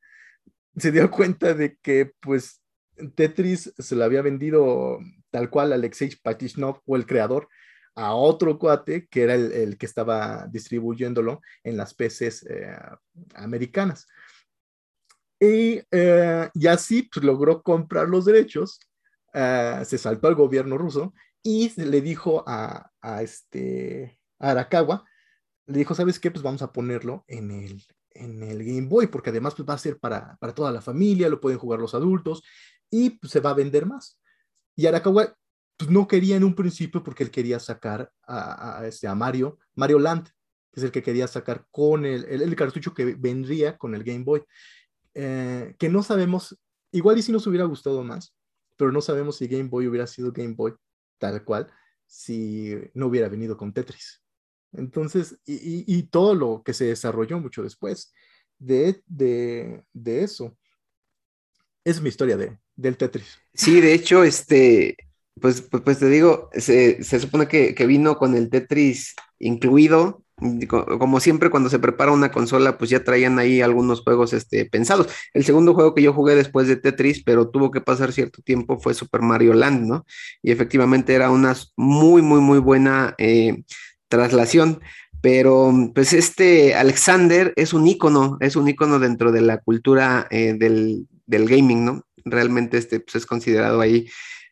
se 0.75 0.91
dio 0.91 1.11
cuenta 1.11 1.53
de 1.53 1.77
que 1.81 2.11
pues 2.19 2.61
Tetris 3.15 3.73
se 3.77 3.95
lo 3.95 4.03
había 4.03 4.21
vendido 4.21 4.99
tal 5.29 5.49
cual 5.49 5.73
Alexei 5.73 6.15
Patishnov 6.21 6.81
o 6.85 6.95
el 6.95 7.05
creador 7.05 7.47
a 7.95 8.13
otro 8.13 8.57
cuate 8.57 9.07
que 9.07 9.23
era 9.23 9.35
el, 9.35 9.51
el 9.51 9.77
que 9.77 9.85
estaba 9.85 10.47
distribuyéndolo 10.47 11.41
en 11.63 11.77
las 11.77 11.93
PCs 11.93 12.45
eh, 12.49 12.77
americanas. 13.35 14.07
Y, 15.39 15.81
eh, 15.91 16.49
así 16.69 17.03
pues, 17.03 17.23
logró 17.23 17.63
comprar 17.63 18.09
los 18.09 18.25
derechos, 18.25 18.79
uh, 19.33 19.85
se 19.85 19.97
saltó 19.97 20.27
al 20.27 20.35
gobierno 20.35 20.77
ruso 20.77 21.13
y 21.41 21.71
le 21.81 22.01
dijo 22.01 22.43
a, 22.45 22.91
a 23.01 23.21
este, 23.21 24.19
a 24.39 24.51
Arakawa, 24.51 25.05
le 25.67 25.77
dijo, 25.77 25.95
¿sabes 25.95 26.19
qué? 26.19 26.31
Pues 26.31 26.43
vamos 26.43 26.61
a 26.61 26.73
ponerlo 26.73 27.23
en 27.27 27.51
el, 27.51 27.83
en 28.11 28.43
el 28.43 28.63
Game 28.65 28.87
Boy, 28.87 29.07
porque 29.07 29.29
además 29.29 29.55
pues, 29.55 29.67
va 29.67 29.75
a 29.75 29.77
ser 29.77 29.99
para, 29.99 30.35
para 30.37 30.53
toda 30.53 30.71
la 30.71 30.81
familia, 30.81 31.29
lo 31.29 31.39
pueden 31.39 31.59
jugar 31.59 31.79
los 31.79 31.93
adultos 31.93 32.43
y 32.89 33.11
pues, 33.11 33.31
se 33.31 33.39
va 33.39 33.51
a 33.51 33.55
vender 33.55 33.85
más. 33.85 34.19
Y 34.75 34.87
Arakawa 34.87 35.35
pues, 35.77 35.89
no 35.89 36.07
quería 36.07 36.35
en 36.35 36.43
un 36.43 36.55
principio 36.55 37.01
porque 37.03 37.23
él 37.23 37.31
quería 37.31 37.59
sacar 37.59 38.11
a, 38.27 38.79
a, 38.79 38.87
este, 38.87 39.07
a 39.07 39.15
Mario, 39.15 39.59
Mario 39.75 39.99
Land, 39.99 40.25
que 40.71 40.81
es 40.81 40.83
el 40.83 40.91
que 40.91 41.03
quería 41.03 41.27
sacar 41.27 41.65
con 41.71 42.05
el, 42.05 42.25
el 42.25 42.55
cartucho 42.55 42.93
que 42.93 43.15
vendría 43.15 43.77
con 43.77 43.95
el 43.95 44.03
Game 44.03 44.23
Boy. 44.23 44.43
Eh, 45.13 45.75
que 45.77 45.89
no 45.89 46.03
sabemos, 46.03 46.57
igual 46.91 47.17
y 47.17 47.21
si 47.21 47.31
nos 47.31 47.47
hubiera 47.47 47.65
gustado 47.65 48.03
más, 48.03 48.35
pero 48.77 48.91
no 48.91 49.01
sabemos 49.01 49.37
si 49.37 49.47
Game 49.47 49.69
Boy 49.69 49.87
hubiera 49.87 50.07
sido 50.07 50.31
Game 50.31 50.53
Boy 50.53 50.73
tal 51.17 51.43
cual 51.43 51.67
si 52.05 52.75
no 52.93 53.07
hubiera 53.07 53.29
venido 53.29 53.57
con 53.57 53.73
Tetris. 53.73 54.23
Entonces, 54.71 55.39
y, 55.45 56.03
todo 56.03 56.35
lo 56.35 56.63
que 56.63 56.73
se 56.73 56.85
desarrolló 56.85 57.39
mucho 57.39 57.63
después 57.63 58.13
de, 58.57 59.01
de, 59.07 59.83
de 59.93 60.23
eso. 60.23 60.55
Es 61.83 62.01
mi 62.01 62.09
historia 62.09 62.37
de, 62.37 62.59
del 62.75 62.97
Tetris. 62.97 63.37
Sí, 63.53 63.81
de 63.81 63.93
hecho, 63.93 64.23
este, 64.23 64.95
pues, 65.39 65.61
pues, 65.61 65.83
pues 65.83 65.99
te 65.99 66.07
digo, 66.07 66.49
se, 66.53 67.03
se 67.03 67.19
supone 67.19 67.47
que, 67.47 67.73
vino 67.85 68.17
con 68.17 68.35
el 68.35 68.49
Tetris 68.49 69.15
incluido, 69.39 70.23
como 70.99 71.19
siempre 71.19 71.49
cuando 71.49 71.69
se 71.69 71.79
prepara 71.79 72.11
una 72.11 72.31
consola, 72.31 72.77
pues 72.77 72.89
ya 72.89 73.03
traían 73.03 73.39
ahí 73.39 73.61
algunos 73.61 74.01
juegos 74.01 74.33
este, 74.33 74.65
pensados. 74.65 75.07
El 75.33 75.43
segundo 75.43 75.73
juego 75.73 75.93
que 75.93 76.01
yo 76.01 76.13
jugué 76.13 76.35
después 76.35 76.67
de 76.67 76.75
Tetris, 76.75 77.23
pero 77.23 77.49
tuvo 77.49 77.71
que 77.71 77.81
pasar 77.81 78.11
cierto 78.11 78.41
tiempo, 78.41 78.79
fue 78.79 78.93
Super 78.93 79.21
Mario 79.21 79.53
Land, 79.53 79.87
¿no? 79.87 80.05
Y 80.41 80.51
efectivamente 80.51 81.13
era 81.13 81.31
una 81.31 81.55
muy, 81.75 82.21
muy, 82.21 82.41
muy 82.41 82.59
buena 82.59 83.15
eh, 83.17 83.63
traslación. 84.07 84.81
Pero 85.21 85.73
pues 85.93 86.13
este 86.13 86.75
Alexander 86.75 87.53
es 87.57 87.73
un 87.73 87.85
ícono, 87.87 88.37
es 88.39 88.55
un 88.55 88.69
ícono 88.69 88.99
dentro 88.99 89.31
de 89.33 89.41
la 89.41 89.57
cultura 89.57 90.27
eh, 90.31 90.55
del, 90.57 91.07
del, 91.25 91.47
gaming, 91.47 91.83
¿no? 91.83 92.03
Realmente 92.23 92.77
este 92.77 93.01
pues, 93.01 93.15
es 93.15 93.25
considerado 93.25 93.81
ahí 93.81 94.07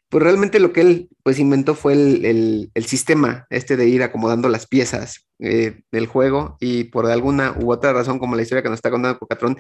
pues 0.10 0.24
realmente 0.24 0.60
lo 0.60 0.72
que 0.72 0.82
él 0.82 1.10
pues 1.24 1.39
inventó 1.39 1.76
fue 1.76 1.93
el, 1.93 2.72
el, 2.74 2.86
sistema 2.86 3.46
este 3.50 3.76
de 3.76 3.88
ir 3.88 4.04
acomodando 4.04 4.48
las 4.48 4.65
piezas 4.65 5.28
eh, 5.39 5.82
del 5.91 6.08
juego 6.08 6.58
y 6.60 6.86
por 6.86 7.06
alguna 7.08 7.56
u 7.60 7.72
otra 7.72 7.93
razón 7.93 8.17
como 8.17 8.36
la 8.36 8.41
historia 8.41 8.63
que 8.63 8.70
nos 8.70 8.78
está 8.78 8.89
contando 8.89 9.20
Cocatrón 9.20 9.58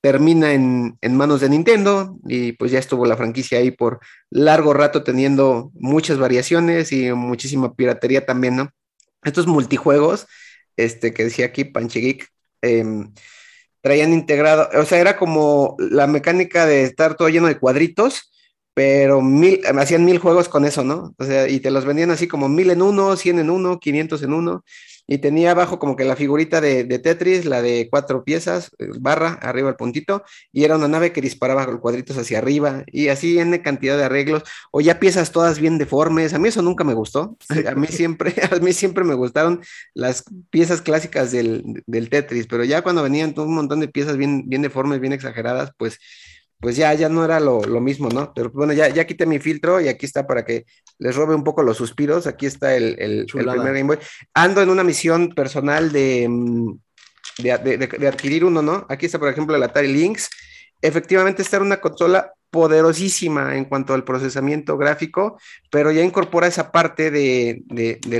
termina 0.00 0.52
en, 0.52 0.96
en, 1.00 1.16
manos 1.16 1.40
de 1.40 1.48
Nintendo 1.48 2.16
y 2.26 2.52
pues 2.52 2.70
ya 2.70 2.78
estuvo 2.78 3.04
la 3.04 3.16
franquicia 3.16 3.58
ahí 3.58 3.70
por 3.70 4.00
largo 4.30 4.72
rato 4.72 5.02
teniendo 5.02 5.72
muchas 5.74 6.18
variaciones 6.18 6.92
y 6.92 7.12
muchísima 7.12 7.74
piratería 7.74 8.24
también, 8.24 8.56
¿no? 8.56 8.70
Estos 9.24 9.46
multijuegos, 9.46 10.26
este 10.76 11.12
que 11.12 11.24
decía 11.24 11.46
aquí 11.46 11.64
Panche 11.64 12.00
Geek, 12.00 12.28
eh, 12.62 12.84
traían 13.82 14.12
integrado, 14.12 14.68
o 14.80 14.84
sea, 14.84 15.00
era 15.00 15.16
como 15.16 15.76
la 15.78 16.06
mecánica 16.06 16.66
de 16.66 16.84
estar 16.84 17.16
todo 17.16 17.28
lleno 17.28 17.48
de 17.48 17.58
cuadritos, 17.58 18.30
pero 18.74 19.20
mil, 19.20 19.60
hacían 19.78 20.04
mil 20.04 20.18
juegos 20.18 20.48
con 20.48 20.64
eso, 20.64 20.84
¿no? 20.84 21.14
O 21.18 21.24
sea, 21.24 21.48
y 21.48 21.60
te 21.60 21.70
los 21.70 21.84
vendían 21.84 22.10
así 22.10 22.28
como 22.28 22.48
mil 22.48 22.70
en 22.70 22.82
uno, 22.82 23.16
cien 23.16 23.38
en 23.38 23.50
uno, 23.50 23.80
quinientos 23.80 24.22
en 24.22 24.32
uno, 24.32 24.64
y 25.06 25.18
tenía 25.18 25.50
abajo 25.50 25.80
como 25.80 25.96
que 25.96 26.04
la 26.04 26.14
figurita 26.14 26.60
de, 26.60 26.84
de, 26.84 26.98
Tetris, 27.00 27.44
la 27.44 27.62
de 27.62 27.88
cuatro 27.90 28.22
piezas, 28.22 28.70
eh, 28.78 28.86
barra, 29.00 29.32
arriba 29.42 29.68
el 29.68 29.74
puntito, 29.74 30.22
y 30.52 30.62
era 30.62 30.76
una 30.76 30.86
nave 30.86 31.12
que 31.12 31.20
disparaba 31.20 31.66
con 31.66 31.78
cuadritos 31.78 32.16
hacia 32.16 32.38
arriba, 32.38 32.84
y 32.86 33.08
así 33.08 33.40
en 33.40 33.58
cantidad 33.58 33.96
de 33.96 34.04
arreglos, 34.04 34.44
o 34.70 34.80
ya 34.80 35.00
piezas 35.00 35.32
todas 35.32 35.58
bien 35.58 35.78
deformes, 35.78 36.32
a 36.32 36.38
mí 36.38 36.48
eso 36.48 36.62
nunca 36.62 36.84
me 36.84 36.94
gustó, 36.94 37.36
a 37.68 37.74
mí 37.74 37.88
siempre, 37.88 38.34
a 38.52 38.56
mí 38.60 38.72
siempre 38.72 39.02
me 39.02 39.14
gustaron 39.14 39.62
las 39.94 40.22
piezas 40.50 40.80
clásicas 40.80 41.32
del, 41.32 41.82
del 41.86 42.08
Tetris, 42.08 42.46
pero 42.46 42.62
ya 42.62 42.82
cuando 42.82 43.02
venían 43.02 43.34
un 43.36 43.54
montón 43.54 43.80
de 43.80 43.88
piezas 43.88 44.16
bien, 44.16 44.48
bien 44.48 44.62
deformes, 44.62 45.00
bien 45.00 45.12
exageradas, 45.12 45.72
pues 45.76 45.98
pues 46.60 46.76
ya, 46.76 46.92
ya 46.92 47.08
no 47.08 47.24
era 47.24 47.40
lo, 47.40 47.62
lo, 47.62 47.80
mismo, 47.80 48.10
¿no? 48.10 48.32
Pero 48.34 48.50
bueno, 48.50 48.74
ya, 48.74 48.88
ya 48.88 49.06
quité 49.06 49.24
mi 49.24 49.38
filtro 49.38 49.80
y 49.80 49.88
aquí 49.88 50.04
está 50.04 50.26
para 50.26 50.44
que 50.44 50.66
les 50.98 51.16
robe 51.16 51.34
un 51.34 51.42
poco 51.42 51.62
los 51.62 51.78
suspiros. 51.78 52.26
Aquí 52.26 52.44
está 52.44 52.76
el, 52.76 52.96
el, 52.98 53.20
el 53.20 53.26
primer 53.26 53.72
Game 53.72 53.84
Boy. 53.84 53.98
Ando 54.34 54.60
en 54.60 54.68
una 54.68 54.84
misión 54.84 55.30
personal 55.30 55.90
de, 55.90 56.26
mm, 56.28 56.78
de, 57.38 57.58
de, 57.58 57.86
de, 57.86 58.08
adquirir 58.08 58.44
uno, 58.44 58.60
¿no? 58.60 58.86
Aquí 58.90 59.06
está, 59.06 59.18
por 59.18 59.30
ejemplo, 59.30 59.56
el 59.56 59.62
Atari 59.62 59.88
Lynx. 59.88 60.28
Efectivamente, 60.82 61.40
esta 61.40 61.56
era 61.56 61.64
una 61.64 61.80
consola 61.80 62.32
poderosísima 62.50 63.56
en 63.56 63.64
cuanto 63.64 63.94
al 63.94 64.04
procesamiento 64.04 64.76
gráfico, 64.76 65.38
pero 65.70 65.92
ya 65.92 66.02
incorpora 66.02 66.46
esa 66.46 66.70
parte 66.72 67.10
de, 67.10 67.62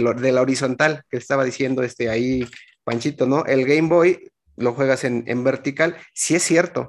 lo, 0.00 0.14
de 0.14 0.32
la 0.32 0.40
horizontal 0.40 1.02
que 1.10 1.18
estaba 1.18 1.44
diciendo 1.44 1.82
este 1.82 2.08
ahí 2.08 2.48
Panchito, 2.84 3.26
¿no? 3.26 3.44
El 3.44 3.66
Game 3.66 3.88
Boy 3.88 4.30
lo 4.56 4.72
juegas 4.72 5.04
en, 5.04 5.24
en 5.26 5.42
vertical, 5.42 5.96
sí 6.12 6.34
es 6.34 6.42
cierto, 6.42 6.88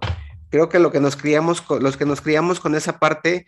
creo 0.51 0.69
que 0.69 0.79
lo 0.79 0.91
que 0.91 0.99
nos 0.99 1.15
criamos, 1.15 1.63
los 1.79 1.97
que 1.97 2.05
nos 2.05 2.21
criamos 2.21 2.59
con 2.59 2.75
esa 2.75 2.99
parte, 2.99 3.47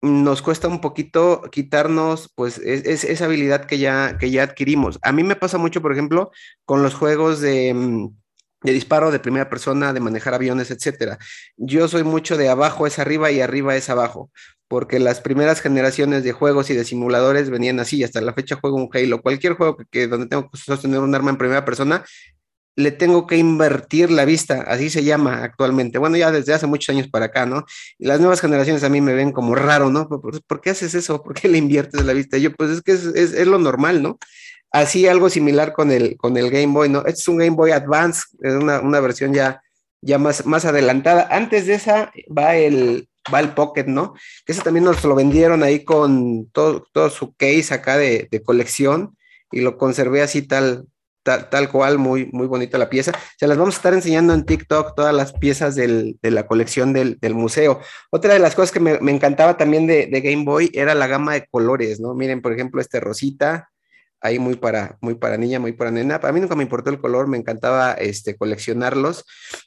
nos 0.00 0.42
cuesta 0.42 0.68
un 0.68 0.80
poquito 0.80 1.42
quitarnos, 1.50 2.30
pues, 2.34 2.58
es, 2.58 2.86
es, 2.86 3.04
esa 3.04 3.24
habilidad 3.24 3.64
que 3.66 3.78
ya, 3.78 4.16
que 4.18 4.30
ya 4.30 4.44
adquirimos. 4.44 4.98
A 5.02 5.12
mí 5.12 5.24
me 5.24 5.36
pasa 5.36 5.58
mucho, 5.58 5.82
por 5.82 5.92
ejemplo, 5.92 6.30
con 6.64 6.82
los 6.82 6.94
juegos 6.94 7.40
de, 7.40 7.72
mm, 7.74 8.08
de 8.64 8.72
disparo 8.72 9.10
de 9.10 9.18
primera 9.18 9.48
persona, 9.48 9.92
de 9.92 10.00
manejar 10.00 10.34
aviones, 10.34 10.70
etcétera. 10.70 11.18
Yo 11.56 11.88
soy 11.88 12.02
mucho 12.02 12.36
de 12.36 12.48
abajo 12.48 12.86
es 12.86 12.98
arriba 12.98 13.30
y 13.30 13.40
arriba 13.40 13.76
es 13.76 13.88
abajo, 13.90 14.30
porque 14.68 14.98
las 14.98 15.20
primeras 15.20 15.60
generaciones 15.60 16.22
de 16.22 16.32
juegos 16.32 16.70
y 16.70 16.74
de 16.74 16.84
simuladores 16.84 17.50
venían 17.50 17.80
así, 17.80 18.04
hasta 18.04 18.20
la 18.20 18.34
fecha 18.34 18.56
juego 18.56 18.76
un 18.76 18.90
Halo, 18.92 19.22
cualquier 19.22 19.54
juego 19.54 19.76
que, 19.76 19.84
que 19.90 20.06
donde 20.06 20.26
tengo 20.26 20.50
que 20.50 20.58
sostener 20.58 21.00
un 21.00 21.14
arma 21.14 21.30
en 21.30 21.38
primera 21.38 21.64
persona, 21.64 22.04
le 22.76 22.90
tengo 22.90 23.26
que 23.26 23.36
invertir 23.36 24.10
la 24.10 24.24
vista, 24.24 24.62
así 24.66 24.90
se 24.90 25.04
llama 25.04 25.44
actualmente. 25.44 25.98
Bueno, 25.98 26.16
ya 26.16 26.32
desde 26.32 26.54
hace 26.54 26.66
muchos 26.66 26.94
años 26.94 27.08
para 27.08 27.26
acá, 27.26 27.46
¿no? 27.46 27.64
Y 27.98 28.06
las 28.06 28.20
nuevas 28.20 28.40
generaciones 28.40 28.82
a 28.82 28.88
mí 28.88 29.00
me 29.00 29.14
ven 29.14 29.32
como 29.32 29.54
raro, 29.54 29.90
¿no? 29.90 30.08
¿Por, 30.08 30.42
¿por 30.42 30.60
qué 30.60 30.70
haces 30.70 30.94
eso? 30.94 31.22
¿Por 31.22 31.34
qué 31.34 31.48
le 31.48 31.58
inviertes 31.58 32.04
la 32.04 32.12
vista? 32.12 32.38
Yo, 32.38 32.52
pues 32.52 32.70
es 32.70 32.82
que 32.82 32.92
es, 32.92 33.04
es, 33.04 33.46
lo 33.46 33.58
normal, 33.58 34.02
¿no? 34.02 34.18
Así 34.72 35.06
algo 35.06 35.30
similar 35.30 35.72
con 35.72 35.92
el, 35.92 36.16
con 36.16 36.36
el 36.36 36.50
Game 36.50 36.72
Boy, 36.72 36.88
¿no? 36.88 37.00
Este 37.00 37.20
es 37.20 37.28
un 37.28 37.38
Game 37.38 37.56
Boy 37.56 37.70
Advance, 37.70 38.22
es 38.40 38.54
una, 38.54 38.80
una 38.80 38.98
versión 38.98 39.32
ya, 39.32 39.62
ya 40.00 40.18
más, 40.18 40.44
más 40.46 40.64
adelantada. 40.64 41.28
Antes 41.30 41.66
de 41.66 41.74
esa 41.74 42.12
va 42.36 42.56
el, 42.56 43.08
va 43.32 43.38
el 43.38 43.50
Pocket, 43.50 43.84
¿no? 43.86 44.14
Que 44.44 44.50
ese 44.50 44.62
también 44.62 44.84
nos 44.84 45.04
lo 45.04 45.14
vendieron 45.14 45.62
ahí 45.62 45.84
con 45.84 46.50
todo, 46.50 46.84
todo 46.92 47.08
su 47.08 47.34
case 47.34 47.72
acá 47.72 47.96
de, 47.96 48.26
de 48.32 48.42
colección 48.42 49.16
y 49.52 49.60
lo 49.60 49.78
conservé 49.78 50.22
así 50.22 50.42
tal, 51.24 51.70
cual, 51.70 51.98
muy, 51.98 52.28
muy 52.32 52.46
bonita 52.46 52.78
la 52.78 52.90
pieza. 52.90 53.12
Se 53.38 53.46
las 53.46 53.58
vamos 53.58 53.74
a 53.74 53.78
estar 53.78 53.94
enseñando 53.94 54.34
en 54.34 54.44
TikTok, 54.44 54.94
todas 54.94 55.14
las 55.14 55.32
piezas 55.32 55.74
de 55.74 56.16
la 56.22 56.46
colección 56.46 56.92
del, 56.92 57.18
museo. 57.34 57.80
Otra 58.10 58.34
de 58.34 58.38
las 58.38 58.54
cosas 58.54 58.70
que 58.70 58.80
me, 58.80 59.10
encantaba 59.10 59.56
también 59.56 59.86
de, 59.86 60.08
Game 60.24 60.44
Boy 60.44 60.70
era 60.74 60.94
la 60.94 61.06
gama 61.06 61.34
de 61.34 61.46
colores, 61.46 62.00
¿no? 62.00 62.14
Miren, 62.14 62.42
por 62.42 62.52
ejemplo, 62.52 62.80
este 62.80 63.00
rosita, 63.00 63.70
ahí 64.24 64.38
muy 64.38 64.56
para, 64.56 64.96
muy 65.02 65.14
para 65.14 65.36
niña, 65.36 65.60
muy 65.60 65.72
para 65.72 65.90
nena. 65.90 66.18
Para 66.18 66.32
mí 66.32 66.40
nunca 66.40 66.56
me 66.56 66.62
importó 66.62 66.88
el 66.88 66.98
color, 66.98 67.28
me 67.28 67.36
encantaba 67.36 67.92
este, 67.92 68.36
coleccionarlos. 68.36 69.26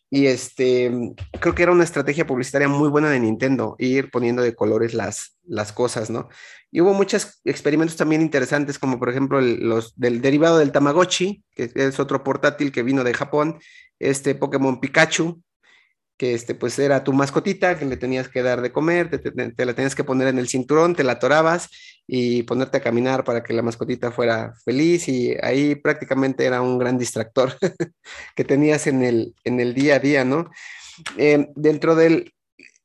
Y 0.09 0.25
este, 0.25 0.91
creo 1.39 1.53
que 1.53 1.61
era 1.61 1.71
una 1.71 1.83
estrategia 1.83 2.25
publicitaria 2.25 2.67
muy 2.67 2.89
buena 2.89 3.11
de 3.11 3.19
Nintendo, 3.19 3.75
ir 3.77 4.09
poniendo 4.09 4.41
de 4.41 4.55
colores 4.55 4.95
las, 4.95 5.37
las 5.45 5.71
cosas, 5.71 6.09
¿no? 6.09 6.27
Y 6.71 6.81
hubo 6.81 6.93
muchos 6.93 7.39
experimentos 7.45 7.97
también 7.97 8.23
interesantes, 8.23 8.79
como 8.79 8.97
por 8.97 9.09
ejemplo 9.09 9.39
los 9.41 9.93
del 9.95 10.21
derivado 10.21 10.57
del 10.57 10.71
Tamagotchi, 10.71 11.43
que 11.53 11.71
es 11.75 11.99
otro 11.99 12.23
portátil 12.23 12.71
que 12.71 12.81
vino 12.81 13.03
de 13.03 13.13
Japón, 13.13 13.59
este 13.99 14.33
Pokémon 14.33 14.79
Pikachu, 14.79 15.41
que 16.17 16.33
este, 16.33 16.55
pues 16.55 16.77
era 16.79 17.03
tu 17.03 17.13
mascotita, 17.13 17.77
que 17.77 17.85
le 17.85 17.95
tenías 17.95 18.27
que 18.27 18.41
dar 18.41 18.61
de 18.61 18.71
comer, 18.71 19.09
te, 19.09 19.19
te, 19.19 19.31
te, 19.31 19.65
la 19.65 19.73
tenías 19.73 19.95
que 19.95 20.03
poner 20.03 20.27
en 20.27 20.39
el 20.39 20.47
cinturón, 20.47 20.95
te 20.95 21.03
la 21.03 21.13
atorabas 21.13 21.69
y 22.07 22.43
ponerte 22.43 22.77
a 22.77 22.81
caminar 22.81 23.23
para 23.23 23.43
que 23.43 23.53
la 23.53 23.61
mascotita 23.61 24.11
fuera 24.11 24.53
feliz 24.65 25.07
y 25.07 25.35
ahí 25.43 25.75
prácticamente 25.75 26.45
era 26.45 26.61
un 26.61 26.79
gran 26.79 26.97
distractor 26.97 27.53
que 28.35 28.43
tenías 28.43 28.87
en 28.87 29.03
el, 29.03 29.35
en 29.43 29.59
el 29.59 29.73
día 29.73 29.95
a 29.95 29.99
día, 29.99 30.25
¿no? 30.25 30.49
Eh, 31.17 31.49
dentro 31.55 31.95
del, 31.95 32.33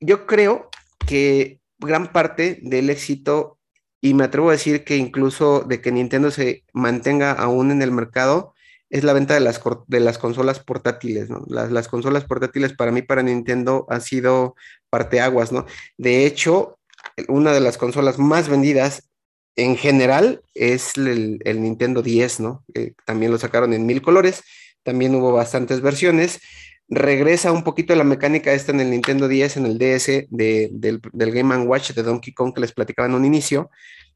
yo 0.00 0.26
creo 0.26 0.68
que 1.06 1.60
gran 1.78 2.12
parte 2.12 2.58
del 2.62 2.90
éxito, 2.90 3.58
y 4.00 4.14
me 4.14 4.24
atrevo 4.24 4.50
a 4.50 4.52
decir 4.52 4.84
que 4.84 4.96
incluso 4.96 5.60
de 5.60 5.80
que 5.80 5.92
Nintendo 5.92 6.30
se 6.30 6.64
mantenga 6.72 7.32
aún 7.32 7.70
en 7.70 7.80
el 7.82 7.92
mercado, 7.92 8.54
es 8.92 9.04
la 9.04 9.14
venta 9.14 9.32
de 9.32 9.40
las, 9.40 9.60
de 9.86 10.00
las 10.00 10.18
consolas 10.18 10.60
portátiles. 10.60 11.28
Las, 11.48 11.72
las 11.72 11.88
consolas 11.88 12.24
portátiles 12.24 12.74
para 12.74 12.92
mí, 12.92 13.00
para 13.00 13.22
Nintendo, 13.22 13.86
ha 13.88 14.00
sido 14.00 14.54
parteaguas, 14.90 15.50
¿no? 15.50 15.64
De 15.96 16.26
hecho, 16.26 16.78
una 17.26 17.54
de 17.54 17.60
las 17.60 17.78
consolas 17.78 18.18
más 18.18 18.50
vendidas 18.50 19.08
en 19.56 19.78
general 19.78 20.42
es 20.54 20.98
el, 20.98 21.40
el 21.44 21.62
Nintendo 21.62 22.02
10, 22.02 22.40
¿no? 22.40 22.64
Eh, 22.74 22.92
también 23.06 23.32
lo 23.32 23.38
sacaron 23.38 23.72
en 23.72 23.86
mil 23.86 24.02
colores, 24.02 24.42
también 24.82 25.14
hubo 25.14 25.32
bastantes 25.32 25.80
versiones. 25.80 26.40
Regresa 26.86 27.50
un 27.50 27.64
poquito 27.64 27.94
la 27.94 28.04
mecánica 28.04 28.52
esta 28.52 28.72
en 28.72 28.80
el 28.80 28.90
Nintendo 28.90 29.26
10, 29.26 29.56
en 29.56 29.64
el 29.64 29.78
DS 29.78 30.26
de, 30.28 30.68
del, 30.70 31.00
del 31.14 31.30
Game 31.32 31.56
Watch 31.64 31.92
de 31.92 32.02
Donkey 32.02 32.34
Kong 32.34 32.52
que 32.54 32.60
les 32.60 32.72
platicaba 32.72 33.08
en 33.08 33.14
un 33.14 33.24
inicio, 33.24 33.70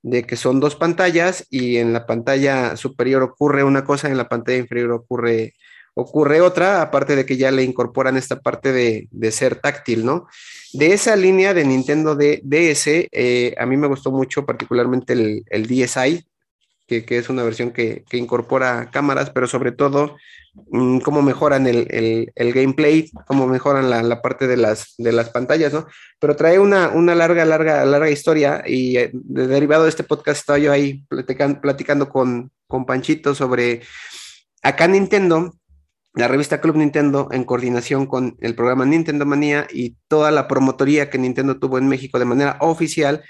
de 0.07 0.23
que 0.23 0.37
son 0.37 0.61
dos 0.61 0.77
pantallas 0.77 1.49
y 1.51 1.79
en 1.79 1.93
la 1.93 2.07
pantalla 2.07 2.77
superior 2.77 3.25
ocurre 3.25 3.65
una 3.65 3.83
cosa, 3.83 4.09
en 4.09 4.17
la 4.17 4.29
pantalla 4.29 4.59
inferior 4.59 4.93
ocurre, 4.93 5.55
ocurre 5.95 6.41
otra, 6.41 6.81
aparte 6.81 7.17
de 7.17 7.27
que 7.27 7.37
ya 7.37 7.51
le 7.51 7.65
incorporan 7.65 8.17
esta 8.17 8.39
parte 8.39 8.71
de, 8.71 9.09
de 9.11 9.33
ser 9.33 9.57
táctil, 9.57 10.07
¿no? 10.07 10.29
De 10.73 10.93
esa 10.93 11.17
línea 11.17 11.55
de 11.55 11.65
Nintendo 11.65 12.15
DS, 12.15 13.09
eh, 13.11 13.57
a 13.59 13.67
mí 13.67 13.77
me 13.77 13.89
gustó 13.89 14.13
mucho 14.13 14.47
particularmente 14.47 15.13
el, 15.13 15.43
el 15.51 15.67
DSi, 15.67 16.25
que, 16.87 17.05
que, 17.05 17.19
es 17.19 17.29
una 17.29 17.43
versión 17.43 17.73
que, 17.73 18.05
que, 18.09 18.17
incorpora 18.17 18.93
cámaras, 18.93 19.31
pero 19.31 19.49
sobre 19.49 19.73
todo 19.73 20.17
mmm, 20.71 20.99
cómo 20.99 21.23
mejoran 21.23 21.67
el, 21.67 21.87
el, 21.91 22.33
el, 22.35 22.53
gameplay, 22.53 23.11
cómo 23.27 23.47
mejoran 23.47 23.91
la, 23.91 24.03
la, 24.03 24.23
parte 24.23 24.47
de 24.47 24.57
las, 24.57 24.95
de 24.99 25.13
las 25.13 25.31
pantallas, 25.31 25.73
¿no? 25.73 25.87
Pero 26.19 26.37
trae 26.37 26.59
una, 26.59 26.89
una 26.89 27.15
larga, 27.15 27.45
larga, 27.45 27.85
larga 27.85 28.11
historia 28.11 28.63
y 28.67 28.97
eh, 28.97 29.11
de, 29.13 29.47
derivado 29.47 29.85
de 29.85 29.91
este 29.91 30.05
podcast 30.05 30.41
estaba 30.41 30.59
yo 30.59 30.73
ahí 30.73 31.05
platicando, 31.09 31.61
platicando 31.61 32.09
con, 32.09 32.51
con 32.67 32.87
Panchito 32.87 33.35
sobre 33.35 33.83
acá 34.63 34.89
Nintendo 34.89 35.53
la 36.17 36.29
revista 36.29 36.63
Club 36.63 36.77
Nintendo 36.77 37.29
en 37.31 37.45
coordinación 37.45 38.07
con 38.07 38.39
el 38.41 38.55
programa 38.55 38.87
Nintendo 38.87 39.27
Manía 39.27 39.67
y 39.71 39.97
toda 40.09 40.31
la 40.31 40.49
promotoría 40.49 41.11
que 41.11 41.19
Nintendo 41.19 41.59
tuvo 41.59 41.77
en 41.77 41.89
México 41.89 42.19
de 42.19 42.25
manera 42.25 42.57
oficial, 42.61 43.23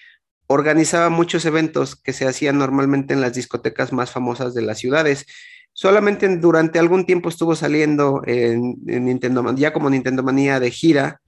organizaba 0.47 1.09
muchos 1.09 1.45
eventos 1.47 1.97
que 1.97 2.13
se 2.13 2.29
hacían 2.29 2.59
normalmente 2.59 3.13
en 3.13 3.21
las 3.21 3.35
discotecas 3.35 3.93
más 3.93 4.13
famosas 4.13 4.55
de 4.55 4.63
las 4.63 4.79
ciudades. 4.79 5.27
Solamente 5.79 6.27
durante 6.39 6.79
algún 6.79 7.05
tiempo 7.05 7.29
estuvo 7.29 7.55
saliendo 7.55 8.23
en, 8.25 8.77
en 8.87 9.05
Nintendo, 9.05 9.55
ya 9.55 9.75
como 9.75 9.91
Nintendo 9.91 10.23
Manía 10.23 10.59
de 10.59 10.71
gira 10.71 11.21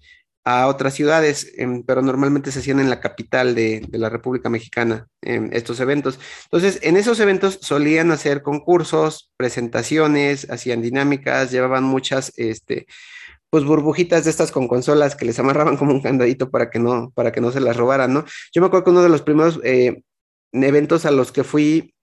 a 0.43 0.69
otras 0.69 0.95
ciudades, 0.95 1.53
eh, 1.59 1.83
pero 1.87 2.01
normalmente 2.01 2.51
se 2.51 2.61
hacían 2.61 2.81
en 2.81 2.89
la 2.89 2.99
capital 2.99 3.55
de, 3.55 3.85
de 3.87 3.99
la 3.99 4.09
República 4.09 4.49
Mexicana 4.49 5.07
eh, 5.21 5.51
estos 5.53 5.81
eventos. 5.81 6.19
Entonces, 6.45 6.79
en 6.83 6.97
esos 6.97 7.21
eventos 7.21 7.59
solían 7.61 8.11
hacer 8.11 8.41
concursos, 8.41 9.31
presentaciones, 9.37 10.51
hacían 10.51 10.81
dinámicas, 10.81 11.51
llevaban 11.51 11.85
muchas, 11.85 12.33
este, 12.39 12.87
pues 13.51 13.65
burbujitas 13.65 14.25
de 14.25 14.31
estas 14.31 14.51
con 14.51 14.67
consolas 14.67 15.15
que 15.15 15.27
les 15.27 15.39
amarraban 15.39 15.77
como 15.77 15.93
un 15.93 16.01
candadito 16.01 16.51
para 16.51 16.71
que 16.71 16.79
no, 16.79 17.11
para 17.15 17.33
que 17.33 17.43
no 17.43 17.53
se 17.53 17.61
las 17.61 17.77
robaran, 17.77 18.15
¿no? 18.15 18.25
Yo 18.55 18.63
me 18.63 18.69
acuerdo 18.69 18.85
que 18.85 18.91
uno 18.93 19.03
de 19.03 19.11
los 19.11 19.21
primeros 19.21 19.61
eh, 19.63 20.01
eventos 20.53 21.05
a 21.05 21.11
los 21.11 21.33
que 21.33 21.45
fui 21.45 21.95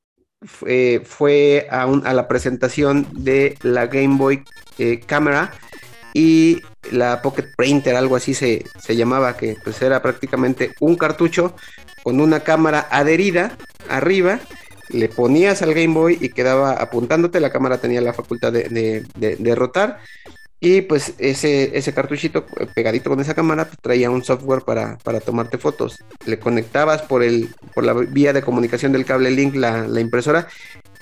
fue, 0.46 1.02
fue 1.06 1.68
a, 1.70 1.86
la 1.86 2.28
presentación 2.28 3.08
de 3.12 3.58
la 3.62 3.88
Game 3.88 4.18
Boy 4.18 4.44
eh, 4.78 5.00
Camera 5.06 5.54
y 6.14 6.62
la 6.92 7.22
Pocket 7.22 7.48
Printer, 7.58 7.96
algo 7.96 8.16
así 8.16 8.34
se, 8.34 8.66
se, 8.80 8.96
llamaba, 8.96 9.36
que 9.36 9.58
pues 9.64 9.82
era 9.82 10.02
prácticamente 10.02 10.74
un 10.80 10.96
cartucho 10.96 11.56
con 12.04 12.22
una 12.22 12.42
cámara 12.42 12.88
adherida 12.90 13.58
arriba, 13.90 14.40
le 14.90 15.10
ponías 15.10 15.62
al 15.62 15.74
Game 15.74 15.94
Boy 15.94 16.18
y 16.22 16.30
quedaba 16.30 16.74
apuntándote, 16.74 17.40
la 17.40 17.50
cámara 17.50 17.80
tenía 17.80 18.02
la 18.02 18.14
facultad 18.14 18.54
de, 18.54 19.04
de, 19.16 19.36
de 19.36 19.56
rotar 19.56 20.00
y 20.60 20.82
pues 20.82 21.14
ese, 21.18 21.78
ese 21.78 21.94
cartuchito 21.94 22.46
pegadito 22.74 23.10
con 23.10 23.20
esa 23.20 23.36
cámara 23.36 23.66
pues, 23.66 23.78
traía 23.82 24.10
un 24.10 24.24
software 24.24 24.62
para, 24.62 24.98
para, 25.00 25.20
tomarte 25.20 25.58
fotos. 25.58 25.98
Le 26.26 26.40
conectabas 26.40 27.02
por, 27.02 27.24
el, 27.24 27.50
por 27.74 27.84
la 27.84 27.94
vía 27.94 28.34
de 28.34 28.42
comunicación 28.42 28.92
del 28.92 29.06
cable 29.06 29.32
link 29.32 29.56
la, 29.56 29.88
la 29.88 30.00
impresora 30.00 30.48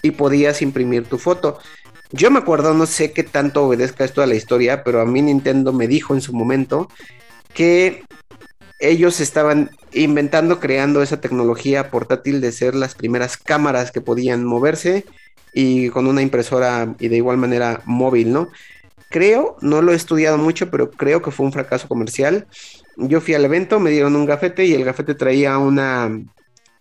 y 0.02 0.12
podías 0.12 0.62
imprimir 0.62 1.06
tu 1.06 1.18
foto. 1.18 1.60
Yo 2.12 2.30
me 2.30 2.40
acuerdo, 2.40 2.74
no 2.74 2.86
sé 2.86 3.12
qué 3.12 3.24
tanto 3.24 3.66
obedezca 3.66 4.06
esto 4.06 4.22
a 4.22 4.28
la 4.28 4.36
historia, 4.36 4.84
pero 4.84 5.02
a 5.02 5.06
mí 5.06 5.22
Nintendo 5.22 5.72
me 5.72 5.88
dijo 5.88 6.14
en 6.14 6.22
su 6.22 6.34
momento 6.34 6.90
que 7.54 8.04
ellos 8.80 9.22
estaban 9.22 9.72
inventando, 9.94 10.60
creando 10.60 11.02
esa 11.02 11.22
tecnología 11.22 11.90
portátil 11.90 12.42
de 12.42 12.52
ser 12.52 12.76
las 12.76 12.96
primeras 12.96 13.38
cámaras 13.38 13.92
que 13.92 14.02
podían 14.02 14.44
moverse 14.44 15.06
y 15.54 15.90
con 15.90 16.06
una 16.08 16.22
impresora 16.22 16.96
y 17.00 17.08
de 17.08 17.18
igual 17.18 17.38
manera 17.38 17.82
móvil, 17.86 18.34
¿no? 18.34 18.50
Creo, 19.14 19.58
no 19.62 19.84
lo 19.84 19.92
he 19.92 19.96
estudiado 19.96 20.40
mucho, 20.40 20.72
pero 20.72 20.90
creo 20.90 21.22
que 21.22 21.30
fue 21.30 21.46
un 21.46 21.52
fracaso 21.52 21.88
comercial. 21.88 22.48
Yo 22.98 23.22
fui 23.22 23.36
al 23.36 23.46
evento, 23.46 23.80
me 23.80 23.92
dieron 23.92 24.16
un 24.16 24.26
gafete 24.26 24.66
y 24.66 24.74
el 24.74 24.84
gafete 24.84 25.14
traía 25.14 25.60
una, 25.60 26.08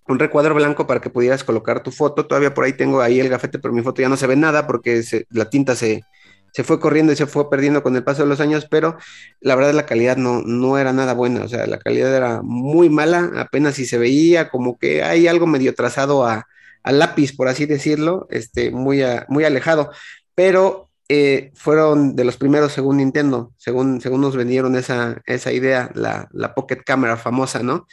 un 0.07 0.19
recuadro 0.19 0.55
blanco 0.55 0.87
para 0.87 0.99
que 0.99 1.11
pudieras 1.11 1.43
colocar 1.43 1.83
tu 1.83 1.91
foto. 1.91 2.25
Todavía 2.25 2.55
por 2.55 2.63
ahí 2.63 2.73
tengo 2.73 3.01
ahí 3.01 3.19
el 3.19 3.29
gafete, 3.29 3.59
pero 3.59 3.71
mi 3.71 3.83
foto 3.83 4.01
ya 4.01 4.09
no 4.09 4.17
se 4.17 4.25
ve 4.25 4.35
nada 4.35 4.65
porque 4.65 5.03
la 5.29 5.47
tinta 5.51 5.75
se, 5.75 6.01
se 6.53 6.63
fue 6.63 6.79
corriendo 6.79 7.13
y 7.13 7.15
se 7.15 7.27
fue 7.27 7.51
perdiendo 7.51 7.83
con 7.83 7.95
el 7.95 8.03
paso 8.03 8.23
de 8.23 8.29
los 8.29 8.39
años, 8.39 8.65
pero 8.67 8.97
la 9.39 9.55
verdad 9.55 9.75
la 9.75 9.85
calidad 9.85 10.17
no, 10.17 10.41
no 10.41 10.79
era 10.79 10.91
nada 10.91 11.13
buena, 11.13 11.43
o 11.43 11.47
sea, 11.47 11.67
la 11.67 11.77
calidad 11.77 12.15
era 12.15 12.41
muy 12.41 12.89
mala, 12.89 13.29
apenas 13.37 13.75
si 13.75 13.85
se 13.85 13.99
veía 13.99 14.49
como 14.49 14.79
que 14.79 15.03
hay 15.03 15.27
algo 15.27 15.45
medio 15.45 15.75
trazado 15.75 16.25
a, 16.25 16.47
lápiz, 16.83 17.35
por 17.35 17.47
así 17.47 17.67
decirlo, 17.67 18.27
este, 18.31 18.71
muy, 18.71 19.03
muy 19.29 19.45
alejado, 19.45 19.91
pero 20.33 20.89
eh, 21.13 21.51
fueron 21.53 22.15
de 22.15 22.23
los 22.23 22.37
primeros 22.37 22.71
según 22.71 22.97
Nintendo, 22.97 23.53
según, 23.57 24.01
según 24.01 24.21
nos 24.21 24.35
vendieron 24.35 24.75
esa, 24.75 25.21
esa 25.25 25.51
idea, 25.51 25.91
la, 25.93 26.27
la 26.31 26.53
Pocket 26.55 26.81
Camera 26.85 27.17
famosa, 27.17 27.61
¿no? 27.61 27.87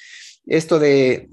Esto 0.46 0.78
de 0.78 1.28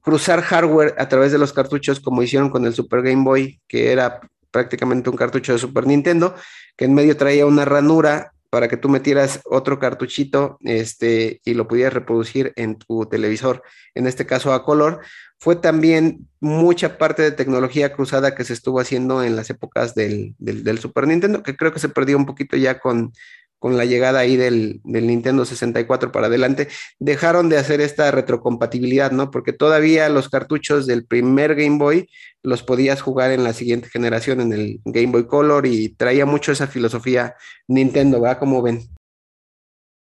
cruzar 0.00 0.40
hardware 0.40 0.94
a 0.98 1.08
través 1.08 1.32
de 1.32 1.38
los 1.38 1.52
cartuchos, 1.52 2.00
como 2.00 2.22
hicieron 2.22 2.48
con 2.48 2.64
el 2.64 2.74
Super 2.74 3.02
Game 3.02 3.24
Boy, 3.24 3.60
que 3.68 3.92
era 3.92 4.20
prácticamente 4.50 5.10
un 5.10 5.16
cartucho 5.16 5.52
de 5.52 5.58
Super 5.58 5.86
Nintendo, 5.86 6.34
que 6.76 6.86
en 6.86 6.94
medio 6.94 7.16
traía 7.16 7.44
una 7.44 7.64
ranura 7.64 8.32
para 8.50 8.68
que 8.68 8.76
tú 8.76 8.88
metieras 8.88 9.40
otro 9.44 9.78
cartuchito 9.78 10.58
este, 10.62 11.40
y 11.44 11.54
lo 11.54 11.68
pudieras 11.68 11.94
reproducir 11.94 12.52
en 12.56 12.76
tu 12.76 13.06
televisor, 13.06 13.62
en 13.94 14.06
este 14.06 14.26
caso 14.26 14.52
a 14.52 14.64
color, 14.64 15.00
fue 15.38 15.56
también 15.56 16.28
mucha 16.40 16.98
parte 16.98 17.22
de 17.22 17.32
tecnología 17.32 17.92
cruzada 17.92 18.34
que 18.34 18.44
se 18.44 18.52
estuvo 18.52 18.80
haciendo 18.80 19.22
en 19.22 19.36
las 19.36 19.50
épocas 19.50 19.94
del, 19.94 20.34
del, 20.38 20.64
del 20.64 20.78
Super 20.78 21.06
Nintendo, 21.06 21.42
que 21.42 21.56
creo 21.56 21.72
que 21.72 21.80
se 21.80 21.88
perdió 21.88 22.16
un 22.16 22.26
poquito 22.26 22.56
ya 22.56 22.78
con, 22.78 23.12
con 23.58 23.76
la 23.76 23.84
llegada 23.84 24.20
ahí 24.20 24.36
del, 24.36 24.80
Nintendo 24.84 25.44
64 25.44 26.12
para 26.12 26.26
adelante, 26.26 26.68
dejaron 26.98 27.48
de 27.48 27.58
hacer 27.58 27.80
esta 27.80 28.10
retrocompatibilidad, 28.10 29.10
¿no? 29.12 29.30
Porque 29.30 29.52
todavía 29.52 30.08
los 30.08 30.28
cartuchos 30.28 30.86
del 30.86 31.06
primer 31.06 31.54
Game 31.54 31.78
Boy 31.78 32.08
los 32.42 32.62
podías 32.62 33.00
jugar 33.00 33.30
en 33.32 33.44
la 33.44 33.52
siguiente 33.52 33.88
generación, 33.88 34.40
en 34.40 34.52
el 34.52 34.80
Game 34.84 35.12
Boy 35.12 35.26
Color, 35.26 35.66
y 35.66 35.90
traía 35.90 36.26
mucho 36.26 36.52
esa 36.52 36.66
filosofía 36.66 37.34
Nintendo, 37.66 38.20
¿verdad? 38.20 38.38
Como 38.38 38.62
ven. 38.62 38.88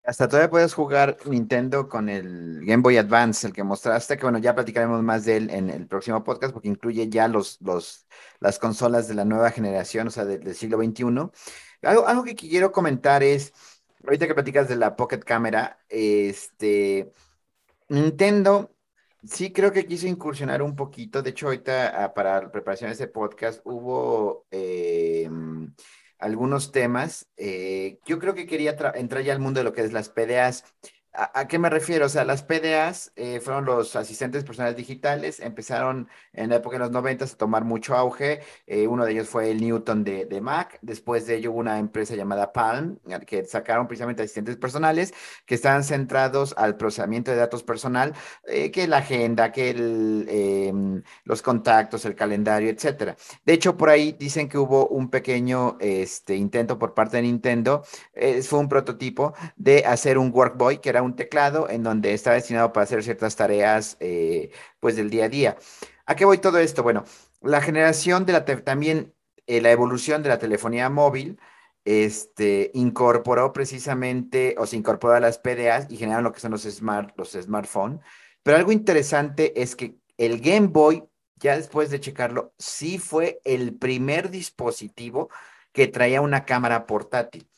Hasta 0.07 0.29
todavía 0.29 0.51
puedes 0.51 0.75
jugar 0.75 1.17
Nintendo 1.25 1.89
con 1.89 2.11
el 2.11 2.61
Game 2.67 2.83
Boy 2.83 2.99
Advance, 2.99 3.47
el 3.47 3.55
que 3.55 3.65
mostraste, 3.65 4.19
que 4.19 4.25
bueno, 4.25 4.39
ya 4.39 4.55
platicaremos 4.55 5.03
más 5.03 5.25
de 5.25 5.39
él 5.39 5.51
en 5.51 5.71
el 5.71 5.87
próximo 5.87 6.23
podcast, 6.23 6.53
porque 6.53 6.69
incluye 6.69 7.09
ya 7.09 7.27
los, 7.27 7.59
las 8.39 8.59
consolas 8.59 9.09
de 9.09 9.15
la 9.15 9.25
nueva 9.25 9.51
generación, 9.51 10.09
o 10.09 10.11
sea, 10.11 10.27
del 10.27 10.55
siglo 10.55 10.77
XXI. 10.77 11.31
Algo, 11.87 12.07
algo 12.07 12.25
que 12.25 12.35
quiero 12.35 12.73
comentar 12.73 13.23
es, 13.23 13.53
ahorita 14.05 14.27
que 14.27 14.35
platicas 14.35 14.69
de 14.69 14.77
la 14.77 14.97
Pocket 14.97 15.21
Camera, 15.21 15.79
este, 15.89 17.13
Nintendo 17.89 18.75
sí 19.27 19.53
creo 19.53 19.73
que 19.73 19.87
quiso 19.87 20.07
incursionar 20.07 20.63
un 20.63 20.77
poquito. 20.77 21.23
De 21.23 21.31
hecho, 21.31 21.47
ahorita 21.47 22.05
ah, 22.05 22.15
para 22.15 22.51
preparación 22.51 22.91
de 22.91 22.95
ese 22.95 23.09
podcast 23.09 23.61
hubo 23.65 24.47
eh, 24.51 25.29
algunos 26.19 26.73
temas. 26.73 27.29
Eh, 27.37 27.99
yo 28.07 28.19
creo 28.19 28.35
que 28.35 28.47
quería 28.47 28.77
entrar 28.95 29.23
ya 29.23 29.33
al 29.33 29.41
mundo 29.41 29.61
de 29.61 29.65
lo 29.65 29.73
que 29.73 29.83
es 29.83 29.93
las 29.93 30.09
PDAs. 30.09 30.65
¿A, 31.17 31.47
qué 31.47 31.61
me 31.61 31.71
refiero? 31.71 32.07
O 32.07 32.09
sea, 32.09 32.25
las 32.25 32.43
PDAs 32.43 33.13
eh, 33.15 33.39
fueron 33.39 33.65
los 33.65 33.95
asistentes 33.95 34.43
personales 34.43 34.77
digitales, 34.77 35.39
empezaron 35.39 36.09
en 36.33 36.51
la 36.51 36.57
época 36.57 36.75
de 36.75 36.81
los 36.81 36.91
90 36.91 37.25
a 37.25 37.29
tomar 37.29 37.65
mucho 37.65 37.95
auge. 37.95 38.41
Eh, 38.67 38.89
uno 38.89 39.05
de 39.05 39.13
ellos 39.13 39.29
fue 39.29 39.49
el 39.53 39.61
Newton 39.61 40.03
de, 40.03 40.41
Mac. 40.41 40.77
Después 40.83 41.29
de 41.29 41.37
ello 41.37 41.53
hubo 41.53 41.61
una 41.61 41.79
empresa 41.79 42.17
llamada 42.17 42.53
Palm, 42.53 42.99
que 43.29 43.45
sacaron 43.45 43.87
precisamente 43.87 44.25
asistentes 44.25 44.57
personales 44.57 45.15
que 45.47 45.55
estaban 45.55 45.85
centrados 45.85 46.53
al 46.59 46.77
procesamiento 46.77 47.31
de 47.31 47.37
datos 47.37 47.63
personal, 47.63 48.13
eh, 48.49 48.73
que 48.73 48.89
la 48.89 48.97
agenda, 48.99 49.53
que 49.53 49.71
el, 49.71 50.27
em, 50.29 51.03
los 51.23 51.43
contactos, 51.43 52.05
el 52.07 52.17
calendario, 52.17 52.71
etcétera. 52.71 53.17
De 53.45 53.53
hecho, 53.53 53.77
por 53.77 53.89
ahí 53.89 54.17
dicen 54.19 54.49
que 54.49 54.59
hubo 54.59 54.89
un 54.89 55.11
pequeño 55.11 55.77
este, 55.79 56.35
intento 56.35 56.77
por 56.77 56.93
parte 56.93 57.19
de 57.19 57.23
Nintendo, 57.23 57.85
fue 58.43 58.59
un 58.59 58.69
prototipo 58.69 59.35
de 59.57 59.85
hacer 59.87 60.19
un 60.19 60.33
Workboy, 60.33 60.79
que 60.79 60.89
era 60.89 61.04
un 61.05 61.17
teclado 61.17 61.69
en 61.69 61.83
donde 61.83 62.15
está 62.15 62.33
destinado 62.33 62.73
para 62.73 62.85
hacer 62.85 63.03
ciertas 63.03 63.37
tareas 63.37 63.97
eh, 64.01 64.51
pues 64.81 64.97
del 64.97 65.11
día 65.11 65.27
a 65.27 65.29
día. 65.29 65.57
¿A 66.07 66.17
qué 66.17 66.25
voy 66.25 66.39
todo 66.39 66.59
esto? 66.59 66.83
Bueno, 66.83 67.05
la 67.41 67.61
generación 67.61 68.27
de 68.27 68.33
la 68.33 68.45
también 68.45 69.15
eh, 69.47 69.61
la 69.61 69.71
evolución 69.71 70.23
de 70.23 70.31
la 70.31 70.39
telefonía 70.39 70.89
móvil 70.89 71.39
este, 71.85 72.71
incorporó 72.75 73.53
precisamente 73.53 74.55
o 74.59 74.67
se 74.67 74.77
incorporó 74.77 75.15
a 75.15 75.21
las 75.21 75.39
PDAs 75.39 75.87
y 75.91 75.97
generaron 75.97 76.25
lo 76.25 76.33
que 76.33 76.41
son 76.41 76.53
los, 76.53 76.63
smart, 76.63 77.17
los 77.17 77.33
smartphones. 77.33 78.01
Pero 78.43 78.57
algo 78.57 78.73
interesante 78.73 79.61
es 79.61 79.77
que 79.77 79.97
el 80.17 80.41
Game 80.41 80.69
Boy, 80.69 81.05
ya 81.37 81.57
después 81.57 81.91
de 81.91 82.01
checarlo, 82.01 82.55
sí 82.59 82.99
fue 82.99 83.41
el 83.45 83.75
primer 83.77 84.31
dispositivo 84.31 85.29
que 85.73 85.89
traía 85.89 86.21
una 86.21 86.45
cámara 86.45 86.87
portátil 86.87 87.49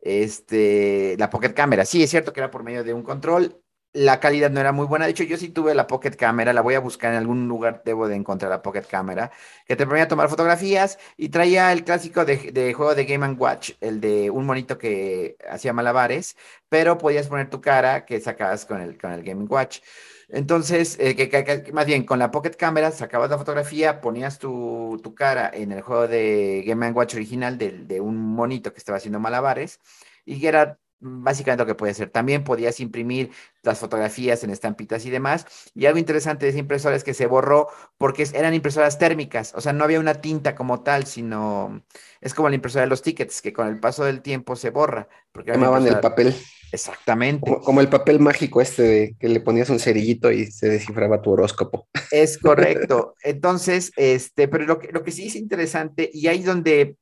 este, 0.00 1.16
la 1.18 1.30
Pocket 1.30 1.54
Camera. 1.54 1.84
Sí, 1.84 2.02
es 2.02 2.10
cierto 2.10 2.32
que 2.32 2.40
era 2.40 2.50
por 2.50 2.62
medio 2.62 2.84
de 2.84 2.94
un 2.94 3.02
control. 3.02 3.62
La 3.92 4.20
calidad 4.20 4.50
no 4.50 4.60
era 4.60 4.72
muy 4.72 4.86
buena. 4.86 5.06
De 5.06 5.12
hecho, 5.12 5.24
yo 5.24 5.38
sí 5.38 5.48
tuve 5.48 5.74
la 5.74 5.86
Pocket 5.86 6.12
Camera. 6.16 6.52
La 6.52 6.60
voy 6.60 6.74
a 6.74 6.80
buscar 6.80 7.12
en 7.12 7.18
algún 7.18 7.48
lugar. 7.48 7.82
Debo 7.84 8.08
de 8.08 8.16
encontrar 8.16 8.50
la 8.50 8.62
Pocket 8.62 8.82
Camera. 8.82 9.32
Que 9.66 9.74
te 9.74 9.86
permitía 9.86 10.08
tomar 10.08 10.28
fotografías. 10.28 10.98
Y 11.16 11.30
traía 11.30 11.72
el 11.72 11.82
clásico 11.84 12.24
de, 12.24 12.74
juego 12.74 12.94
de 12.94 13.04
Game 13.06 13.26
Watch. 13.32 13.72
El 13.80 14.00
de 14.00 14.30
un 14.30 14.44
monito 14.44 14.76
que 14.76 15.36
hacía 15.50 15.72
malabares. 15.72 16.36
Pero 16.68 16.98
podías 16.98 17.28
poner 17.28 17.48
tu 17.48 17.60
cara 17.60 18.04
que 18.04 18.20
sacabas 18.20 18.66
con 18.66 18.80
el, 18.82 18.98
con 18.98 19.12
el 19.12 19.22
Game 19.22 19.44
Watch. 19.44 19.80
Entonces, 20.28 20.96
eh, 20.98 21.14
que, 21.14 21.72
más 21.72 21.86
bien 21.86 22.04
con 22.04 22.18
la 22.18 22.30
Pocket 22.32 22.50
Camera 22.56 22.90
sacabas 22.90 23.30
la 23.30 23.38
fotografía, 23.38 24.00
ponías 24.00 24.38
tu, 24.38 25.00
cara 25.16 25.50
en 25.54 25.70
el 25.72 25.82
juego 25.82 26.08
de 26.08 26.64
Game 26.66 26.90
Watch 26.90 27.14
original 27.14 27.58
de, 27.58 27.70
de, 27.70 28.00
un 28.00 28.16
monito 28.36 28.72
que 28.72 28.78
estaba 28.78 28.98
haciendo 28.98 29.20
malabares 29.20 29.80
y 30.24 30.40
que 30.40 30.48
era 30.48 30.78
básicamente 30.98 31.62
lo 31.62 31.66
que 31.66 31.74
puede 31.74 31.92
hacer. 31.92 32.10
También 32.10 32.44
podías 32.44 32.80
imprimir 32.80 33.30
las 33.62 33.78
fotografías 33.78 34.42
en 34.44 34.50
estampitas 34.50 35.04
y 35.04 35.10
demás. 35.10 35.46
Y 35.74 35.86
algo 35.86 35.98
interesante 35.98 36.46
de 36.46 36.50
esa 36.50 36.58
impresora 36.58 36.96
es 36.96 37.04
que 37.04 37.14
se 37.14 37.26
borró 37.26 37.68
porque 37.98 38.26
eran 38.34 38.54
impresoras 38.54 38.98
térmicas, 38.98 39.52
o 39.54 39.60
sea, 39.60 39.72
no 39.72 39.84
había 39.84 40.00
una 40.00 40.14
tinta 40.20 40.54
como 40.54 40.82
tal, 40.82 41.06
sino 41.06 41.82
es 42.20 42.34
como 42.34 42.48
la 42.48 42.54
impresora 42.54 42.82
de 42.82 42.90
los 42.90 43.02
tickets, 43.02 43.42
que 43.42 43.52
con 43.52 43.68
el 43.68 43.78
paso 43.78 44.04
del 44.04 44.22
tiempo 44.22 44.56
se 44.56 44.70
borra. 44.70 45.08
Porque 45.32 45.52
Quemaban 45.52 45.86
el 45.86 46.00
papel. 46.00 46.34
Exactamente. 46.72 47.58
Como, 47.62 47.80
el 47.80 47.88
papel 47.88 48.18
mágico 48.18 48.60
este 48.60 48.82
de 48.82 49.16
que 49.18 49.28
le 49.28 49.40
ponías 49.40 49.70
un 49.70 49.78
cerillito 49.78 50.32
y 50.32 50.46
se 50.46 50.68
descifraba 50.68 51.22
tu 51.22 51.30
horóscopo. 51.30 51.88
Es 52.10 52.38
correcto. 52.38 53.14
Entonces, 53.22 53.92
este, 53.96 54.48
pero 54.48 54.66
lo 54.66 54.78
que, 54.78 54.88
lo 54.92 55.02
que 55.02 55.12
sí 55.12 55.28
es 55.28 55.36
interesante, 55.36 56.10
y 56.12 56.26
ahí 56.26 56.42
donde 56.42 56.96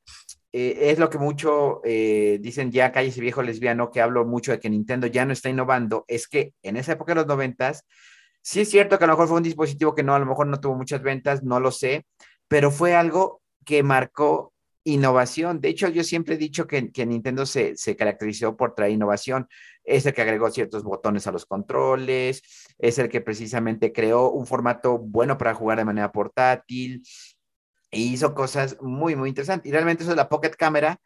eh, 0.57 0.89
es 0.89 0.99
lo 0.99 1.09
que 1.09 1.17
mucho 1.17 1.81
eh, 1.83 2.39
dicen 2.39 2.71
ya 2.71 2.85
ese 2.85 3.19
viejo 3.19 3.43
lesbiano, 3.43 3.91
que 3.91 3.99
hablo 3.99 4.23
mucho 4.23 4.53
de 4.53 4.59
que 4.61 4.69
Nintendo 4.69 5.05
ya 5.05 5.25
no 5.25 5.33
está 5.33 5.49
innovando, 5.49 6.05
es 6.07 6.29
que 6.29 6.53
en 6.63 6.77
esa 6.77 6.93
época 6.93 7.11
de 7.11 7.15
los 7.17 7.27
noventas, 7.27 7.83
sí 8.41 8.61
es 8.61 8.69
cierto 8.69 8.97
que 8.97 9.03
a 9.03 9.07
lo 9.07 9.13
mejor 9.15 9.27
fue 9.27 9.35
un 9.35 9.43
dispositivo 9.43 9.93
que 9.93 10.03
no, 10.03 10.15
a 10.15 10.19
lo 10.19 10.25
mejor 10.25 10.47
no 10.47 10.61
tuvo 10.61 10.75
muchas 10.75 11.01
ventas, 11.01 11.43
no 11.43 11.59
lo 11.59 11.71
sé, 11.71 12.05
pero 12.47 12.71
fue 12.71 12.95
algo 12.95 13.41
que 13.65 13.83
marcó 13.83 14.53
innovación. 14.85 15.59
De 15.59 15.67
hecho, 15.67 15.89
yo 15.89 16.05
siempre 16.05 16.35
he 16.35 16.37
dicho 16.37 16.67
que, 16.67 16.89
que 16.89 17.05
Nintendo 17.05 17.45
se, 17.45 17.75
se, 17.75 17.97
caracterizó 17.97 18.55
por 18.55 18.75
traer 18.75 18.93
innovación. 18.93 19.49
Es 19.83 20.05
el 20.05 20.13
que 20.13 20.21
agregó 20.21 20.49
ciertos 20.51 20.83
botones 20.83 21.27
a 21.27 21.33
los 21.33 21.45
controles, 21.45 22.43
es 22.77 22.97
el 22.97 23.09
que 23.09 23.19
precisamente 23.19 23.91
creó 23.91 24.31
un 24.31 24.45
formato 24.45 24.99
bueno 24.99 25.37
para 25.37 25.53
jugar 25.53 25.79
de 25.79 25.85
manera 25.85 26.13
portátil, 26.13 27.03
y 27.91 28.13
hizo 28.13 28.33
cosas 28.33 28.77
muy, 28.81 29.15
muy 29.15 29.29
interesantes. 29.29 29.69
Y 29.69 29.71
realmente 29.71 30.03
eso 30.03 30.11
es 30.11 30.17
la 30.17 30.29
Pocket 30.29 30.51
Camera, 30.51 30.99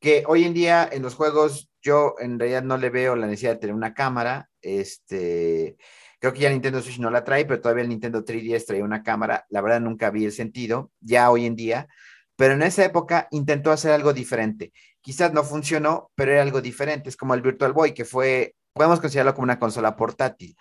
que 0.00 0.24
hoy 0.26 0.44
en 0.44 0.54
día 0.54 0.88
en 0.90 1.02
los 1.02 1.14
juegos 1.14 1.70
yo 1.82 2.14
en 2.18 2.38
realidad 2.38 2.62
no 2.62 2.76
le 2.76 2.90
veo 2.90 3.16
la 3.16 3.26
necesidad 3.26 3.52
de 3.52 3.58
tener 3.60 3.74
una 3.74 3.94
cámara. 3.94 4.50
Este, 4.60 5.76
creo 6.18 6.32
que 6.32 6.40
ya 6.40 6.50
Nintendo 6.50 6.82
Switch 6.82 6.98
no 6.98 7.10
la 7.10 7.24
trae, 7.24 7.44
pero 7.44 7.60
todavía 7.60 7.82
el 7.82 7.88
Nintendo 7.88 8.24
3DS 8.24 8.66
trae 8.66 8.82
una 8.82 9.02
cámara. 9.02 9.46
La 9.48 9.60
verdad 9.60 9.80
nunca 9.80 10.10
vi 10.10 10.24
el 10.24 10.32
sentido, 10.32 10.90
ya 11.00 11.30
hoy 11.30 11.46
en 11.46 11.56
día. 11.56 11.88
Pero 12.36 12.54
en 12.54 12.62
esa 12.62 12.84
época 12.84 13.28
intentó 13.30 13.70
hacer 13.70 13.92
algo 13.92 14.12
diferente. 14.12 14.72
Quizás 15.02 15.32
no 15.32 15.44
funcionó, 15.44 16.10
pero 16.14 16.32
era 16.32 16.42
algo 16.42 16.60
diferente. 16.60 17.08
Es 17.08 17.16
como 17.16 17.34
el 17.34 17.42
Virtual 17.42 17.72
Boy, 17.72 17.92
que 17.92 18.04
fue, 18.04 18.54
podemos 18.72 19.00
considerarlo 19.00 19.34
como 19.34 19.44
una 19.44 19.58
consola 19.58 19.96
portátil. 19.96 20.56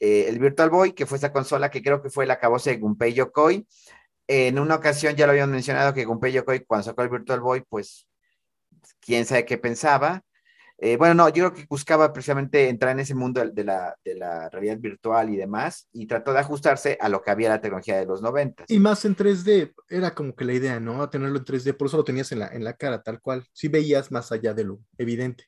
Eh, 0.00 0.26
el 0.28 0.40
Virtual 0.40 0.68
Boy, 0.68 0.92
que 0.92 1.06
fue 1.06 1.18
esa 1.18 1.32
consola 1.32 1.70
que 1.70 1.80
creo 1.80 2.02
que 2.02 2.10
fue 2.10 2.26
la 2.26 2.34
acabose 2.34 2.70
de 2.70 2.76
Gunpei 2.78 3.14
Yokoi, 3.14 3.64
en 4.32 4.58
una 4.58 4.76
ocasión 4.76 5.14
ya 5.16 5.26
lo 5.26 5.32
habían 5.32 5.50
mencionado 5.50 5.92
que 5.94 6.04
Gunpei 6.04 6.32
Yokoi 6.32 6.64
cuando 6.64 6.84
sacó 6.84 7.02
el 7.02 7.08
Virtual 7.08 7.40
Boy, 7.40 7.64
pues 7.68 8.06
quién 9.00 9.26
sabe 9.26 9.44
qué 9.44 9.58
pensaba. 9.58 10.22
Eh, 10.78 10.96
bueno, 10.96 11.14
no, 11.14 11.28
yo 11.28 11.44
creo 11.44 11.54
que 11.54 11.66
buscaba 11.68 12.12
precisamente 12.12 12.68
entrar 12.68 12.90
en 12.90 12.98
ese 12.98 13.14
mundo 13.14 13.40
de 13.44 13.64
la, 13.64 13.96
de 14.04 14.16
la, 14.16 14.48
realidad 14.48 14.78
virtual 14.78 15.30
y 15.30 15.36
demás, 15.36 15.88
y 15.92 16.08
trató 16.08 16.32
de 16.32 16.40
ajustarse 16.40 16.98
a 17.00 17.08
lo 17.08 17.22
que 17.22 17.30
había 17.30 17.50
la 17.50 17.60
tecnología 17.60 17.98
de 17.98 18.06
los 18.06 18.20
90. 18.20 18.64
Y 18.66 18.80
más 18.80 19.04
en 19.04 19.14
3D, 19.14 19.74
era 19.88 20.12
como 20.12 20.34
que 20.34 20.44
la 20.44 20.54
idea, 20.54 20.80
¿no? 20.80 21.08
Tenerlo 21.08 21.38
en 21.38 21.44
3D, 21.44 21.76
por 21.76 21.86
eso 21.86 21.98
lo 21.98 22.04
tenías 22.04 22.32
en 22.32 22.40
la, 22.40 22.48
en 22.48 22.64
la 22.64 22.72
cara, 22.72 23.00
tal 23.00 23.20
cual. 23.20 23.46
Sí 23.52 23.68
veías 23.68 24.10
más 24.10 24.32
allá 24.32 24.54
de 24.54 24.64
lo 24.64 24.80
evidente. 24.98 25.44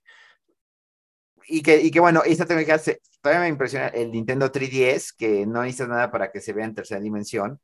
Y 1.48 1.62
que, 1.62 1.80
y 1.80 1.90
que 1.90 1.98
bueno, 1.98 2.22
esta 2.24 2.46
tecnología 2.46 2.80
todavía 3.20 3.42
me 3.42 3.48
impresiona 3.48 3.88
el 3.88 4.12
Nintendo 4.12 4.52
3DS, 4.52 5.14
que 5.16 5.46
no 5.46 5.62
necesitas 5.62 5.88
nada 5.88 6.12
para 6.12 6.30
que 6.30 6.40
se 6.40 6.52
vea 6.52 6.64
en 6.64 6.74
tercera 6.74 7.00
dimensión. 7.00 7.60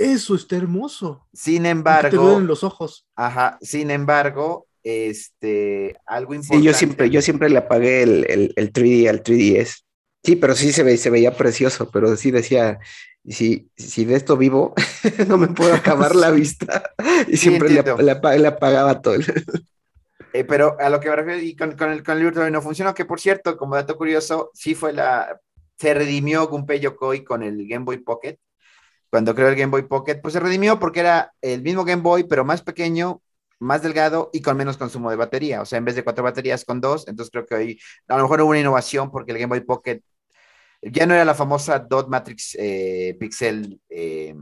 Eso 0.00 0.34
está 0.34 0.56
hermoso. 0.56 1.26
Sin 1.30 1.66
embargo. 1.66 2.32
Te 2.32 2.36
en 2.38 2.46
los 2.46 2.64
ojos. 2.64 3.06
Ajá, 3.14 3.58
sin 3.60 3.90
embargo, 3.90 4.66
este, 4.82 5.94
algo 6.06 6.32
importante. 6.32 6.62
Sí, 6.62 6.64
yo 6.64 6.72
siempre, 6.72 7.10
yo 7.10 7.20
siempre 7.20 7.50
le 7.50 7.58
apagué 7.58 8.02
el, 8.02 8.24
el, 8.30 8.52
el 8.56 8.72
3D 8.72 9.10
al 9.10 9.22
3DS. 9.22 9.82
Sí, 10.24 10.36
pero 10.36 10.54
sí 10.54 10.72
se, 10.72 10.84
ve, 10.84 10.96
se 10.96 11.10
veía 11.10 11.36
precioso, 11.36 11.90
pero 11.90 12.16
sí 12.16 12.30
decía, 12.30 12.78
si, 13.28 13.70
si 13.76 14.06
de 14.06 14.16
esto 14.16 14.38
vivo, 14.38 14.72
no 15.28 15.36
me 15.36 15.48
puedo 15.48 15.74
acabar 15.74 16.16
la 16.16 16.30
vista. 16.30 16.94
Y 17.28 17.36
siempre 17.36 17.68
le, 17.68 17.82
le, 17.82 18.48
apagaba 18.48 19.02
todo. 19.02 19.16
Eh, 20.32 20.44
pero 20.44 20.76
a 20.78 20.88
lo 20.90 21.00
que 21.00 21.08
me 21.08 21.16
refiero, 21.16 21.40
y 21.40 21.56
con, 21.56 21.76
con 21.76 21.90
el, 21.90 22.04
con 22.04 22.16
el 22.16 22.22
Virtual 22.22 22.52
no 22.52 22.62
funcionó, 22.62 22.94
que 22.94 23.04
por 23.04 23.18
cierto, 23.18 23.56
como 23.56 23.74
dato 23.74 23.96
curioso, 23.96 24.52
sí 24.54 24.76
fue 24.76 24.92
la, 24.92 25.40
se 25.76 25.92
redimió 25.92 26.46
Gunpei 26.46 26.78
Yokoi 26.78 27.24
con 27.24 27.42
el 27.42 27.66
Game 27.66 27.84
Boy 27.84 27.98
Pocket, 27.98 28.38
cuando 29.10 29.34
creó 29.34 29.48
el 29.48 29.56
Game 29.56 29.70
Boy 29.70 29.82
Pocket, 29.82 30.20
pues 30.22 30.34
se 30.34 30.40
redimió 30.40 30.78
porque 30.78 31.00
era 31.00 31.32
el 31.42 31.62
mismo 31.62 31.84
Game 31.84 32.02
Boy, 32.02 32.24
pero 32.24 32.44
más 32.44 32.62
pequeño, 32.62 33.22
más 33.58 33.82
delgado 33.82 34.30
y 34.32 34.42
con 34.42 34.56
menos 34.56 34.76
consumo 34.78 35.10
de 35.10 35.16
batería. 35.16 35.60
O 35.62 35.66
sea, 35.66 35.78
en 35.78 35.84
vez 35.84 35.96
de 35.96 36.04
cuatro 36.04 36.24
baterías 36.24 36.64
con 36.64 36.80
dos, 36.80 37.06
entonces 37.08 37.30
creo 37.30 37.46
que 37.46 37.54
hoy 37.54 37.80
a 38.08 38.16
lo 38.16 38.22
mejor 38.22 38.40
hubo 38.42 38.50
una 38.50 38.60
innovación 38.60 39.10
porque 39.10 39.32
el 39.32 39.38
Game 39.38 39.48
Boy 39.50 39.60
Pocket 39.62 40.02
ya 40.82 41.06
no 41.06 41.14
era 41.14 41.24
la 41.24 41.34
famosa 41.34 41.78
dot 41.78 42.08
matrix 42.08 42.56
eh, 42.58 43.16
pixel 43.18 43.80
eh, 43.88 44.34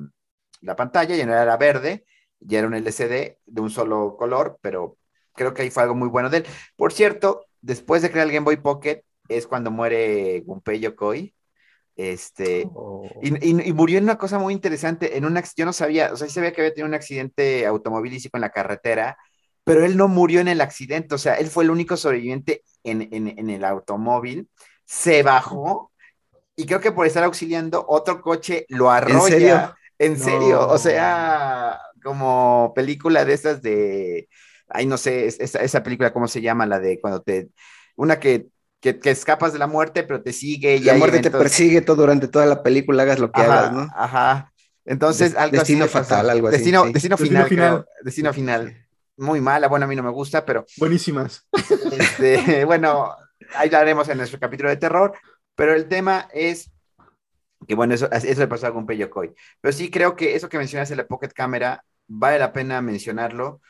la 0.60 0.76
pantalla, 0.76 1.16
ya 1.16 1.26
no 1.26 1.34
era 1.34 1.56
verde, 1.56 2.04
ya 2.40 2.58
era 2.60 2.68
un 2.68 2.74
LCD 2.74 3.38
de 3.46 3.60
un 3.60 3.70
solo 3.70 4.16
color, 4.16 4.58
pero 4.60 4.96
creo 5.34 5.54
que 5.54 5.62
ahí 5.62 5.70
fue 5.70 5.82
algo 5.84 5.94
muy 5.94 6.08
bueno 6.08 6.30
de 6.30 6.38
él. 6.38 6.46
Por 6.76 6.92
cierto, 6.92 7.46
después 7.60 8.02
de 8.02 8.10
crear 8.10 8.26
el 8.26 8.32
Game 8.32 8.44
Boy 8.44 8.56
Pocket 8.56 9.02
es 9.28 9.46
cuando 9.46 9.70
muere 9.70 10.40
Gunpei 10.40 10.80
Yokoi 10.80 11.34
este, 11.98 12.70
oh. 12.74 13.02
y, 13.20 13.32
murió 13.72 13.98
en 13.98 14.04
una 14.04 14.16
cosa 14.16 14.38
muy 14.38 14.54
interesante, 14.54 15.18
en 15.18 15.24
un 15.24 15.38
yo 15.56 15.66
no 15.66 15.72
sabía, 15.72 16.12
o 16.12 16.16
sea, 16.16 16.28
sí 16.28 16.34
sabía 16.34 16.52
que 16.52 16.60
había 16.60 16.72
tenido 16.72 16.88
un 16.88 16.94
accidente 16.94 17.66
automovilístico 17.66 18.36
en 18.36 18.42
la 18.42 18.50
carretera, 18.50 19.18
pero 19.64 19.84
él 19.84 19.96
no 19.96 20.06
murió 20.06 20.40
en 20.40 20.48
el 20.48 20.60
accidente, 20.60 21.16
o 21.16 21.18
sea, 21.18 21.34
él 21.34 21.48
fue 21.48 21.64
el 21.64 21.70
único 21.70 21.96
sobreviviente 21.96 22.62
en, 22.84 23.08
en 23.10 23.50
el 23.50 23.64
automóvil, 23.64 24.48
se 24.84 25.24
bajó 25.24 25.92
y 26.54 26.66
creo 26.66 26.80
que 26.80 26.92
por 26.92 27.06
estar 27.06 27.24
auxiliando, 27.24 27.84
otro 27.88 28.20
coche 28.20 28.64
lo 28.68 28.90
arrolla. 28.90 29.24
¿En 29.24 29.30
serio? 29.30 29.74
En 29.98 30.18
serio, 30.18 30.68
o 30.68 30.78
sea, 30.78 31.80
como 32.02 32.72
película 32.76 33.24
de 33.24 33.32
esas 33.32 33.60
de, 33.60 34.28
ay, 34.68 34.86
no 34.86 34.96
sé, 34.96 35.26
esa, 35.26 35.60
esa 35.60 35.82
película, 35.82 36.12
¿cómo 36.12 36.28
se 36.28 36.40
llama? 36.40 36.64
La 36.64 36.78
de 36.78 37.00
cuando 37.00 37.22
te, 37.22 37.48
una 37.96 38.20
que 38.20 38.48
que, 38.80 38.98
escapas 39.04 39.52
de 39.52 39.58
la 39.58 39.66
muerte, 39.66 40.02
pero 40.02 40.22
te 40.22 40.32
sigue. 40.32 40.76
Y 40.76 40.80
la 40.80 40.94
muerte 40.94 41.20
te 41.20 41.30
persigue 41.30 41.80
todo 41.80 41.96
durante 41.96 42.28
toda 42.28 42.46
la 42.46 42.62
película, 42.62 43.02
hagas 43.02 43.18
lo 43.18 43.30
que 43.30 43.40
hagas, 43.40 43.72
¿no? 43.72 43.88
Ajá. 43.94 44.52
Entonces, 44.84 45.34
algo 45.36 45.58
destino 45.58 45.86
fatal, 45.86 46.30
algo 46.30 46.48
así. 46.48 46.56
Destino, 46.58 46.84
destino 46.86 47.16
final. 47.16 47.86
Destino 48.02 48.32
final. 48.32 48.86
Muy 49.18 49.40
mala, 49.40 49.66
bueno, 49.66 49.84
a 49.84 49.88
mí 49.88 49.96
no 49.96 50.02
me 50.02 50.10
gusta, 50.10 50.44
pero. 50.44 50.64
Buenísimas. 50.76 51.46
Este, 51.92 52.64
bueno, 52.64 53.14
ahí 53.56 53.68
la 53.68 53.80
haremos 53.80 54.08
en 54.08 54.18
nuestro 54.18 54.38
capítulo 54.38 54.68
de 54.68 54.76
terror, 54.76 55.12
pero 55.54 55.74
el 55.74 55.88
tema 55.88 56.28
es 56.32 56.70
que, 57.66 57.74
bueno, 57.74 57.94
eso, 57.94 58.10
eso 58.10 58.40
le 58.40 58.46
pasó 58.46 58.66
a 58.66 58.70
Gunpei 58.70 58.96
Yokoi. 58.96 59.34
Pero 59.60 59.72
sí 59.72 59.90
creo 59.90 60.14
que 60.16 60.36
eso 60.36 60.48
que 60.48 60.56
mencionaste 60.56 60.94
de 60.94 61.02
la 61.02 61.08
Pocket 61.08 61.32
Camera, 61.34 61.84
vale 62.06 62.38
la 62.38 62.52
pena 62.52 62.80
mencionarlo. 62.80 63.60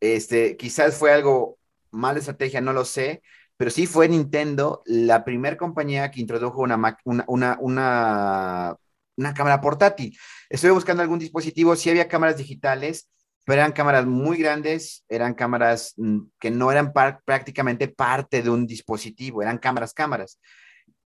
Este, 0.00 0.56
quizás 0.56 0.96
fue 0.96 1.12
algo 1.12 1.58
mala 1.90 2.18
estrategia, 2.18 2.60
no 2.60 2.72
lo 2.72 2.84
sé, 2.84 3.22
pero 3.56 3.70
sí 3.70 3.86
fue 3.86 4.08
Nintendo 4.08 4.82
la 4.86 5.24
primera 5.24 5.56
compañía 5.56 6.10
que 6.10 6.20
introdujo 6.20 6.60
una, 6.60 6.98
una, 7.04 7.24
una, 7.26 8.76
una, 9.16 9.34
cámara 9.34 9.60
portátil. 9.60 10.16
Estuve 10.50 10.72
buscando 10.72 11.02
algún 11.02 11.18
dispositivo, 11.18 11.74
sí 11.74 11.90
había 11.90 12.08
cámaras 12.08 12.36
digitales, 12.36 13.08
pero 13.44 13.60
eran 13.60 13.72
cámaras 13.72 14.06
muy 14.06 14.38
grandes, 14.38 15.04
eran 15.08 15.34
cámaras 15.34 15.94
mm, 15.96 16.20
que 16.38 16.50
no 16.50 16.70
eran 16.70 16.92
prácticamente 16.92 17.88
parte 17.88 18.42
de 18.42 18.50
un 18.50 18.66
dispositivo, 18.66 19.42
eran 19.42 19.58
cámaras, 19.58 19.94
cámaras. 19.94 20.38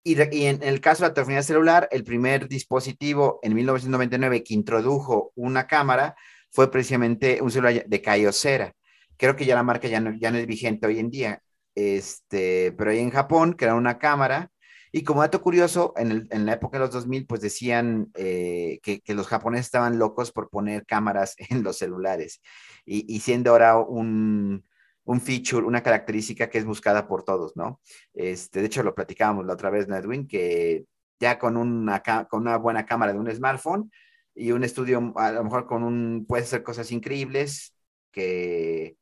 Y, 0.03 0.15
en 0.45 0.61
el 0.61 0.81
caso 0.81 1.03
de 1.03 1.09
la 1.09 1.13
telefonía 1.15 1.41
celular, 1.41 1.87
el 1.91 2.03
primer 2.03 2.47
dispositivo 2.47 3.39
en 3.41 3.55
1999 3.55 4.43
que 4.43 4.53
introdujo 4.53 5.31
una 5.35 5.65
cámara 5.65 6.15
fue 6.51 6.69
precisamente 6.69 7.41
un 7.41 7.49
celular 7.49 7.85
de 7.87 8.01
Kyocera. 8.01 8.73
Creo 9.17 9.35
que 9.35 9.45
ya 9.45 9.55
la 9.55 9.63
marca 9.63 9.87
ya 9.87 9.99
no, 9.99 10.13
ya 10.13 10.29
no 10.29 10.37
es 10.37 10.45
vigente 10.45 10.85
hoy 10.85 10.99
en 10.99 11.09
día 11.09 11.41
este, 11.75 12.71
pero 12.77 12.91
ahí 12.91 12.99
en 12.99 13.11
Japón 13.11 13.53
crearon 13.53 13.79
una 13.79 13.99
cámara 13.99 14.51
y 14.95 15.03
como 15.03 15.19
dato 15.19 15.41
curioso, 15.41 15.93
en, 15.97 16.45
la 16.45 16.53
época 16.53 16.77
de 16.77 16.85
los 16.85 16.93
2000, 16.93 17.27
pues 17.27 17.41
decían 17.41 18.11
eh, 18.13 18.79
que, 18.81 19.01
los 19.13 19.27
japoneses 19.27 19.65
estaban 19.65 19.99
locos 19.99 20.31
por 20.31 20.49
poner 20.49 20.85
cámaras 20.85 21.35
en 21.49 21.63
los 21.63 21.77
celulares 21.79 22.41
y, 22.85 23.19
siendo 23.19 23.51
ahora 23.51 23.77
un, 23.77 24.63
un, 25.03 25.19
feature, 25.19 25.65
una 25.65 25.83
característica 25.83 26.49
que 26.49 26.59
es 26.59 26.65
buscada 26.65 27.09
por 27.09 27.23
todos, 27.23 27.57
¿no? 27.57 27.81
Este, 28.13 28.61
de 28.61 28.67
hecho, 28.67 28.83
lo 28.83 28.95
platicábamos 28.95 29.45
la 29.45 29.55
otra 29.55 29.69
vez, 29.69 29.85
Edwin, 29.89 30.29
que 30.29 30.85
ya 31.19 31.37
con 31.39 31.57
una, 31.57 32.01
con 32.29 32.43
una 32.43 32.55
buena 32.55 32.85
cámara 32.85 33.11
de 33.11 33.19
un 33.19 33.29
smartphone 33.29 33.91
y 34.33 34.53
un 34.53 34.63
estudio, 34.63 35.11
a 35.17 35.33
lo 35.33 35.43
mejor 35.43 35.65
con 35.65 35.83
un, 35.83 36.25
puede 36.25 36.43
hacer 36.43 36.63
cosas 36.63 36.89
increíbles 36.93 37.75
que 38.13 38.95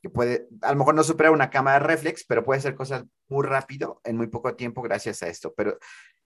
que 0.00 0.10
puede, 0.10 0.48
a 0.62 0.72
lo 0.72 0.78
mejor 0.78 0.94
no 0.94 1.04
supera 1.04 1.30
una 1.30 1.50
cámara 1.50 1.78
reflex, 1.78 2.24
pero 2.24 2.44
puede 2.44 2.58
hacer 2.58 2.74
cosas 2.74 3.04
muy 3.28 3.46
rápido 3.46 4.00
en 4.04 4.16
muy 4.16 4.28
poco 4.28 4.54
tiempo 4.54 4.82
gracias 4.82 5.22
a 5.22 5.28
esto. 5.28 5.52
Pero 5.56 5.78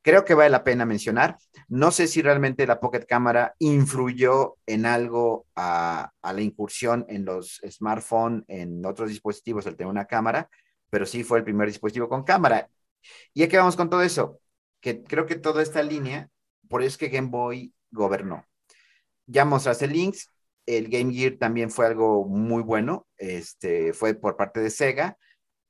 creo 0.03 0.25
que 0.25 0.35
vale 0.35 0.51
la 0.51 0.63
pena 0.63 0.85
mencionar. 0.85 1.39
No 1.67 1.91
sé 1.91 2.07
si 2.07 2.23
realmente 2.23 2.67
la 2.67 2.79
Pocket 2.79 3.05
Cámara 3.07 3.55
influyó 3.59 4.57
en 4.67 4.87
algo 4.87 5.47
a, 5.57 6.13
la 6.23 6.41
incursión 6.41 7.05
en 7.09 7.25
los 7.25 7.61
smartphones, 7.69 8.45
en 8.49 8.85
otros 8.87 9.09
dispositivos, 9.09 9.67
el 9.67 9.77
tener 9.77 9.91
una 9.91 10.07
cámara, 10.07 10.49
pero 10.91 11.07
sí 11.07 11.25
fue 11.25 11.39
el 11.39 11.45
primer 11.45 11.67
dispositivo 11.69 12.09
con 12.09 12.23
cámara. 12.23 12.69
¿Y 13.33 13.43
aquí 13.43 13.57
vamos 13.57 13.77
con 13.77 13.91
todo 13.91 14.03
eso? 14.03 14.41
Que 14.81 15.03
creo 15.03 15.27
que 15.27 15.37
toda 15.37 15.63
esta 15.63 15.83
línea, 15.83 16.29
por 16.69 16.83
eso 16.83 16.91
es 16.91 16.99
que 16.99 17.09
Game 17.09 17.29
Boy 17.29 17.75
gobernó. 17.91 18.47
Ya 19.27 19.45
mostraste 19.45 19.89
links, 19.89 20.31
el 20.67 20.89
Game 20.89 21.13
Gear 21.13 21.37
también 21.39 21.71
fue 21.71 21.87
algo 21.87 22.27
muy 22.27 22.63
bueno, 22.63 23.07
este, 23.17 23.93
fue 23.93 24.15
por 24.15 24.37
parte 24.37 24.61
de 24.61 24.71
Sega, 24.71 25.17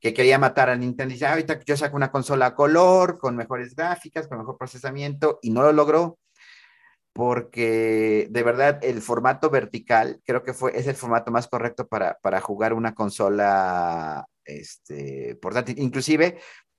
que 0.01 0.15
quería 0.15 0.39
matar 0.39 0.69
a 0.71 0.77
Nintendo 0.77 1.13
y 1.13 1.15
dice, 1.15 1.27
ah, 1.27 1.33
ahorita 1.33 1.61
yo 1.65 1.77
saco 1.77 1.97
una 1.97 2.11
consola 2.11 2.47
a 2.47 2.55
color, 2.55 3.19
con 3.19 3.37
mejores 3.37 3.75
gráficas, 3.75 4.29
con 4.29 4.39
mejor 4.39 4.59
procesamiento, 4.59 5.39
y 5.43 5.51
no 5.51 5.63
lo 5.63 5.73
logró, 5.73 6.19
porque 7.13 8.27
de 8.31 8.43
verdad 8.43 8.81
el 8.83 9.01
formato 9.01 9.49
vertical 9.49 10.21
creo 10.25 10.43
que 10.43 10.53
fue, 10.53 10.77
es 10.79 10.87
el 10.89 10.97
formato 10.97 11.31
más 11.31 11.49
correcto 11.49 11.87
para, 11.87 12.19
para 12.23 12.41
jugar 12.41 12.75
una 12.75 12.95
consola 12.95 14.27
este, 14.45 15.37
portátil. 15.37 15.79
Inclusive 15.79 16.39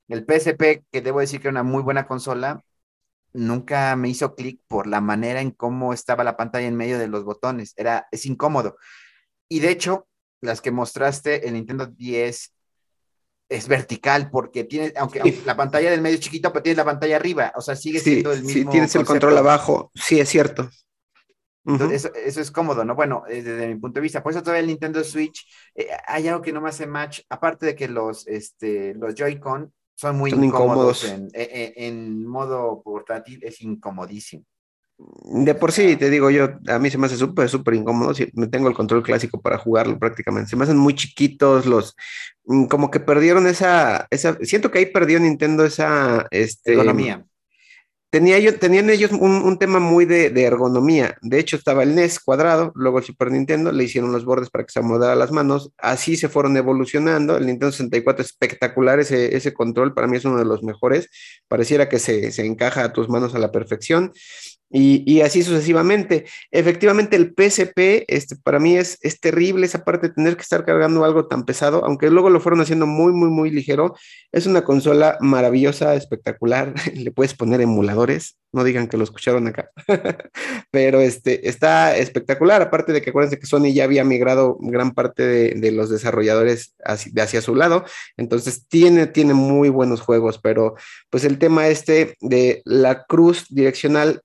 el 0.10 0.26
PSP, 0.26 0.86
que 0.92 1.02
debo 1.02 1.20
decir 1.20 1.42
que 1.42 1.48
era 1.48 1.54
una 1.54 1.64
muy 1.64 1.82
buena 1.82 2.06
consola, 2.06 2.62
nunca 3.36 3.96
me 3.96 4.10
hizo 4.10 4.36
clic 4.36 4.62
por 4.68 4.88
la 4.88 5.02
manera 5.02 5.42
en 5.42 5.52
cómo 5.52 5.94
estaba 5.94 6.24
la 6.24 6.38
pantalla 6.38 6.68
en 6.68 6.76
medio 6.76 6.98
de 6.98 7.08
los 7.08 7.24
botones. 7.24 7.74
Era, 7.76 8.08
es 8.12 8.26
incómodo. 8.26 8.78
Y 9.50 9.60
de 9.60 9.70
hecho, 9.70 10.08
las 10.42 10.62
que 10.62 10.72
mostraste, 10.72 11.48
el 11.48 11.54
Nintendo 11.54 11.86
10 11.86 12.54
es 13.50 13.68
vertical 13.68 14.30
porque 14.32 14.64
tiene, 14.64 14.94
aunque, 14.98 15.42
la 15.46 15.56
pantalla 15.56 15.92
del 15.92 16.02
medio 16.02 16.16
es 16.16 16.22
chiquita, 16.22 16.52
pero 16.52 16.64
tienes 16.64 16.78
la 16.78 16.86
pantalla 16.86 17.16
arriba, 17.16 17.54
o 17.56 17.62
sea, 17.62 17.76
sigue 17.76 18.00
siendo 18.00 18.32
el 18.32 18.44
mismo. 18.44 18.52
Sí, 18.52 18.66
tienes 18.66 18.96
el 18.96 19.06
control 19.06 19.38
abajo, 19.38 19.92
sí, 19.94 20.20
es 20.20 20.30
cierto. 20.30 20.70
Entonces, 21.68 22.12
eso, 22.16 22.42
es 22.42 22.52
cómodo, 22.52 22.86
¿no? 22.86 22.94
Bueno, 22.94 23.24
eh, 23.28 23.42
desde 23.42 23.68
mi 23.68 23.76
punto 23.76 24.00
de 24.00 24.04
vista, 24.04 24.22
por 24.22 24.32
eso 24.32 24.42
todavía 24.42 24.62
el 24.62 24.68
Nintendo 24.68 25.04
Switch, 25.04 25.48
eh, 25.74 25.88
hay 26.06 26.28
algo 26.28 26.42
que 26.42 26.54
no 26.54 26.62
me 26.62 26.70
hace 26.70 26.86
match, 26.86 27.22
aparte 27.28 27.66
de 27.66 27.76
que 27.76 27.88
los, 27.88 28.28
este, 28.28 28.94
los 28.94 29.16
Joy-Con 29.16 29.74
son 29.96 30.18
muy 30.18 30.32
incómodos. 30.32 31.04
En, 31.06 31.30
en, 31.34 32.26
modo 32.26 32.82
portátil 32.84 33.40
es 33.44 33.62
incomodísimo. 33.62 34.44
De 34.98 35.56
por 35.56 35.74
sí, 35.74 35.98
te 35.98 36.10
digo 36.10 36.30
yo, 36.30 36.50
a 36.68 36.80
mí 36.80 36.90
se 36.90 36.98
me 36.98 37.08
hace 37.08 37.18
súper, 37.18 37.50
súper 37.50 37.74
incómodo. 37.74 38.14
Si 38.14 38.30
me 38.34 38.48
tengo 38.48 38.70
el 38.70 38.74
control 38.74 39.04
clásico 39.04 39.42
para 39.42 39.58
jugarlo 39.58 40.00
prácticamente. 40.00 40.50
Se 40.50 40.56
me 40.56 40.64
hacen 40.64 40.78
muy 40.78 40.96
chiquitos 40.96 41.66
los, 41.66 41.96
mm, 42.46 42.66
como 42.66 42.90
que 42.92 43.02
perdieron 43.02 43.48
esa, 43.48 44.08
esa, 44.10 44.38
siento 44.42 44.72
que 44.72 44.80
ahí 44.80 44.86
perdió 44.86 45.20
Nintendo 45.20 45.66
esa, 45.66 46.28
este, 46.32 46.74
economía 46.74 47.26
tenían 48.60 48.90
ellos 48.90 49.12
un, 49.12 49.58
tema 49.58 49.80
muy 49.80 50.06
de, 50.06 50.28
ergonomía. 50.44 51.18
De 51.22 51.40
hecho, 51.40 51.56
estaba 51.56 51.84
el 51.84 51.96
NES 51.96 52.20
cuadrado, 52.20 52.72
luego 52.76 53.00
el 53.00 53.04
Super 53.04 53.32
Nintendo, 53.32 53.72
le 53.72 53.84
hicieron 53.84 54.12
los 54.12 54.26
bordes 54.26 54.50
para 54.50 54.66
que 54.66 54.72
se 54.72 54.80
amodara 54.80 55.16
las 55.16 55.32
manos. 55.32 55.72
Así 55.78 56.18
se 56.18 56.30
fueron 56.30 56.56
evolucionando. 56.58 57.38
El 57.38 57.46
Nintendo 57.46 57.72
64 57.72 58.24
espectacular, 58.24 59.00
ese, 59.00 59.36
ese 59.36 59.54
control 59.54 59.94
para 59.94 60.08
mí 60.08 60.18
es 60.18 60.26
uno 60.26 60.38
de 60.38 60.46
los 60.46 60.64
mejores. 60.64 61.10
Pareciera 61.48 61.90
que 61.90 62.00
se, 62.00 62.32
se 62.32 62.46
encaja 62.46 62.84
a 62.84 62.94
tus 62.94 63.10
manos 63.10 63.36
a 63.36 63.40
la 63.40 63.52
perfección. 63.52 64.12
Y, 64.78 65.22
así 65.22 65.42
sucesivamente. 65.42 66.26
Efectivamente, 66.52 67.16
el 67.16 67.34
PSP, 67.34 68.04
este, 68.08 68.36
para 68.36 68.60
mí 68.60 68.76
es, 68.76 68.98
es 69.02 69.22
terrible 69.22 69.66
esa 69.66 69.86
parte 69.86 70.10
de 70.10 70.14
tener 70.14 70.36
que 70.36 70.42
estar 70.42 70.66
cargando 70.66 71.06
algo 71.06 71.28
tan 71.28 71.46
pesado, 71.46 71.86
aunque 71.86 72.10
luego 72.10 72.30
lo 72.30 72.42
fueron 72.42 72.60
haciendo 72.60 72.86
muy, 72.86 73.14
muy, 73.14 73.30
muy 73.30 73.52
ligero. 73.52 73.96
Es 74.34 74.48
una 74.48 74.66
consola 74.66 75.18
maravillosa, 75.22 75.96
espectacular. 75.96 76.74
Le 76.94 77.12
puedes 77.12 77.34
poner 77.34 77.62
emuladores, 77.62 78.38
no 78.52 78.66
digan 78.66 78.90
que 78.90 78.98
lo 78.98 79.06
escucharon 79.06 79.48
acá, 79.48 79.70
pero 80.72 81.00
este, 81.00 81.48
está 81.48 81.96
espectacular. 81.96 82.62
Aparte 82.62 82.92
de 82.92 83.02
que 83.02 83.12
acuérdense 83.12 83.40
que 83.40 83.48
Sony 83.48 83.72
ya 83.74 83.86
había 83.86 84.04
migrado 84.04 84.58
gran 84.60 84.94
parte 84.94 85.26
de, 85.26 85.72
los 85.72 85.90
desarrolladores 85.90 86.76
hacia, 86.84 87.24
hacia, 87.24 87.42
su 87.42 87.56
lado, 87.56 87.86
entonces 88.18 88.68
tiene, 88.68 89.08
tiene 89.08 89.34
muy 89.34 89.70
buenos 89.70 90.02
juegos, 90.02 90.38
pero 90.38 90.76
pues 91.10 91.24
el 91.24 91.38
tema 91.38 91.70
este 91.70 92.18
de 92.20 92.62
la 92.66 93.06
cruz 93.06 93.46
direccional 93.50 94.22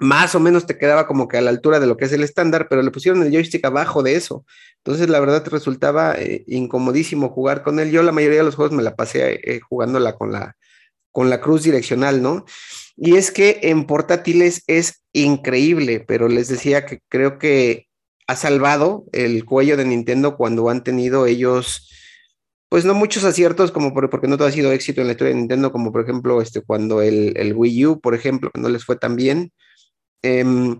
más 0.00 0.34
o 0.34 0.40
menos 0.40 0.66
te 0.66 0.78
quedaba 0.78 1.06
como 1.06 1.28
que 1.28 1.36
a 1.36 1.42
la 1.42 1.50
altura 1.50 1.78
de 1.78 1.86
lo 1.86 1.96
que 1.96 2.06
es 2.06 2.12
el 2.12 2.24
estándar, 2.24 2.68
pero 2.68 2.82
le 2.82 2.90
pusieron 2.90 3.22
el 3.22 3.30
joystick 3.30 3.64
abajo 3.66 4.02
de 4.02 4.14
eso. 4.14 4.46
Entonces, 4.78 5.10
la 5.10 5.20
verdad, 5.20 5.46
resultaba 5.46 6.14
eh, 6.14 6.42
incomodísimo 6.46 7.28
jugar 7.28 7.62
con 7.62 7.78
él. 7.78 7.90
Yo 7.90 8.02
la 8.02 8.12
mayoría 8.12 8.38
de 8.38 8.44
los 8.44 8.54
juegos 8.54 8.74
me 8.74 8.82
la 8.82 8.96
pasé 8.96 9.40
eh, 9.44 9.60
jugándola 9.60 10.16
con 10.16 10.32
la, 10.32 10.56
con 11.12 11.28
la 11.28 11.40
cruz 11.42 11.64
direccional, 11.64 12.22
¿no? 12.22 12.46
Y 12.96 13.16
es 13.16 13.30
que 13.30 13.60
en 13.64 13.86
portátiles 13.86 14.62
es 14.66 15.02
increíble, 15.12 16.00
pero 16.00 16.28
les 16.28 16.48
decía 16.48 16.86
que 16.86 17.00
creo 17.08 17.38
que 17.38 17.86
ha 18.26 18.36
salvado 18.36 19.04
el 19.12 19.44
cuello 19.44 19.76
de 19.76 19.84
Nintendo 19.84 20.36
cuando 20.36 20.70
han 20.70 20.82
tenido 20.82 21.26
ellos, 21.26 21.90
pues 22.70 22.86
no 22.86 22.94
muchos 22.94 23.24
aciertos, 23.24 23.70
como 23.70 23.92
porque 23.92 24.28
no 24.28 24.38
todo 24.38 24.48
ha 24.48 24.52
sido 24.52 24.72
éxito 24.72 25.00
en 25.02 25.08
la 25.08 25.12
historia 25.12 25.34
de 25.34 25.40
Nintendo, 25.40 25.72
como 25.72 25.92
por 25.92 26.02
ejemplo 26.02 26.40
este, 26.40 26.62
cuando 26.62 27.02
el, 27.02 27.34
el 27.36 27.52
Wii 27.54 27.86
U, 27.86 28.00
por 28.00 28.14
ejemplo, 28.14 28.50
no 28.54 28.68
les 28.70 28.84
fue 28.84 28.96
tan 28.96 29.16
bien 29.16 29.52
Em, 30.22 30.78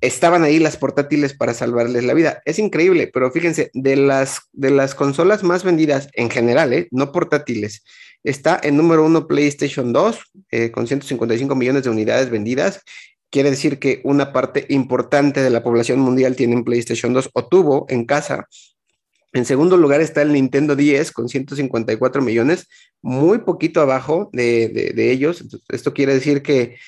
estaban 0.00 0.44
ahí 0.44 0.58
las 0.58 0.76
portátiles 0.76 1.34
para 1.34 1.54
salvarles 1.54 2.04
la 2.04 2.14
vida. 2.14 2.42
Es 2.44 2.58
increíble, 2.58 3.10
pero 3.12 3.30
fíjense, 3.30 3.70
de 3.74 3.96
las, 3.96 4.42
de 4.52 4.70
las 4.70 4.94
consolas 4.94 5.42
más 5.42 5.64
vendidas 5.64 6.08
en 6.12 6.30
general, 6.30 6.72
¿eh? 6.72 6.88
no 6.90 7.10
portátiles, 7.12 7.82
está 8.22 8.60
en 8.62 8.76
número 8.76 9.04
uno 9.04 9.26
PlayStation 9.26 9.92
2 9.92 10.18
eh, 10.50 10.70
con 10.70 10.86
155 10.86 11.54
millones 11.54 11.84
de 11.84 11.90
unidades 11.90 12.30
vendidas. 12.30 12.82
Quiere 13.30 13.50
decir 13.50 13.78
que 13.78 14.00
una 14.04 14.32
parte 14.32 14.66
importante 14.70 15.42
de 15.42 15.50
la 15.50 15.62
población 15.62 15.98
mundial 16.00 16.36
tiene 16.36 16.56
un 16.56 16.64
PlayStation 16.64 17.12
2 17.12 17.30
o 17.34 17.46
tuvo 17.46 17.86
en 17.88 18.06
casa. 18.06 18.48
En 19.34 19.44
segundo 19.44 19.76
lugar 19.76 20.00
está 20.00 20.22
el 20.22 20.32
Nintendo 20.32 20.74
10 20.74 21.12
con 21.12 21.28
154 21.28 22.22
millones, 22.22 22.66
muy 23.02 23.38
poquito 23.38 23.82
abajo 23.82 24.30
de, 24.32 24.94
ellos. 24.96 25.44
esto 25.68 25.92
quiere 25.92 26.14
decir 26.14 26.42
que, 26.42 26.78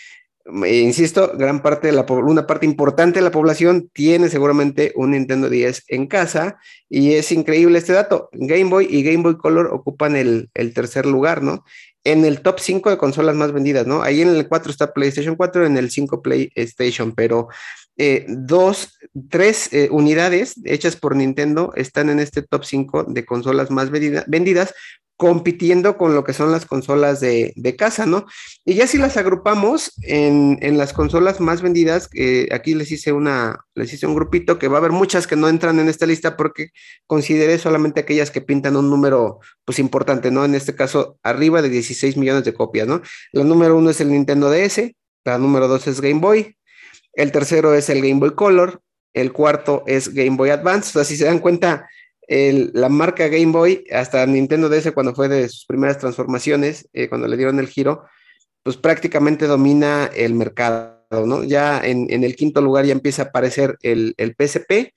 insisto, 0.67 1.33
gran 1.37 1.63
parte 1.63 1.89
de 1.89 1.93
la 1.93 2.07
una 2.09 2.47
parte 2.47 2.67
importante 2.67 3.19
de 3.19 3.25
la 3.25 3.31
población 3.31 3.91
tiene 3.93 4.29
seguramente 4.29 4.93
un 4.97 5.13
Nintendo 5.13 5.49
10 5.49 5.85
en 5.89 6.07
casa 6.07 6.59
y 6.89 7.13
es 7.15 7.31
increíble 7.33 7.79
este 7.79 7.93
dato. 7.93 8.29
Game 8.33 8.71
Boy 8.71 8.87
y 8.91 9.03
Game 9.03 9.23
Boy 9.23 9.37
Color 9.37 9.67
ocupan 9.73 10.17
el, 10.17 10.51
el 10.55 10.75
tercer 10.75 11.07
lugar, 11.07 11.43
¿no? 11.43 11.65
En 12.05 12.25
el 12.25 12.41
top 12.41 12.59
5 12.61 12.91
de 12.91 12.99
consolas 12.99 13.37
más 13.37 13.53
vendidas, 13.53 13.87
¿no? 13.87 14.03
Ahí 14.03 14.23
en 14.23 14.29
el 14.29 14.49
4 14.49 14.71
está 14.71 14.93
PlayStation 14.93 15.37
4, 15.37 15.67
en 15.67 15.77
el 15.77 15.91
5 15.91 16.23
PlayStation, 16.23 17.13
pero 17.15 17.49
eh, 17.97 18.25
dos, 18.29 18.99
tres 19.29 19.73
eh, 19.73 19.89
unidades 19.91 20.55
hechas 20.65 20.97
por 20.97 21.17
Nintendo 21.17 21.73
están 21.77 22.09
en 22.11 22.21
este 22.21 22.43
top 22.43 22.65
5 22.65 23.05
de 23.05 23.25
consolas 23.27 23.71
más 23.71 23.91
vendidas, 23.91 24.75
compitiendo 25.17 25.99
con 25.99 26.15
lo 26.15 26.25
que 26.25 26.33
son 26.33 26.51
las 26.51 26.65
consolas 26.65 27.21
de, 27.21 27.75
casa, 27.77 28.07
¿no? 28.07 28.25
Y 28.65 28.73
ya 28.73 28.87
si 28.87 28.97
las 28.97 29.19
agrupamos 29.19 29.93
en, 30.01 30.79
las 30.79 30.95
consolas 30.95 31.41
más 31.41 31.61
vendidas, 31.61 32.09
aquí 32.53 32.75
les 32.75 32.91
hice 32.91 33.13
una, 33.13 33.59
les 33.75 33.93
hice 33.93 34.07
un 34.07 34.15
grupito 34.15 34.59
que 34.59 34.69
va 34.69 34.79
a 34.79 34.81
haber 34.81 34.93
muchas 34.93 35.27
que 35.27 35.37
no 35.37 35.51
entran 35.51 35.79
en 35.79 35.91
esta 35.91 36.07
lista 36.07 36.39
porque 36.39 36.69
consideré 37.07 37.59
solamente 37.59 38.01
aquellas 38.01 38.31
que 38.31 38.41
pintan 38.41 38.77
un 38.79 38.89
número, 38.89 39.41
pues 39.67 39.79
importante, 39.79 40.31
¿no? 40.31 40.47
En 40.47 40.55
este 40.55 40.75
caso, 40.75 41.19
arriba 41.23 41.61
de 41.61 41.69
16 41.69 42.17
millones 42.17 42.45
de 42.45 42.55
copias, 42.55 42.89
¿no? 42.89 43.03
La 43.33 43.45
número 43.45 43.77
uno 43.77 43.91
es 43.91 44.01
el 44.01 44.11
Nintendo 44.11 44.51
DS, 44.51 44.95
la 45.25 45.37
número 45.37 45.69
dos 45.69 45.87
es 45.87 46.01
Game 46.01 46.21
Boy, 46.21 46.57
el 47.13 47.33
tercero 47.33 47.75
es 47.75 47.89
el 47.91 48.01
Game 48.01 48.21
Boy 48.21 48.35
Color, 48.35 48.83
el 49.13 49.33
cuarto 49.33 49.85
es 49.87 50.15
Game 50.15 50.37
Boy 50.37 50.51
Advance. 50.51 50.91
O 50.91 50.93
sea, 50.93 51.05
si 51.05 51.17
se 51.17 51.25
dan 51.25 51.41
cuenta, 51.41 51.89
la 52.29 52.89
marca 52.89 53.27
Game 53.29 53.53
Boy, 53.53 53.85
hasta 53.93 54.25
Nintendo 54.27 54.69
DS, 54.69 54.93
cuando 54.93 55.15
fue 55.15 55.29
de 55.29 55.49
sus 55.49 55.67
primeras 55.67 55.99
transformaciones, 55.99 56.89
eh, 56.93 57.09
cuando 57.09 57.27
le 57.27 57.37
dieron 57.37 57.59
el 57.59 57.67
giro, 57.67 58.05
pues 58.63 58.77
prácticamente 58.77 59.47
domina 59.47 60.09
el 60.15 60.35
mercado, 60.35 61.27
¿no? 61.27 61.43
Ya 61.43 61.81
en, 61.83 62.09
el 62.23 62.37
quinto 62.37 62.61
lugar 62.61 62.85
ya 62.85 62.93
empieza 62.93 63.23
a 63.23 63.25
aparecer 63.27 63.79
el, 63.83 64.15
el, 64.17 64.37
PSP. 64.39 64.93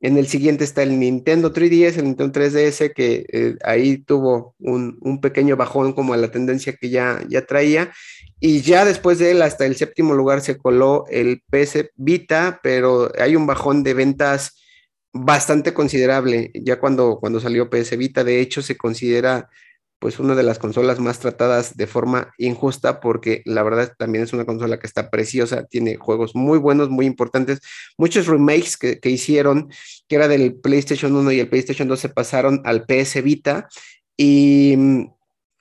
En 0.00 0.18
el 0.18 0.26
siguiente 0.26 0.64
está 0.64 0.82
el 0.82 0.98
Nintendo 1.00 1.50
3DS, 1.54 1.96
el 1.96 2.04
Nintendo 2.04 2.38
3DS, 2.38 2.92
que 2.92 3.24
eh, 3.32 3.56
ahí 3.64 3.96
tuvo 3.96 4.54
un, 4.58 4.98
un, 5.00 5.22
pequeño 5.22 5.56
bajón 5.56 5.94
como 5.94 6.12
a 6.12 6.18
la 6.18 6.30
tendencia 6.30 6.74
que 6.74 6.90
ya, 6.90 7.22
ya 7.26 7.46
traía. 7.46 7.90
Y 8.38 8.60
ya 8.60 8.84
después 8.84 9.18
de 9.18 9.30
él, 9.30 9.42
hasta 9.42 9.64
el 9.64 9.76
séptimo 9.76 10.14
lugar 10.14 10.42
se 10.42 10.58
coló 10.58 11.04
el 11.08 11.42
PS 11.50 11.90
Vita, 11.96 12.60
pero 12.62 13.10
hay 13.18 13.34
un 13.34 13.46
bajón 13.46 13.82
de 13.82 13.94
ventas 13.94 14.56
bastante 15.12 15.72
considerable. 15.72 16.50
Ya 16.54 16.78
cuando, 16.78 17.18
cuando 17.18 17.40
salió 17.40 17.70
PS 17.70 17.96
Vita, 17.96 18.24
de 18.24 18.40
hecho, 18.40 18.60
se 18.62 18.76
considera 18.76 19.48
pues 19.98 20.18
una 20.18 20.34
de 20.34 20.42
las 20.42 20.58
consolas 20.58 21.00
más 21.00 21.18
tratadas 21.20 21.76
de 21.76 21.86
forma 21.86 22.34
injusta 22.36 23.00
porque 23.00 23.42
la 23.46 23.62
verdad 23.62 23.94
también 23.98 24.24
es 24.24 24.34
una 24.34 24.44
consola 24.44 24.78
que 24.78 24.86
está 24.86 25.08
preciosa, 25.10 25.64
tiene 25.64 25.96
juegos 25.96 26.34
muy 26.34 26.58
buenos, 26.58 26.90
muy 26.90 27.06
importantes, 27.06 27.60
muchos 27.96 28.26
remakes 28.26 28.76
que, 28.76 29.00
que 29.00 29.08
hicieron, 29.08 29.70
que 30.06 30.16
era 30.16 30.28
del 30.28 30.54
PlayStation 30.54 31.16
1 31.16 31.32
y 31.32 31.40
el 31.40 31.48
PlayStation 31.48 31.88
2 31.88 31.98
se 31.98 32.08
pasaron 32.10 32.60
al 32.64 32.84
PS 32.84 33.22
Vita 33.22 33.68
y 34.18 34.76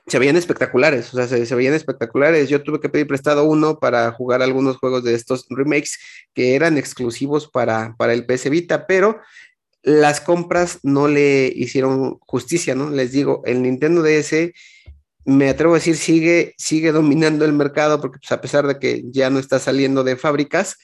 se 0.08 0.20
veían 0.20 0.36
espectaculares, 0.36 1.14
o 1.14 1.18
sea, 1.18 1.28
se, 1.28 1.56
veían 1.56 1.74
espectaculares. 1.74 2.48
Yo 2.48 2.62
tuve 2.62 2.80
que 2.80 2.90
pedir 2.90 3.08
prestado 3.08 3.44
uno 3.46 3.80
para 3.80 4.12
jugar 4.12 4.42
algunos 4.42 4.78
juegos 4.78 5.04
de 5.04 5.16
estos 5.16 5.48
remakes 5.50 5.98
que 6.34 6.56
eran 6.56 6.78
exclusivos 6.78 7.48
para, 7.48 7.96
para 7.98 8.14
el 8.14 8.26
PS 8.26 8.50
Vita, 8.50 8.86
pero 8.86 9.20
las 9.82 10.22
compras 10.22 10.80
no 10.84 11.08
le 11.08 11.52
hicieron 11.56 12.18
justicia, 12.20 12.76
¿no? 12.76 12.90
Les 12.90 13.12
digo, 13.12 13.42
el 13.46 13.62
Nintendo 13.62 14.04
DS, 14.04 14.52
me 15.26 15.50
atrevo 15.50 15.74
a 15.74 15.78
decir, 15.78 15.96
sigue, 15.96 16.54
sigue 16.58 16.92
dominando 16.92 17.46
el 17.46 17.54
mercado 17.54 18.00
porque 18.00 18.20
pues, 18.20 18.32
a 18.32 18.42
pesar 18.42 18.68
de 18.68 18.78
que 18.78 19.04
ya 19.10 19.32
no 19.32 19.40
está 19.40 19.58
saliendo 19.58 20.04
de 20.04 20.18
fábricas, 20.18 20.78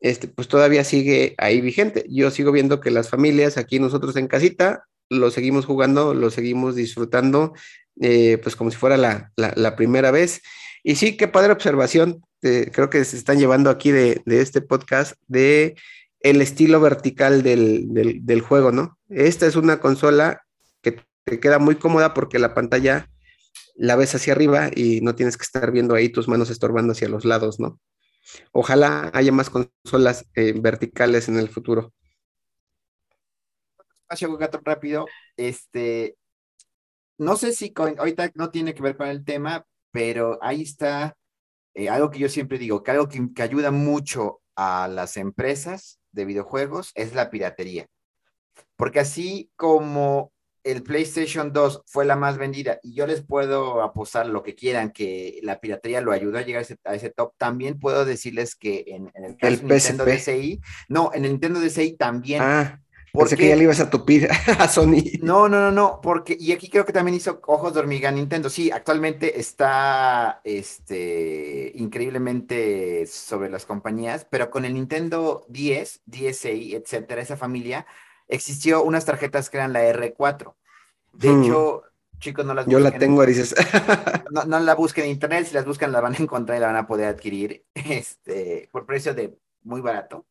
este, 0.00 0.26
pues 0.26 0.48
todavía 0.48 0.82
sigue 0.82 1.34
ahí 1.38 1.60
vigente. 1.60 2.04
Yo 2.08 2.32
sigo 2.32 2.50
viendo 2.50 2.80
que 2.80 2.90
las 2.90 3.08
familias 3.08 3.58
aquí 3.58 3.78
nosotros 3.78 4.16
en 4.16 4.26
casita 4.26 4.84
lo 5.08 5.30
seguimos 5.30 5.66
jugando, 5.66 6.14
lo 6.14 6.30
seguimos 6.30 6.74
disfrutando 6.74 7.54
eh, 8.00 8.38
pues 8.42 8.56
como 8.56 8.70
si 8.70 8.76
fuera 8.76 8.96
la, 8.96 9.76
primera 9.76 10.10
vez. 10.10 10.42
Y 10.82 10.96
sí, 10.96 11.16
qué 11.16 11.28
padre 11.28 11.52
observación, 11.52 12.22
eh, 12.42 12.70
creo 12.72 12.90
que 12.90 13.04
se 13.04 13.16
están 13.16 13.38
llevando 13.38 13.70
aquí 13.70 13.90
de, 13.90 14.22
este 14.26 14.60
podcast 14.60 15.14
de 15.26 15.76
el 16.20 16.40
estilo 16.40 16.80
vertical 16.80 17.42
del, 17.42 18.40
juego, 18.40 18.72
¿no? 18.72 18.98
Esta 19.08 19.46
es 19.46 19.56
una 19.56 19.80
consola 19.80 20.42
que 20.82 21.00
te 21.24 21.40
queda 21.40 21.58
muy 21.58 21.76
cómoda 21.76 22.14
porque 22.14 22.38
la 22.38 22.54
pantalla 22.54 23.08
la 23.74 23.96
ves 23.96 24.14
hacia 24.14 24.32
arriba 24.32 24.70
y 24.74 25.00
no 25.02 25.14
tienes 25.14 25.36
que 25.36 25.44
estar 25.44 25.70
viendo 25.70 25.94
ahí 25.94 26.08
tus 26.08 26.28
manos 26.28 26.50
estorbando 26.50 26.92
hacia 26.92 27.08
los 27.08 27.24
lados, 27.24 27.60
¿no? 27.60 27.78
Ojalá 28.52 29.10
haya 29.14 29.32
más 29.32 29.50
consolas 29.50 30.26
eh, 30.34 30.52
verticales 30.56 31.28
en 31.28 31.38
el 31.38 31.48
futuro. 31.48 31.92
Espacio 34.02 34.38
rápido. 34.64 35.06
Este, 35.36 36.16
no 37.18 37.36
sé 37.36 37.52
si 37.52 37.72
ahorita 37.76 38.30
no 38.34 38.50
tiene 38.50 38.74
que 38.74 38.82
ver 38.82 38.96
con 38.96 39.08
el 39.08 39.24
tema, 39.24 39.66
pero 39.90 40.38
ahí 40.42 40.62
está 40.62 41.16
eh, 41.74 41.88
algo 41.88 42.10
que 42.10 42.18
yo 42.18 42.28
siempre 42.28 42.58
digo, 42.58 42.82
que 42.82 42.90
algo 42.90 43.08
que, 43.08 43.42
ayuda 43.42 43.70
mucho 43.70 44.40
a 44.54 44.88
las 44.88 45.16
empresas 45.16 46.00
de 46.12 46.24
videojuegos 46.24 46.92
es 46.94 47.14
la 47.14 47.30
piratería. 47.30 47.86
Porque 48.76 49.00
así 49.00 49.50
como 49.56 50.32
el 50.64 50.82
PlayStation 50.82 51.52
2 51.52 51.82
fue 51.86 52.04
la 52.04 52.16
más 52.16 52.38
vendida 52.38 52.80
y 52.82 52.94
yo 52.94 53.06
les 53.06 53.22
puedo 53.24 53.82
apostar 53.82 54.26
lo 54.26 54.42
que 54.42 54.54
quieran 54.54 54.90
que 54.90 55.38
la 55.42 55.60
piratería 55.60 56.00
lo 56.00 56.12
ayudó 56.12 56.38
a 56.38 56.42
llegar 56.42 56.66
a 56.84 56.94
ese, 56.94 57.10
top, 57.10 57.34
también 57.38 57.78
puedo 57.78 58.04
decirles 58.04 58.56
que 58.56 58.84
en, 58.88 59.12
el 59.14 59.36
caso 59.36 59.56
de 59.56 59.62
Nintendo 59.62 60.04
DSi, 60.04 60.60
no, 60.88 61.10
en 61.14 61.24
el 61.24 61.32
Nintendo 61.32 61.60
DSi 61.60 61.96
también 61.96 62.42
ah. 62.42 62.82
Porque 63.16 63.36
que 63.36 63.48
ya 63.48 63.56
le 63.56 63.64
ibas 63.64 63.80
a 63.80 63.90
tupir 63.90 64.28
a 64.58 64.68
Sony. 64.68 65.18
No, 65.22 65.48
no, 65.48 65.60
no, 65.60 65.72
no, 65.72 66.00
porque, 66.00 66.36
y 66.38 66.52
aquí 66.52 66.68
creo 66.68 66.84
que 66.84 66.92
también 66.92 67.16
hizo 67.16 67.40
ojos 67.46 67.74
de 67.74 67.80
hormiga 67.80 68.10
Nintendo. 68.10 68.50
Sí, 68.50 68.70
actualmente 68.70 69.40
está 69.40 70.40
este, 70.44 71.72
increíblemente 71.74 73.06
sobre 73.06 73.50
las 73.50 73.66
compañías, 73.66 74.26
pero 74.30 74.50
con 74.50 74.64
el 74.64 74.74
Nintendo 74.74 75.44
10, 75.48 76.02
DSi, 76.06 76.74
etcétera, 76.74 77.22
esa 77.22 77.36
familia, 77.36 77.86
existió 78.28 78.82
unas 78.82 79.04
tarjetas 79.04 79.50
que 79.50 79.56
eran 79.56 79.72
la 79.72 79.82
R4. 79.82 80.54
De 81.12 81.28
hmm. 81.28 81.42
hecho, 81.42 81.82
chicos, 82.18 82.44
no 82.44 82.54
las 82.54 82.66
Yo 82.66 82.78
la 82.78 82.92
tengo, 82.92 83.24
dices. 83.24 83.54
no, 84.30 84.44
no 84.44 84.60
la 84.60 84.74
busquen 84.74 85.04
en 85.04 85.10
internet, 85.10 85.46
si 85.46 85.54
las 85.54 85.64
buscan 85.64 85.92
la 85.92 86.00
van 86.00 86.14
a 86.14 86.18
encontrar 86.18 86.58
y 86.58 86.60
la 86.60 86.68
van 86.68 86.76
a 86.76 86.86
poder 86.86 87.08
adquirir 87.08 87.64
este, 87.74 88.68
por 88.72 88.86
precio 88.86 89.14
de 89.14 89.38
muy 89.62 89.80
barato. 89.80 90.26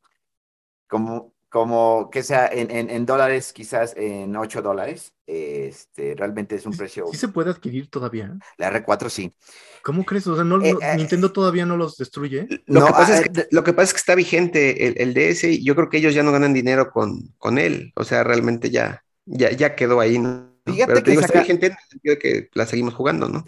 Como 0.88 1.35
como 1.56 2.10
que 2.12 2.22
sea 2.22 2.50
en, 2.52 3.06
dólares, 3.06 3.54
quizás 3.54 3.94
en 3.96 4.36
8 4.36 4.62
dólares. 4.62 5.14
Este, 5.26 6.14
realmente 6.14 6.58
es 6.58 6.66
un 6.66 6.76
precio. 6.76 7.06
¿Sí 7.10 7.18
se 7.18 7.30
puede 7.30 7.50
adquirir 7.50 7.90
todavía? 7.90 8.38
La 8.58 8.74
R4 8.74 9.08
sí. 9.08 9.34
¿Cómo 9.82 10.04
crees? 10.04 10.28
O 10.28 10.36
sea, 10.36 10.44
no, 10.44 10.62
eh, 10.62 10.76
eh, 10.82 10.98
Nintendo 10.98 11.32
todavía 11.32 11.66
no 11.66 11.78
los 11.78 11.96
destruye. 11.96 12.46
Lo, 12.66 12.86
que 12.88 12.92
pasa 12.92 13.20
es 13.22 13.30
que, 13.30 13.48
lo 13.52 13.64
que 13.64 13.72
pasa 13.72 13.86
es 13.86 13.94
que 13.94 14.00
está 14.00 14.16
vigente 14.16 14.86
el, 14.86 14.96
el, 14.98 15.14
DS 15.14 15.46
y 15.46 15.64
yo 15.64 15.76
creo 15.78 15.88
que 15.88 16.00
ellos 16.00 16.14
ya 16.14 16.24
no 16.24 16.34
ganan 16.34 16.54
dinero 16.54 16.92
con, 16.92 17.34
con 17.38 17.58
él. 17.58 17.94
O 17.96 18.04
sea, 18.04 18.26
realmente 18.26 18.70
ya, 18.70 19.06
ya, 19.24 19.50
ya 19.52 19.76
quedó 19.76 20.02
ahí, 20.02 20.20
¿no? 20.20 20.52
Fíjate 20.66 20.92
Pero 20.92 21.04
que 21.06 21.12
digo, 21.12 21.22
está 21.22 21.40
vigente 21.40 21.68
en 21.68 21.72
el 21.72 21.90
sentido 21.90 22.16
de 22.16 22.20
que 22.20 22.50
la 22.54 22.66
seguimos 22.66 22.96
jugando, 22.96 23.30
¿no? 23.30 23.46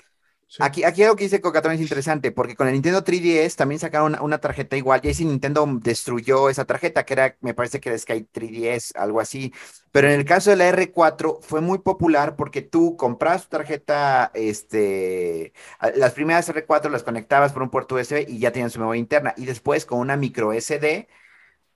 Aquí, 0.59 0.85
aquí 0.85 1.03
algo 1.03 1.17
que 1.17 1.25
dice 1.25 1.41
Cocatrón 1.41 1.75
es 1.75 1.81
interesante, 1.81 2.31
porque 2.31 2.55
con 2.55 2.67
el 2.67 2.73
Nintendo 2.73 3.03
3DS 3.03 3.55
también 3.55 3.79
sacaron 3.79 4.17
una, 4.21 4.37
tarjeta 4.39 4.77
igual, 4.77 5.01
y 5.03 5.09
ahí 5.09 5.13
sí 5.13 5.25
Nintendo 5.25 5.67
destruyó 5.81 6.49
esa 6.49 6.63
tarjeta, 6.65 7.05
que 7.05 7.13
era, 7.13 7.37
me 7.41 7.53
parece 7.53 7.81
que 7.81 7.89
era 7.89 7.97
Sky 7.97 8.27
3DS, 8.33 8.93
algo 8.95 9.19
así. 9.19 9.53
Pero 9.91 10.07
en 10.09 10.19
el 10.19 10.25
caso 10.25 10.49
de 10.49 10.55
la 10.55 10.69
R4 10.71 11.41
fue 11.41 11.59
muy 11.59 11.79
popular 11.79 12.35
porque 12.37 12.61
tú 12.61 12.95
comprabas 12.95 13.43
tu 13.43 13.57
tarjeta, 13.57 14.31
este, 14.33 15.53
las 15.95 16.13
primeras 16.13 16.49
R4 16.49 16.89
las 16.89 17.03
conectabas 17.03 17.51
por 17.51 17.61
un 17.63 17.69
puerto 17.69 17.95
USB 17.95 18.25
y 18.27 18.39
ya 18.39 18.51
tenían 18.51 18.69
su 18.69 18.79
memoria 18.79 18.99
interna, 18.99 19.33
y 19.37 19.45
después 19.45 19.85
con 19.85 19.99
una 19.99 20.15
micro 20.15 20.53
SD 20.53 21.07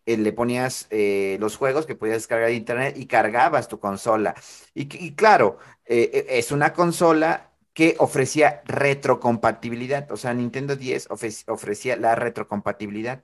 eh, 0.05 0.17
le 0.17 0.33
ponías 0.33 0.87
eh, 0.89 1.37
los 1.39 1.57
juegos 1.57 1.85
que 1.85 1.95
podías 1.95 2.17
descargar 2.17 2.47
de 2.49 2.55
internet 2.55 2.95
y 2.97 3.05
cargabas 3.07 3.67
tu 3.67 3.79
consola. 3.79 4.33
Y, 4.73 5.13
claro, 5.15 5.59
eh, 5.85 6.25
es 6.29 6.51
una 6.51 6.73
consola 6.73 7.50
que 7.73 7.95
ofrecía 7.99 8.61
retrocompatibilidad. 8.65 10.11
O 10.11 10.17
sea, 10.17 10.33
Nintendo 10.33 10.75
10 10.75 11.07
ofrecía 11.47 11.95
la 11.95 12.15
retrocompatibilidad. 12.15 13.23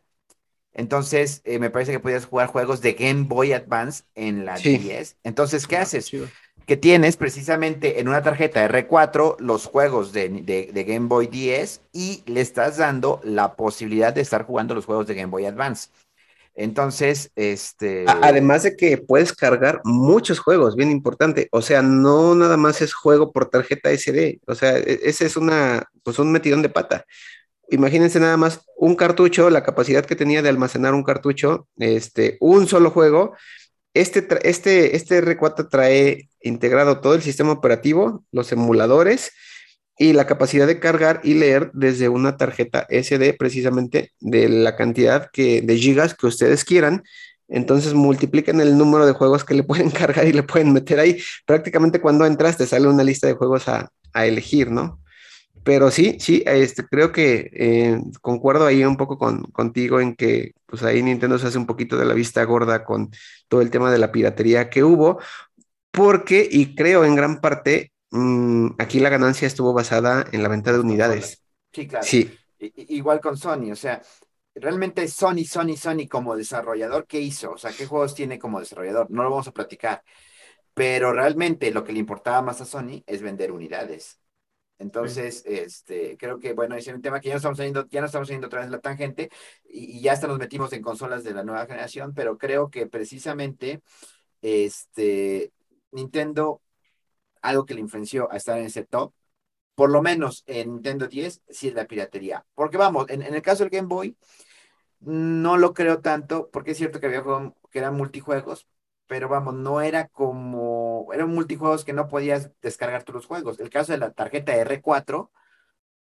Entonces, 0.73 1.41
eh, 1.43 1.59
me 1.59 1.71
parece 1.71 1.91
que 1.91 1.99
podías 1.99 2.25
jugar 2.25 2.47
juegos 2.47 2.81
de 2.81 2.93
Game 2.93 3.23
Boy 3.23 3.51
Advance 3.51 4.03
en 4.13 4.45
la 4.45 4.57
10. 4.57 5.17
Entonces, 5.23 5.65
¿qué 5.65 5.77
ah, 5.77 5.81
haces? 5.81 6.11
Que 6.67 6.77
tienes 6.77 7.17
precisamente 7.17 7.99
en 7.99 8.07
una 8.07 8.21
tarjeta 8.21 8.67
R4 8.67 9.37
los 9.39 9.65
juegos 9.65 10.13
de, 10.13 10.29
de, 10.29 10.83
Game 10.83 11.07
Boy 11.07 11.27
10 11.27 11.81
y 11.93 12.23
le 12.27 12.41
estás 12.41 12.77
dando 12.77 13.19
la 13.23 13.55
posibilidad 13.55 14.13
de 14.13 14.21
estar 14.21 14.43
jugando 14.43 14.75
los 14.75 14.85
juegos 14.85 15.07
de 15.07 15.15
Game 15.15 15.31
Boy 15.31 15.45
Advance. 15.45 15.89
Entonces, 16.57 17.31
este... 17.35 18.05
Además 18.07 18.63
de 18.63 18.75
que 18.75 18.97
puedes 18.97 19.31
cargar 19.31 19.79
muchos 19.83 20.39
juegos, 20.39 20.75
bien 20.75 20.89
importante. 20.89 21.47
O 21.51 21.61
sea, 21.61 21.83
no 21.83 22.33
nada 22.33 22.57
más 22.57 22.81
es 22.81 22.95
juego 22.95 23.31
por 23.31 23.51
tarjeta 23.51 23.95
SD. 23.95 24.41
O 24.47 24.55
sea, 24.55 24.75
e, 24.75 25.01
ese 25.03 25.27
es 25.27 25.37
una, 25.37 25.85
pues 26.03 26.17
un 26.17 26.31
metidón 26.31 26.63
de 26.63 26.69
pata. 26.69 27.05
Imagínense 27.69 28.19
nada 28.19 28.37
más 28.37 28.61
un 28.75 28.95
cartucho, 28.95 29.51
la 29.51 29.61
capacidad 29.63 30.03
que 30.03 30.15
tenía 30.15 30.41
de 30.41 30.49
almacenar 30.49 30.95
un 30.95 31.03
cartucho, 31.03 31.67
este, 31.77 32.37
un 32.39 32.67
solo 32.67 32.89
juego. 32.89 33.35
Este, 33.93 34.27
este, 34.41 34.95
este 34.95 35.23
R4 35.23 35.69
trae 35.69 36.27
integrado 36.41 37.01
todo 37.01 37.13
el 37.13 37.21
sistema 37.21 37.51
operativo, 37.51 38.25
los 38.31 38.51
emuladores, 38.51 39.31
y 39.97 40.13
la 40.13 40.27
capacidad 40.27 40.67
de 40.67 40.79
cargar 40.79 41.21
y 41.23 41.33
leer 41.33 41.71
desde 41.73 42.09
una 42.09 42.37
tarjeta 42.37 42.85
SD 42.89 43.33
precisamente 43.33 44.11
de 44.19 44.47
la 44.47 44.75
cantidad 44.75 45.29
que, 45.31 45.61
de 45.61 45.77
gigas 45.77 46.13
que 46.13 46.27
ustedes 46.27 46.63
quieran. 46.63 47.03
Entonces 47.47 47.93
multiplican 47.93 48.61
el 48.61 48.77
número 48.77 49.05
de 49.05 49.13
juegos 49.13 49.43
que 49.43 49.55
le 49.55 49.63
pueden 49.63 49.89
cargar 49.91 50.27
y 50.27 50.33
le 50.33 50.43
pueden 50.43 50.71
meter 50.73 50.99
ahí. 50.99 51.19
Prácticamente 51.45 51.99
cuando 51.99 52.25
entras 52.25 52.57
te 52.57 52.67
sale 52.67 52.87
una 52.87 53.03
lista 53.03 53.27
de 53.27 53.33
juegos 53.33 53.67
a, 53.67 53.91
elegir, 54.13 54.71
¿no? 54.71 54.99
Pero 55.63 55.91
sí, 55.91 56.17
sí, 56.19 56.41
este, 56.47 56.83
creo 56.87 57.11
que 57.11 57.51
eh, 57.53 58.01
concuerdo 58.21 58.65
ahí 58.65 58.83
un 58.83 58.97
poco 58.97 59.19
con, 59.19 59.43
contigo 59.51 59.99
en 59.99 60.15
que 60.15 60.53
pues 60.65 60.81
ahí 60.81 61.03
Nintendo 61.03 61.37
se 61.37 61.45
hace 61.45 61.59
un 61.59 61.67
poquito 61.67 61.97
de 61.97 62.05
la 62.05 62.15
vista 62.15 62.43
gorda 62.45 62.83
con 62.83 63.11
todo 63.47 63.61
el 63.61 63.69
tema 63.69 63.91
de 63.91 63.99
la 63.99 64.11
piratería 64.11 64.71
que 64.71 64.83
hubo, 64.83 65.19
porque, 65.91 66.47
y 66.49 66.75
creo 66.75 67.05
en 67.05 67.15
gran 67.15 67.41
parte, 67.41 67.91
Mm, 68.11 68.69
aquí 68.77 68.99
la 68.99 69.09
ganancia 69.09 69.47
estuvo 69.47 69.73
basada 69.73 70.25
en 70.31 70.43
la 70.43 70.49
venta 70.49 70.71
de 70.71 70.79
unidades. 70.79 71.43
Sí, 71.71 71.87
claro. 71.87 72.05
Sí. 72.05 72.31
igual 72.59 73.19
con 73.19 73.37
Sony, 73.37 73.71
o 73.71 73.75
sea, 73.75 74.01
realmente 74.55 75.07
Sony, 75.07 75.45
Sony, 75.45 75.75
Sony 75.77 76.07
como 76.09 76.35
desarrollador, 76.35 77.05
¿qué 77.05 77.19
hizo? 77.19 77.51
O 77.51 77.57
sea, 77.57 77.71
¿qué 77.71 77.85
juegos 77.85 78.15
tiene 78.15 78.39
como 78.39 78.59
desarrollador? 78.59 79.11
No 79.11 79.23
lo 79.23 79.29
vamos 79.29 79.47
a 79.47 79.53
platicar. 79.53 80.03
Pero 80.73 81.11
realmente 81.13 81.71
lo 81.71 81.83
que 81.83 81.93
le 81.93 81.99
importaba 81.99 82.41
más 82.41 82.61
a 82.61 82.65
Sony 82.65 83.03
es 83.05 83.21
vender 83.21 83.51
unidades. 83.51 84.19
Entonces, 84.79 85.43
este, 85.45 86.17
creo 86.17 86.37
que, 86.39 86.53
bueno, 86.53 86.75
es 86.75 86.87
un 86.87 87.01
tema 87.01 87.19
que 87.19 87.29
ya 87.29 87.33
no 87.33 87.37
estamos 87.37 87.57
yendo, 87.57 87.87
ya 87.89 87.99
no 87.99 88.05
estamos 88.05 88.27
yendo 88.27 88.45
otra 88.47 88.61
vez 88.61 88.69
la 88.69 88.79
tangente 88.79 89.31
y, 89.65 89.97
y, 89.97 90.01
ya 90.01 90.13
hasta 90.13 90.27
nos 90.27 90.37
metimos 90.37 90.71
en 90.73 90.83
consolas 90.83 91.23
de 91.23 91.33
la 91.33 91.43
nueva 91.43 91.65
generación, 91.65 92.13
pero 92.13 92.37
creo 92.37 92.69
que 92.69 92.85
precisamente, 92.85 93.81
este, 94.41 95.51
Nintendo 95.91 96.61
algo 97.49 97.65
que 97.65 97.73
le 97.73 97.81
influenció 97.81 98.31
a 98.31 98.37
estar 98.37 98.57
en 98.57 98.65
ese 98.65 98.83
top, 98.85 99.13
por 99.75 99.91
lo 99.91 100.01
menos 100.01 100.43
en 100.47 100.73
Nintendo 100.73 101.07
10, 101.07 101.43
sí 101.49 101.67
es 101.69 101.75
la 101.75 101.85
piratería. 101.85 102.45
Porque 102.55 102.77
vamos, 102.77 103.09
en, 103.09 103.21
el 103.21 103.41
caso 103.43 103.63
del 103.63 103.69
Game 103.71 103.87
Boy, 103.87 104.17
no 104.99 105.57
lo 105.57 105.73
creo 105.73 106.01
tanto, 106.01 106.49
porque 106.51 106.71
es 106.71 106.77
cierto 106.77 106.99
que 106.99 107.07
había 107.07 107.21
juegos 107.21 107.53
que 107.71 107.79
eran 107.79 107.95
multijuegos, 107.95 108.67
pero 109.07 109.29
vamos, 109.29 109.53
no 109.55 109.81
era 109.81 110.07
como, 110.09 111.07
eran 111.13 111.29
multijuegos 111.29 111.85
que 111.85 111.93
no 111.93 112.07
podías 112.07 112.51
descargar 112.61 113.03
todos 113.03 113.15
los 113.17 113.25
juegos. 113.27 113.59
El 113.59 113.69
caso 113.69 113.91
de 113.93 113.99
la 113.99 114.11
tarjeta 114.11 114.53
R4, 114.55 115.29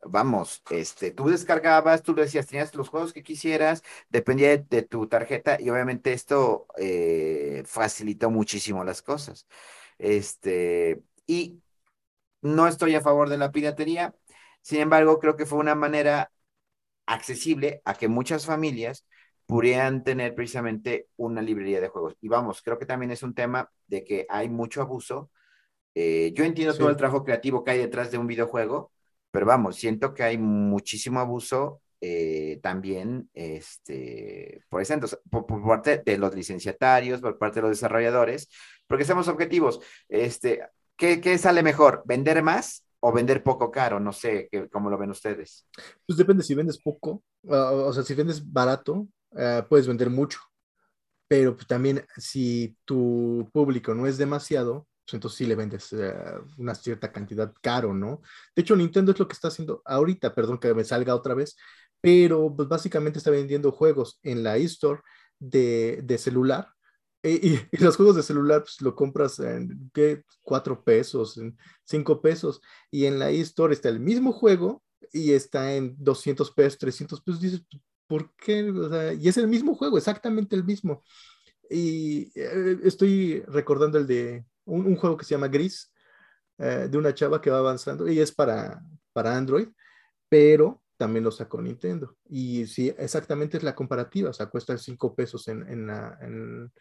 vamos, 0.06 0.64
este, 0.70 1.12
tú 1.12 1.30
descargabas, 1.30 2.04
tú 2.04 2.16
decías, 2.16 2.48
tenías 2.48 2.74
los 2.76 2.90
juegos 2.90 3.14
que 3.14 3.24
quisieras, 3.24 3.84
dependía 4.10 4.58
de, 4.58 4.84
tu 4.84 5.08
tarjeta 5.08 5.60
y 5.60 5.70
obviamente 5.70 6.14
esto 6.14 6.68
eh, 6.78 7.64
facilitó 7.66 8.30
muchísimo 8.30 8.84
las 8.84 9.02
cosas. 9.02 9.48
Este, 9.98 11.04
y 11.28 11.62
no 12.42 12.68
estoy 12.68 12.96
a 12.96 13.02
favor 13.02 13.30
de 13.30 13.38
la 13.38 13.52
piratería. 13.52 14.16
Sin 14.62 14.80
embargo, 14.80 15.20
creo 15.20 15.36
que 15.36 15.46
fue 15.46 15.60
una 15.60 15.76
manera 15.76 16.32
accesible 17.06 17.82
a 17.86 17.96
que 17.96 18.08
muchas 18.08 18.46
familias 18.46 19.06
pudieran 19.46 20.04
tener 20.04 20.34
precisamente 20.36 21.08
una 21.18 21.42
librería 21.42 21.82
de 21.82 21.90
juegos. 21.90 22.16
Y 22.22 22.28
vamos, 22.28 22.62
creo 22.62 22.80
que 22.80 22.86
también 22.86 23.12
es 23.12 23.24
un 23.24 23.34
tema 23.34 23.70
de 23.88 24.04
que 24.04 24.26
hay 24.30 24.50
mucho 24.50 24.82
abuso. 24.82 25.30
Eh, 25.94 26.34
yo 26.36 26.44
entiendo 26.44 26.76
todo 26.76 26.90
el 26.90 26.98
trabajo 26.98 27.24
creativo 27.24 27.64
que 27.64 27.72
hay 27.72 27.78
detrás 27.80 28.12
de 28.12 28.18
un 28.18 28.28
videojuego, 28.28 28.92
pero 29.32 29.46
vamos, 29.46 29.76
siento 29.76 30.14
que 30.14 30.24
hay 30.24 30.38
muchísimo 30.38 31.20
abuso 31.20 31.82
eh, 32.02 32.60
también 32.62 33.30
este, 33.34 34.64
por, 34.70 34.82
ese, 34.82 35.00
por, 35.30 35.46
por, 35.46 35.64
parte 35.64 36.02
de 36.06 36.18
los 36.18 36.36
licenciatarios, 36.36 37.22
por 37.22 37.38
parte 37.38 37.56
de 37.56 37.62
los 37.64 37.72
desarrolladores, 37.72 38.50
porque 38.88 39.06
somos 39.06 39.28
objetivos. 39.28 39.80
Este, 40.10 40.62
¿qué, 40.98 41.38
sale 41.38 41.64
mejor? 41.64 42.04
¿Vender 42.06 42.42
más 42.44 42.86
o 43.00 43.12
vender 43.12 43.44
poco 43.44 43.72
caro? 43.72 44.00
No 44.00 44.14
sé, 44.14 44.50
¿cómo 44.72 44.90
lo 44.90 44.98
ven 44.98 45.12
ustedes? 45.12 45.68
Pues 46.06 46.18
depende 46.18 46.44
si 46.44 46.56
vendes 46.56 46.82
poco, 46.82 47.24
ah, 47.50 47.72
o 47.72 47.94
sea, 47.94 48.04
si 48.04 48.14
vendes 48.14 48.52
barato, 48.52 49.08
ah, 49.38 49.66
puedes 49.70 49.88
vender 49.88 50.10
mucho. 50.10 50.40
Pero 51.28 51.56
pues, 51.56 51.68
también 51.68 52.06
si 52.18 52.78
tu 52.86 53.50
público 53.52 53.94
no 53.94 54.08
es 54.08 54.18
demasiado, 54.18 54.88
pues 55.06 55.16
entonces 55.16 55.38
sí 55.38 55.46
le 55.46 55.56
vendes 55.56 55.94
ah, 55.94 56.42
una 56.58 56.76
cierta 56.76 57.12
cantidad 57.12 57.54
caro, 57.62 57.94
¿no? 57.94 58.22
De 58.56 58.62
hecho, 58.62 58.76
Nintendo 58.76 59.12
es 59.12 59.20
lo 59.20 59.28
que 59.28 59.34
está 59.34 59.50
haciendo 59.50 59.82
ahorita, 59.86 60.34
perdón 60.34 60.60
que 60.60 60.74
me 60.74 60.84
salga 60.84 61.16
otra 61.16 61.34
vez, 61.34 61.56
pero 62.02 62.56
pues 62.56 62.68
básicamente 62.68 63.20
está 63.20 63.32
vendiendo 63.32 63.72
juegos 63.72 64.20
en 64.24 64.44
la 64.44 64.58
eStore 64.58 65.02
de, 65.40 66.02
de 66.04 66.18
celular 66.18 66.75
y, 67.30 67.60
los 67.84 67.96
juegos 67.96 68.16
de 68.16 68.24
celular, 68.24 68.62
pues 68.62 68.82
lo 68.82 68.96
compras 68.96 69.40
en 69.40 69.90
¿qué? 69.94 70.24
4 70.42 70.84
pesos, 70.84 71.38
en 71.38 71.58
5 71.86 72.22
pesos. 72.22 72.62
Y 72.92 73.06
en 73.06 73.20
la 73.20 73.32
eStore 73.32 73.74
está 73.74 73.90
el 73.90 74.00
mismo 74.00 74.32
juego 74.32 74.84
y 75.12 75.32
está 75.34 75.74
en 75.74 75.96
200 75.98 76.52
pesos, 76.52 76.80
300 76.80 77.22
pesos. 77.22 77.42
Dices, 77.42 77.64
¿por 78.08 78.34
qué? 78.36 78.70
O 78.70 78.90
sea, 78.90 79.14
y 79.14 79.28
es 79.28 79.38
el 79.38 79.48
mismo 79.48 79.76
juego, 79.76 79.98
exactamente 79.98 80.56
el 80.56 80.64
mismo. 80.64 81.04
Y 81.70 82.32
eh, 82.36 82.80
estoy 82.84 83.42
recordando 83.48 83.98
el 83.98 84.08
de 84.08 84.46
un, 84.66 84.96
juego 84.96 85.18
que 85.18 85.26
se 85.26 85.36
llama 85.36 85.48
Gris, 85.48 85.92
eh, 86.58 86.88
de 86.90 86.98
una 86.98 87.14
chava 87.14 87.42
que 87.42 87.50
va 87.50 87.60
avanzando 87.60 88.08
y 88.10 88.20
es 88.20 88.32
para, 88.32 88.82
para 89.14 89.36
Android, 89.36 89.68
pero 90.30 90.82
también 90.98 91.24
lo 91.24 91.32
sacó 91.32 91.62
Nintendo. 91.62 92.18
Y 92.30 92.68
sí, 92.68 92.94
exactamente 92.98 93.58
es 93.58 93.64
la 93.64 93.76
comparativa, 93.76 94.30
o 94.30 94.34
sea, 94.34 94.48
cuesta 94.48 94.78
5 94.78 95.16
pesos 95.16 95.48
en, 95.48 95.68
en, 95.68 95.88
la, 95.88 96.18
en, 96.22 96.72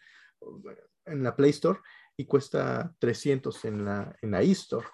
en 1.07 1.22
la 1.22 1.36
Play 1.36 1.51
Store 1.51 1.78
y 2.16 2.26
cuesta 2.26 2.95
300 2.99 3.64
en 3.64 3.84
la, 3.84 4.16
en 4.22 4.30
la 4.30 4.42
eStore. 4.42 4.86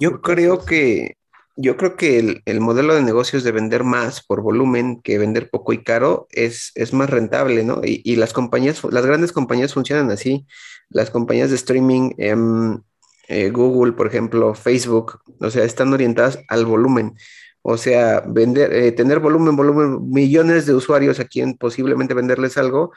yo 0.00 0.20
creo 0.20 0.64
que 0.64 1.16
yo 1.56 1.76
creo 1.76 1.96
que 1.96 2.42
el, 2.44 2.60
modelo 2.60 2.94
de 2.94 3.02
negocios 3.02 3.44
de 3.44 3.52
vender 3.52 3.84
más 3.84 4.24
por 4.24 4.40
volumen 4.40 5.02
que 5.02 5.18
vender 5.18 5.50
poco 5.50 5.74
y 5.74 5.82
caro 5.82 6.26
es, 6.30 6.72
es 6.74 6.94
más 6.94 7.10
rentable, 7.10 7.64
¿no? 7.64 7.82
Y, 7.84 8.16
las 8.16 8.32
compañías, 8.32 8.82
las 8.90 9.04
grandes 9.04 9.32
compañías 9.32 9.74
funcionan 9.74 10.10
así. 10.10 10.46
Las 10.88 11.10
compañías 11.10 11.50
de 11.50 11.56
streaming, 11.56 12.12
em, 12.16 12.80
eh, 13.28 13.50
Google, 13.50 13.92
por 13.92 14.06
ejemplo, 14.06 14.54
Facebook, 14.54 15.20
o 15.38 15.50
sea, 15.50 15.64
están 15.64 15.92
orientadas 15.92 16.38
al 16.48 16.64
volumen. 16.64 17.14
O 17.62 17.76
sea, 17.76 18.20
vender, 18.26 18.72
eh, 18.72 18.92
tener 18.92 19.18
volumen, 19.20 19.54
volumen, 19.54 20.10
millones 20.10 20.64
de 20.64 20.74
usuarios 20.74 21.20
a 21.20 21.26
quien 21.26 21.58
posiblemente 21.58 22.14
venderles 22.14 22.56
algo 22.56 22.92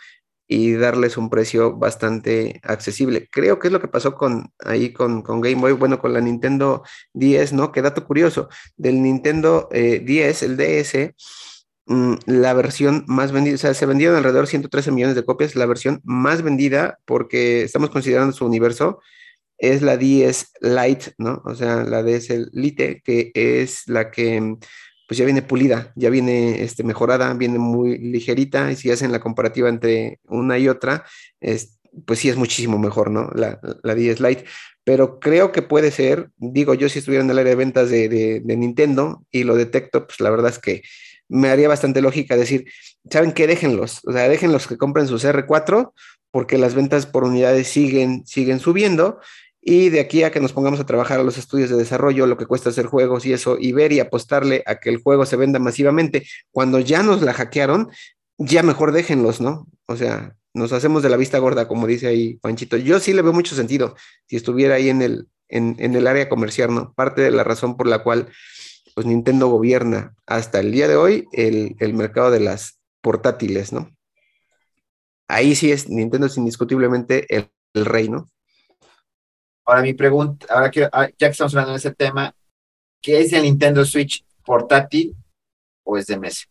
y 0.48 0.74
darles 0.74 1.18
un 1.18 1.30
precio 1.30 1.76
bastante 1.78 2.60
accesible. 2.64 3.28
Creo 3.32 3.60
que 3.60 3.68
es 3.68 3.74
lo 3.74 3.82
que 3.82 3.88
pasó 3.88 4.16
con 4.16 4.52
ahí 4.60 4.92
con, 4.94 5.22
con 5.22 5.42
Game 5.42 5.62
Boy, 5.62 5.74
bueno, 5.74 6.00
con 6.00 6.14
la 6.14 6.22
Nintendo 6.22 6.84
10, 7.14 7.54
¿no? 7.54 7.72
Qué 7.72 7.82
dato 7.82 8.06
curioso, 8.06 8.50
del 8.76 9.02
Nintendo 9.02 9.70
10, 9.72 10.44
eh, 10.44 10.46
el 10.46 10.58
DS, 10.58 11.16
mm, 11.86 12.14
la 12.26 12.54
versión 12.54 13.06
más 13.08 13.32
vendida, 13.32 13.56
o 13.56 13.58
sea, 13.58 13.74
se 13.74 13.86
vendieron 13.86 14.18
alrededor 14.18 14.46
de 14.46 14.52
113 14.52 14.92
millones 14.92 15.16
de 15.16 15.26
copias, 15.26 15.56
la 15.56 15.66
versión 15.66 16.02
más 16.04 16.42
vendida, 16.42 17.00
porque 17.06 17.64
estamos 17.64 17.90
considerando 17.90 18.34
su 18.34 18.46
universo, 18.46 19.00
es 19.58 19.82
la 19.82 19.98
10 19.98 20.52
Lite, 20.62 21.14
¿no? 21.18 21.42
O 21.46 21.56
sea, 21.56 21.84
la 21.84 22.04
DS 22.04 22.50
Lite, 22.52 23.02
que 23.04 23.32
es 23.34 23.88
la 23.88 24.12
que 24.12 24.58
pues 25.08 25.18
ya 25.18 25.26
viene 25.26 25.42
pulida, 25.42 25.92
ya 25.96 26.10
viene 26.10 26.64
este, 26.64 26.84
mejorada, 26.84 27.34
viene 27.34 27.60
muy 27.60 27.98
ligerita, 27.98 28.72
y 28.72 28.76
si 28.76 28.92
hacen 28.92 29.12
la 29.12 29.20
comparativa 29.20 29.70
entre 29.70 30.20
una 30.26 30.58
y 30.58 30.70
otra, 30.70 31.06
es, 31.40 31.80
pues 32.06 32.20
sí 32.20 32.30
es 32.30 32.36
muchísimo 32.36 32.80
mejor, 32.80 33.12
¿no? 33.12 33.30
La, 33.36 33.60
la 33.84 33.96
10 33.96 34.20
Lite. 34.20 34.46
Pero 34.84 35.20
creo 35.20 35.52
que 35.52 35.62
puede 35.62 35.92
ser, 35.92 36.30
digo, 36.38 36.74
yo 36.74 36.90
si 36.90 37.00
estuviera 37.00 37.24
en 37.24 37.30
el 37.30 37.40
área 37.40 37.52
de 37.52 37.56
ventas 37.56 37.90
de, 37.90 38.10
de, 38.10 38.58
Nintendo 38.58 39.26
y 39.32 39.44
lo 39.44 39.56
detecto, 39.56 40.08
pues 40.08 40.20
la 40.20 40.30
verdad 40.30 40.52
es 40.52 40.60
que 40.60 40.84
me 41.30 41.50
haría 41.50 41.70
bastante 41.70 42.02
lógica 42.02 42.36
decir, 42.36 42.66
¿saben 43.10 43.32
qué? 43.32 43.48
Déjenlos, 43.48 44.02
o 44.06 44.12
sea, 44.12 44.28
déjenlos 44.28 44.68
que 44.68 44.78
compren 44.78 45.08
sus 45.08 45.24
R4 45.24 45.94
porque 46.32 46.58
las 46.58 46.74
ventas 46.74 47.06
por 47.06 47.24
unidades 47.24 47.68
siguen, 47.68 48.26
siguen 48.26 48.60
subiendo 48.60 49.20
y 49.66 49.90
de 49.90 50.02
aquí 50.02 50.24
a 50.24 50.32
que 50.32 50.40
nos 50.40 50.54
pongamos 50.54 50.80
a 50.80 50.86
trabajar 50.86 51.20
a 51.20 51.24
los 51.24 51.38
estudios 51.38 51.70
de 51.70 51.78
desarrollo, 51.78 52.28
lo 52.28 52.38
que 52.38 52.46
cuesta 52.46 52.70
hacer 52.70 52.86
juegos 52.86 53.26
y 53.26 53.34
eso, 53.34 53.58
y 53.60 53.72
ver 53.72 53.94
y 53.94 54.00
apostarle 54.00 54.64
a 54.66 54.76
que 54.76 54.90
el 54.90 54.98
juego 54.98 55.26
se 55.26 55.38
venda 55.38 55.60
masivamente, 55.60 56.28
cuando 56.52 56.80
ya 56.80 57.02
nos 57.04 57.22
la 57.22 57.34
hackearon, 57.34 57.90
ya 58.38 58.64
mejor 58.64 58.92
déjenlos, 58.92 59.40
¿no? 59.40 59.68
O 59.88 59.96
sea, 59.96 60.36
nos 60.54 60.74
hacemos 60.74 61.02
de 61.02 61.10
la 61.10 61.18
vista 61.18 61.40
gorda, 61.40 61.68
como 61.68 61.88
dice 61.88 62.08
ahí 62.08 62.36
Panchito. 62.36 62.78
Yo 62.78 63.00
sí 63.00 63.14
le 63.14 63.22
veo 63.22 63.34
mucho 63.34 63.56
sentido 63.56 63.96
si 64.28 64.36
estuviera 64.36 64.76
ahí 64.76 64.90
en 64.90 65.02
el, 65.02 65.28
en, 65.48 65.78
el 65.80 66.08
área 66.08 66.28
comercial, 66.28 66.74
¿no? 66.74 66.94
Parte 66.94 67.22
de 67.22 67.32
la 67.32 67.44
razón 67.44 67.78
por 67.78 67.88
la 67.88 68.04
cual 68.04 68.28
pues 68.96 69.08
Nintendo 69.08 69.48
gobierna 69.48 70.14
hasta 70.28 70.60
el 70.60 70.72
día 70.72 70.88
de 70.88 70.96
hoy 70.96 71.26
el, 71.32 71.76
el 71.80 71.94
mercado 71.94 72.32
de 72.32 72.42
las 72.42 72.80
portátiles, 73.02 73.74
¿no? 73.74 73.90
ahí 75.28 75.56
sí 75.56 75.72
es 75.72 75.90
Nintendo 75.90 76.28
es 76.28 76.38
indiscutiblemente 76.38 77.26
el, 77.36 77.50
el 77.74 77.86
rey, 77.86 78.10
¿no? 78.10 78.28
Ahora 79.66 79.82
mi 79.82 79.94
pregunta, 79.94 80.46
ahora 80.50 80.70
que 80.70 80.88
ah, 80.92 81.08
ya 81.08 81.28
que 81.28 81.32
estamos 81.32 81.54
hablando 81.54 81.72
de 81.72 81.78
ese 81.78 81.94
tema, 81.94 82.36
¿qué 83.02 83.22
es 83.22 83.34
el 83.34 83.44
Nintendo 83.44 83.86
Switch 83.86 84.26
portátil 84.46 85.16
o 85.84 85.98
es 85.98 86.08
de 86.08 86.18
mesa? 86.20 86.46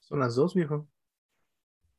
Son 0.00 0.20
las 0.20 0.34
dos, 0.34 0.54
viejo. 0.54 0.88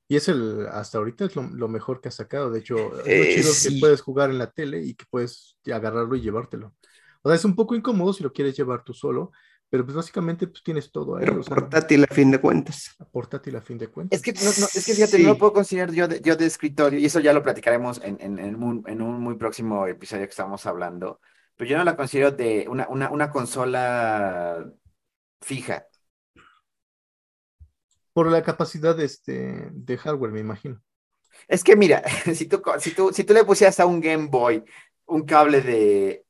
Y 0.08 0.16
es 0.16 0.28
el, 0.28 0.68
hasta 0.72 0.98
ahorita 0.98 1.26
es 1.26 1.36
lo, 1.36 1.44
lo 1.44 1.68
mejor 1.68 2.02
que 2.02 2.10
ha 2.10 2.12
sacado. 2.12 2.50
De 2.50 2.60
hecho, 2.60 2.76
Eh, 3.06 3.36
chido 3.36 3.52
es 3.52 3.58
sí. 3.60 3.76
que 3.76 3.80
puedes 3.80 4.02
jugar 4.02 4.32
en 4.32 4.40
la 4.40 4.52
tele 4.52 4.82
y 4.82 4.96
que 4.96 5.06
puedes 5.10 5.58
agarrarlo 5.72 6.16
y 6.16 6.22
llevártelo. 6.22 6.74
O 7.22 7.30
sea, 7.30 7.36
es 7.36 7.46
un 7.46 7.56
poco 7.56 7.76
incómodo 7.76 8.12
si 8.14 8.24
lo 8.24 8.34
quieres 8.34 8.58
llevar 8.58 8.84
tú 8.84 8.94
solo, 8.94 9.32
pero 9.70 9.86
pues 9.86 9.96
básicamente 9.96 10.48
pues 10.48 10.64
tienes 10.64 10.92
todo 10.92 11.18
ahí. 11.18 11.26
Pero 11.26 11.40
o 11.40 11.44
sea, 11.44 11.56
portátil 11.56 12.04
a 12.04 12.14
fin 12.14 12.32
de 12.32 12.40
cuentas. 12.40 12.96
portátil 13.12 13.56
a 13.56 13.62
fin 13.62 13.78
de 13.78 13.88
cuentas. 13.88 14.20
Es 14.20 14.24
que, 14.24 14.34
no, 14.34 14.52
no, 14.60 14.68
es 14.74 14.86
que 14.86 14.94
fíjate, 14.94 15.18
Sí. 15.18 15.24
no 15.24 15.30
lo 15.30 15.38
puedo 15.38 15.54
considerar 15.54 15.92
yo 15.94 16.08
de, 16.08 16.22
yo 16.22 16.36
de 16.36 16.46
escritorio, 16.46 17.00
y 17.00 17.06
eso 17.06 17.20
ya 17.20 17.34
lo 17.34 17.44
platicaremos 17.44 18.02
en, 18.04 18.18
en, 18.22 18.40
en 18.40 18.62
un, 18.64 18.84
en 18.88 19.02
un 19.02 19.22
muy 19.22 19.36
próximo 19.36 19.86
episodio 19.88 20.26
que 20.26 20.32
estamos 20.32 20.66
hablando, 20.66 21.20
pero 21.56 21.70
yo 21.70 21.78
no 21.78 21.84
la 21.84 21.96
considero 21.96 22.32
de 22.32 22.68
una, 22.70 22.88
una, 22.90 23.10
una 23.12 23.30
consola 23.32 24.66
fija. 25.42 25.86
Por 28.14 28.32
la 28.32 28.44
capacidad 28.44 28.96
de, 28.96 29.06
este, 29.06 29.70
de 29.72 29.98
hardware, 29.98 30.32
me 30.32 30.40
imagino. 30.40 30.82
Es 31.48 31.64
que 31.64 31.76
mira, 31.76 32.04
si 32.36 32.48
tú, 32.48 32.62
si 32.80 32.92
tú, 32.92 33.12
si 33.14 33.24
tú 33.24 33.34
le 33.34 33.44
pusieras 33.46 33.80
a 33.80 33.86
un 33.86 34.02
Game 34.02 34.28
Boy 34.28 34.64
un 35.06 35.24
cable 35.26 35.62
de, 35.62 36.26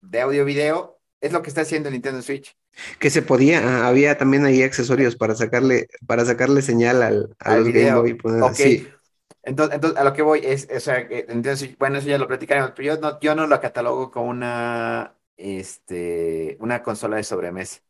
de 0.00 0.20
audio 0.20 0.44
video, 0.44 1.01
es 1.22 1.32
lo 1.32 1.40
que 1.42 1.48
está 1.48 1.62
haciendo 1.62 1.88
el 1.88 1.94
Nintendo 1.94 2.20
Switch. 2.22 2.54
Que 2.98 3.10
se 3.10 3.22
podía, 3.22 3.60
ah, 3.60 3.88
había 3.88 4.18
también 4.18 4.44
ahí 4.44 4.62
accesorios 4.62 5.16
para 5.16 5.34
sacarle, 5.34 5.88
para 6.06 6.24
sacarle 6.24 6.62
señal 6.62 7.02
al, 7.02 7.36
a 7.38 7.52
Al 7.52 7.60
los 7.60 7.72
video. 7.72 8.02
Game 8.02 8.14
Boy. 8.14 8.14
poner- 8.14 8.42
Ok. 8.42 8.54
sí. 8.54 8.88
Entonces, 9.44 9.74
entonces, 9.74 9.98
a 9.98 10.04
lo 10.04 10.12
que 10.12 10.22
voy 10.22 10.40
es, 10.44 10.68
o 10.74 10.80
sea, 10.80 11.08
que 11.08 11.26
Nintendo 11.28 11.56
Switch, 11.56 11.76
bueno, 11.78 11.98
eso 11.98 12.08
ya 12.08 12.18
lo 12.18 12.28
platicaremos, 12.28 12.72
pero 12.76 12.94
yo 12.94 13.00
no, 13.00 13.18
yo 13.20 13.34
no 13.34 13.46
lo 13.46 13.60
catalogo 13.60 14.10
como 14.10 14.30
una, 14.30 15.16
este, 15.36 16.56
una 16.60 16.82
consola 16.82 17.16
de 17.16 17.24
sobremesa. 17.24 17.80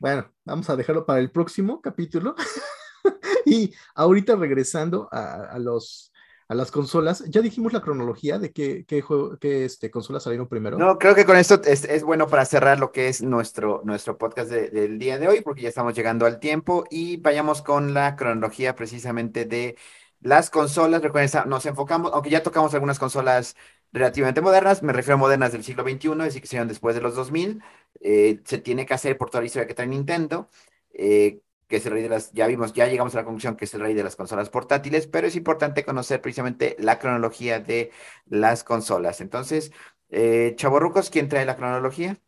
Bueno, 0.00 0.30
vamos 0.44 0.68
a 0.70 0.76
dejarlo 0.76 1.06
para 1.06 1.20
el 1.20 1.30
próximo 1.30 1.80
capítulo. 1.80 2.34
y 3.46 3.74
ahorita 3.94 4.36
regresando 4.36 5.08
a, 5.12 5.46
a 5.52 5.58
los, 5.58 6.12
a 6.48 6.54
las 6.54 6.70
consolas, 6.70 7.24
ya 7.28 7.40
dijimos 7.40 7.72
la 7.72 7.80
cronología 7.80 8.38
de 8.38 8.52
qué, 8.52 8.84
qué, 8.86 9.00
juego- 9.00 9.38
qué, 9.38 9.64
este, 9.64 9.90
consolas 9.90 10.22
salieron 10.24 10.46
primero. 10.48 10.78
No, 10.78 10.98
creo 10.98 11.14
que 11.14 11.24
con 11.24 11.36
esto 11.36 11.60
es, 11.64 11.84
es 11.84 12.02
bueno 12.04 12.26
para 12.26 12.44
cerrar 12.44 12.78
lo 12.78 12.92
que 12.92 13.08
es 13.08 13.22
nuestro, 13.22 13.80
nuestro 13.84 14.18
podcast 14.18 14.50
de- 14.50 14.68
del 14.70 14.98
día 14.98 15.18
de 15.18 15.28
hoy, 15.28 15.40
porque 15.40 15.62
ya 15.62 15.68
estamos 15.70 15.94
llegando 15.94 16.26
al 16.26 16.40
tiempo 16.40 16.84
y 16.90 17.16
vayamos 17.16 17.62
con 17.62 17.94
la 17.94 18.14
cronología 18.16 18.74
precisamente 18.74 19.44
de 19.46 19.76
las 20.20 20.50
consolas. 20.50 21.02
Recuerden, 21.02 21.48
nos 21.48 21.66
enfocamos, 21.66 22.10
aunque 22.12 22.30
ya 22.30 22.42
tocamos 22.42 22.74
algunas 22.74 22.98
consolas 22.98 23.56
relativamente 23.92 24.40
modernas, 24.40 24.82
me 24.82 24.92
refiero 24.92 25.14
a 25.14 25.18
modernas 25.18 25.52
del 25.52 25.62
siglo 25.64 25.82
XXI, 25.84 26.22
es 26.22 26.34
decir, 26.34 26.42
que 26.42 26.48
se 26.48 26.64
después 26.64 26.94
de 26.94 27.00
los 27.00 27.14
2000, 27.14 27.62
eh, 28.00 28.40
se 28.44 28.58
tiene 28.58 28.86
que 28.86 28.94
hacer 28.94 29.16
por 29.16 29.30
toda 29.30 29.40
la 29.42 29.46
historia 29.46 29.66
que 29.68 29.74
trae 29.74 29.86
Nintendo, 29.86 30.48
eh, 30.92 31.40
que 31.74 31.78
es 31.78 31.86
el 31.86 31.92
rey 31.92 32.04
de 32.04 32.08
las, 32.08 32.30
ya 32.30 32.46
vimos, 32.46 32.72
ya 32.72 32.86
llegamos 32.86 33.16
a 33.16 33.18
la 33.18 33.24
conclusión 33.24 33.56
que 33.56 33.64
es 33.64 33.74
el 33.74 33.80
rey 33.80 33.94
de 33.94 34.04
las 34.04 34.14
consolas 34.14 34.48
portátiles, 34.48 35.08
pero 35.08 35.26
es 35.26 35.34
importante 35.34 35.84
conocer 35.84 36.20
precisamente 36.22 36.76
la 36.78 37.00
cronología 37.00 37.58
de 37.58 37.90
las 38.26 38.62
consolas. 38.62 39.20
Entonces, 39.20 39.72
eh, 40.08 40.54
Chavorrucos, 40.56 41.10
¿quién 41.10 41.28
trae 41.28 41.44
la 41.44 41.56
cronología? 41.56 42.20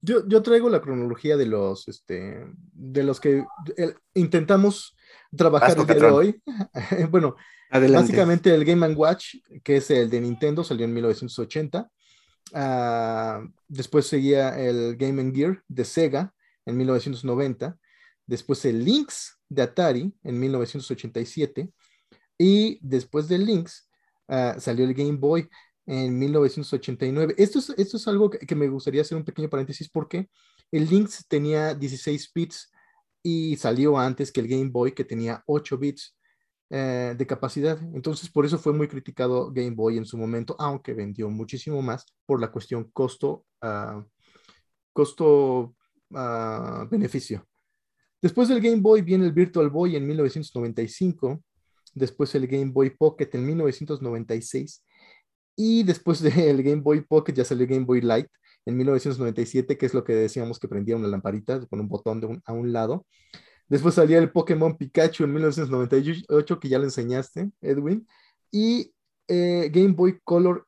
Yo, 0.00 0.26
yo 0.26 0.42
traigo 0.42 0.70
la 0.70 0.80
cronología 0.80 1.36
de 1.36 1.44
los, 1.44 1.86
este, 1.86 2.46
de 2.72 3.02
los 3.02 3.20
que 3.20 3.44
el- 3.76 3.94
intentamos 4.14 4.96
trabajar 5.36 5.78
el 5.78 5.86
día 5.86 5.96
de 5.96 6.10
hoy. 6.10 6.42
bueno, 7.10 7.36
Adelante. 7.68 8.06
básicamente 8.06 8.54
el 8.54 8.64
Game 8.64 8.88
Watch, 8.94 9.34
que 9.62 9.76
es 9.76 9.90
el 9.90 10.08
de 10.08 10.22
Nintendo, 10.22 10.64
salió 10.64 10.86
en 10.86 10.94
1980. 10.94 11.90
Ah, 12.54 13.44
después 13.68 14.06
seguía 14.06 14.58
el 14.58 14.96
Game 14.96 15.30
Gear 15.34 15.62
de 15.68 15.84
Sega 15.84 16.32
en 16.64 16.78
1990. 16.78 17.76
Después 18.32 18.64
el 18.64 18.82
Lynx 18.82 19.38
de 19.50 19.60
Atari 19.60 20.10
en 20.24 20.40
1987. 20.40 21.70
Y 22.38 22.78
después 22.80 23.28
del 23.28 23.44
Lynx 23.44 23.90
ah, 24.26 24.56
salió 24.58 24.86
el 24.86 24.94
Game 24.94 25.18
Boy 25.18 25.50
en 25.84 26.18
1989. 26.18 27.34
Esto 27.36 27.58
es, 27.58 27.74
esto 27.76 27.98
es 27.98 28.08
algo 28.08 28.30
que, 28.30 28.54
me 28.54 28.68
gustaría 28.68 29.02
hacer 29.02 29.18
un 29.18 29.24
pequeño 29.26 29.50
paréntesis 29.50 29.90
porque 29.90 30.30
el 30.70 30.88
Lynx 30.88 31.26
tenía 31.28 31.74
16 31.74 32.30
bits 32.34 32.72
y 33.22 33.54
salió 33.58 33.98
antes 33.98 34.32
que 34.32 34.40
el 34.40 34.48
Game 34.48 34.70
Boy 34.70 34.92
que 34.92 35.04
tenía 35.04 35.42
8 35.44 35.76
bits 35.76 36.16
eh, 36.70 37.14
de 37.14 37.26
capacidad. 37.26 37.78
Entonces, 37.94 38.30
por 38.30 38.46
eso 38.46 38.58
fue 38.58 38.72
muy 38.72 38.88
criticado 38.88 39.52
Game 39.52 39.72
Boy 39.72 39.98
en 39.98 40.06
su 40.06 40.16
momento, 40.16 40.56
aunque 40.58 40.94
vendió 40.94 41.28
muchísimo 41.28 41.82
más 41.82 42.06
por 42.24 42.40
la 42.40 42.50
cuestión 42.50 42.90
costo, 42.94 43.44
ah, 43.60 44.02
costo 44.94 45.76
ah, 46.14 46.86
beneficio. 46.90 47.46
Después 48.22 48.48
del 48.48 48.60
Game 48.60 48.80
Boy 48.80 49.02
viene 49.02 49.26
el 49.26 49.32
Virtual 49.32 49.68
Boy 49.68 49.96
en 49.96 50.06
1995, 50.06 51.42
después 51.92 52.34
el 52.36 52.46
Game 52.46 52.70
Boy 52.70 52.90
Pocket 52.90 53.28
en 53.32 53.44
1996 53.44 54.82
y 55.56 55.82
después 55.82 56.20
del 56.20 56.32
Game 56.62 56.82
Boy 56.82 57.02
Pocket 57.02 57.34
ya 57.34 57.44
salió 57.44 57.64
el 57.64 57.70
Game 57.70 57.84
Boy 57.84 58.00
Light 58.00 58.28
en 58.64 58.76
1997, 58.76 59.76
que 59.76 59.86
es 59.86 59.94
lo 59.94 60.04
que 60.04 60.14
decíamos 60.14 60.58
que 60.58 60.68
prendía 60.68 60.96
una 60.96 61.08
lamparita 61.08 61.66
con 61.66 61.80
un 61.80 61.88
botón 61.88 62.20
de 62.20 62.40
a 62.44 62.52
un 62.52 62.72
lado. 62.72 63.06
Después 63.68 63.94
salía 63.94 64.18
el 64.18 64.30
Pokémon 64.30 64.76
Pikachu 64.76 65.24
en 65.24 65.32
1998, 65.32 66.60
que 66.60 66.68
ya 66.68 66.78
lo 66.78 66.84
enseñaste, 66.84 67.50
Edwin. 67.60 68.06
Y 68.50 68.92
eh, 69.28 69.70
Game 69.72 69.94
Boy 69.94 70.20
Color 70.22 70.66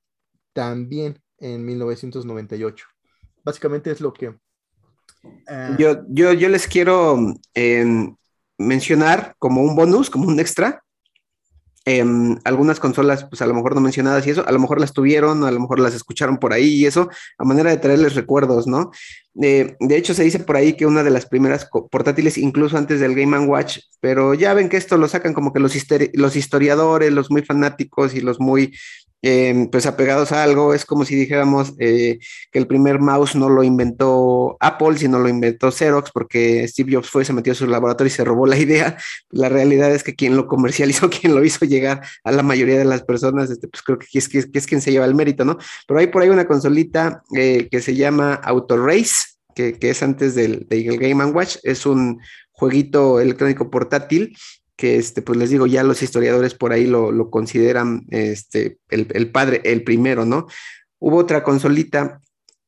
también 0.52 1.20
en 1.38 1.64
1998. 1.64 2.86
Básicamente 3.44 3.90
es 3.90 4.00
lo 4.00 4.12
que... 4.12 4.34
ah, 5.48 5.76
Yo, 5.78 6.02
yo, 6.08 6.32
yo 6.32 6.48
les 6.48 6.66
quiero 6.66 7.18
eh, 7.54 8.08
mencionar 8.58 9.34
como 9.38 9.62
un 9.62 9.76
bonus, 9.76 10.10
como 10.10 10.28
un 10.28 10.40
extra, 10.40 10.82
em, 11.84 12.38
algunas 12.44 12.80
consolas, 12.80 13.24
pues 13.24 13.42
a 13.42 13.46
lo 13.46 13.54
mejor 13.54 13.74
no 13.74 13.80
mencionadas 13.80 14.26
y 14.26 14.30
eso, 14.30 14.46
a 14.46 14.52
lo 14.52 14.58
mejor 14.58 14.80
las 14.80 14.92
tuvieron, 14.92 15.44
a 15.44 15.50
lo 15.50 15.60
mejor 15.60 15.80
las 15.80 15.94
escucharon 15.94 16.38
por 16.38 16.52
ahí 16.52 16.74
y 16.74 16.86
eso, 16.86 17.08
a 17.38 17.44
manera 17.44 17.70
de 17.70 17.78
traerles 17.78 18.14
recuerdos, 18.14 18.66
¿no? 18.66 18.90
Eh, 19.42 19.76
de 19.80 19.96
hecho, 19.96 20.14
se 20.14 20.22
dice 20.24 20.38
por 20.38 20.56
ahí 20.56 20.74
que 20.74 20.86
una 20.86 21.02
de 21.02 21.10
las 21.10 21.26
primeras 21.26 21.68
portátiles, 21.90 22.38
incluso 22.38 22.76
antes 22.78 23.00
del 23.00 23.14
Game 23.14 23.38
Watch, 23.40 23.78
pero 24.00 24.34
ya 24.34 24.54
ven 24.54 24.68
que 24.68 24.76
esto 24.76 24.96
lo 24.96 25.08
sacan 25.08 25.34
como 25.34 25.52
que 25.52 25.60
los, 25.60 25.74
histori- 25.74 26.10
los 26.14 26.36
historiadores, 26.36 27.12
los 27.12 27.30
muy 27.30 27.42
fanáticos 27.42 28.14
y 28.14 28.20
los 28.20 28.38
muy 28.40 28.72
eh, 29.26 29.68
pues 29.72 29.86
apegados 29.86 30.32
a 30.32 30.42
algo, 30.42 30.74
es 30.74 30.84
como 30.84 31.06
si 31.06 31.14
dijéramos 31.16 31.72
eh, 31.78 32.18
que 32.52 32.58
el 32.58 32.66
primer 32.66 32.98
mouse 33.00 33.34
no 33.34 33.48
lo 33.48 33.62
inventó 33.62 34.58
Apple, 34.60 34.98
sino 34.98 35.18
lo 35.18 35.30
inventó 35.30 35.72
Xerox, 35.72 36.10
porque 36.12 36.68
Steve 36.68 36.92
Jobs 36.92 37.08
fue, 37.08 37.24
se 37.24 37.32
metió 37.32 37.54
a 37.54 37.56
su 37.56 37.66
laboratorio 37.66 38.08
y 38.08 38.14
se 38.14 38.22
robó 38.22 38.46
la 38.46 38.58
idea. 38.58 38.98
La 39.30 39.48
realidad 39.48 39.90
es 39.94 40.02
que 40.04 40.14
quien 40.14 40.36
lo 40.36 40.46
comercializó, 40.46 41.08
quien 41.20 41.34
lo 41.34 41.42
hizo 41.42 41.64
llegar 41.64 42.02
a 42.22 42.32
la 42.32 42.42
mayoría 42.42 42.76
de 42.78 42.84
las 42.84 43.02
personas, 43.02 43.50
este, 43.50 43.66
pues 43.66 43.82
creo 43.82 43.98
que 43.98 44.06
es, 44.12 44.28
que, 44.28 44.44
es 44.52 44.66
quien 44.66 44.82
se 44.82 44.92
lleva 44.92 45.06
el 45.06 45.14
mérito, 45.14 45.46
¿no? 45.46 45.56
Pero 45.88 46.00
hay 46.00 46.08
por 46.08 46.20
ahí 46.20 46.28
una 46.28 46.46
consolita 46.46 47.22
eh, 47.34 47.68
que 47.70 47.80
se 47.80 47.94
llama 47.96 48.34
Auto 48.34 48.76
Race, 48.76 49.14
que, 49.54 49.76
es 49.80 50.02
antes 50.02 50.34
del, 50.34 50.66
del 50.68 50.98
Game 50.98 51.24
Watch, 51.26 51.56
es 51.62 51.86
un 51.86 52.20
jueguito 52.52 53.20
electrónico 53.20 53.70
portátil 53.70 54.36
que 54.76 54.96
este, 54.96 55.22
pues 55.22 55.38
les 55.38 55.50
digo, 55.50 55.66
ya 55.66 55.84
los 55.84 56.02
historiadores 56.02 56.54
por 56.54 56.72
ahí 56.72 56.86
lo, 56.86 57.30
consideran 57.30 58.06
este, 58.10 58.78
el, 58.88 59.30
padre, 59.30 59.60
el 59.64 59.84
primero, 59.84 60.24
¿no? 60.24 60.46
Hubo 60.98 61.18
otra 61.18 61.44
consolita 61.44 62.20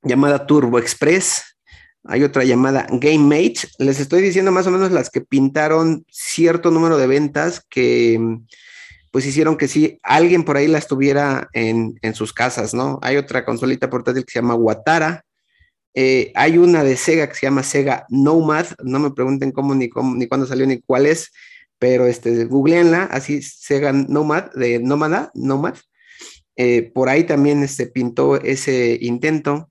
llamada 0.02 0.46
Turbo 0.46 0.78
Express, 0.78 1.58
hay 2.04 2.22
otra 2.22 2.44
llamada 2.44 2.86
Game 2.90 3.18
Mate, 3.18 3.68
les 3.78 3.98
estoy 3.98 4.22
diciendo 4.22 4.52
más 4.52 4.66
o 4.68 4.70
menos 4.70 4.92
las 4.92 5.10
que 5.10 5.20
pintaron 5.20 6.04
cierto 6.08 6.70
número 6.70 6.96
de 6.96 7.08
ventas 7.08 7.62
que 7.68 8.20
pues 9.10 9.26
hicieron 9.26 9.56
que 9.56 9.66
sí, 9.66 9.98
alguien 10.02 10.44
por 10.44 10.58
ahí 10.58 10.68
las 10.68 10.86
tuviera 10.86 11.48
en, 11.54 11.98
en 12.02 12.14
sus 12.14 12.32
casas, 12.32 12.74
¿no? 12.74 12.98
Hay 13.02 13.16
otra 13.16 13.44
consolita 13.44 13.88
portátil 13.88 14.24
que 14.24 14.32
se 14.32 14.40
llama 14.40 14.54
Watara, 14.54 15.24
eh, 15.98 16.30
hay 16.34 16.58
una 16.58 16.84
de 16.84 16.94
Sega 16.94 17.26
que 17.26 17.34
se 17.34 17.46
llama 17.46 17.62
Sega 17.62 18.04
Nomad, 18.10 18.66
no 18.84 18.98
me 18.98 19.12
pregunten 19.12 19.50
cómo 19.50 19.74
ni, 19.74 19.88
cómo, 19.88 20.14
ni 20.14 20.26
cuándo 20.28 20.46
salió 20.46 20.66
ni 20.66 20.82
cuál 20.82 21.06
es, 21.06 21.32
pero 21.78 22.06
este, 22.06 22.44
googleenla, 22.44 23.04
así 23.04 23.40
Sega 23.40 23.92
Nomad, 23.92 24.52
de 24.52 24.78
Nómada, 24.78 25.30
Nomad. 25.34 25.76
Eh, 26.54 26.82
por 26.94 27.08
ahí 27.08 27.24
también 27.24 27.62
este, 27.62 27.86
pintó 27.86 28.36
ese 28.36 28.98
intento. 29.00 29.70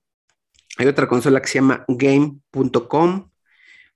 Hay 0.78 0.88
otra 0.88 1.08
consola 1.08 1.42
que 1.42 1.48
se 1.48 1.60
llama 1.60 1.86
Game.com. 1.88 3.30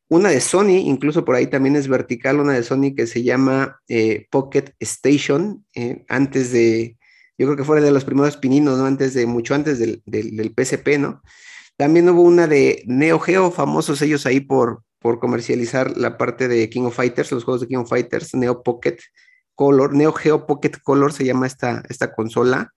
Una 0.08 0.30
de 0.30 0.40
Sony, 0.40 0.78
incluso 0.86 1.26
por 1.26 1.34
ahí 1.34 1.48
también 1.48 1.76
es 1.76 1.88
vertical, 1.88 2.40
una 2.40 2.54
de 2.54 2.62
Sony 2.62 2.94
que 2.96 3.08
se 3.08 3.24
llama 3.24 3.82
eh, 3.88 4.28
Pocket 4.30 4.76
Station, 4.80 5.66
antes 6.08 6.52
de, 6.52 6.96
yo 7.40 7.48
creo 7.48 7.58
que 7.58 7.64
fue 7.64 7.82
de 7.82 7.92
los 7.92 8.06
primeros 8.06 8.38
pininos, 8.38 8.78
¿no? 8.78 8.86
Antes 8.86 9.16
de, 9.16 9.26
mucho 9.26 9.56
antes 9.56 9.80
del, 9.80 10.04
del, 10.06 10.36
del 10.36 10.54
PSP, 10.56 11.00
¿no? 11.00 11.24
También 11.80 12.10
hubo 12.10 12.24
una 12.24 12.46
de 12.46 12.84
Neo 12.88 13.20
Geo, 13.20 13.52
famosos 13.52 14.02
ellos 14.02 14.26
ahí 14.26 14.42
por, 14.42 14.84
por 15.00 15.18
comercializar 15.18 15.96
la 15.96 16.18
parte 16.18 16.50
de 16.50 16.70
King 16.70 16.82
of 16.82 16.96
Fighters, 16.98 17.32
los 17.32 17.46
juegos 17.46 17.62
de 17.62 17.68
King 17.68 17.78
of 17.78 17.90
Fighters, 17.90 18.36
Neo 18.36 18.64
Pocket 18.64 18.98
Color, 19.56 19.94
Neo 19.94 20.12
Geo 20.12 20.46
Pocket 20.46 20.74
Color 20.84 21.14
se 21.14 21.24
llama 21.24 21.48
esta, 21.48 21.82
esta 21.88 22.14
consola. 22.14 22.74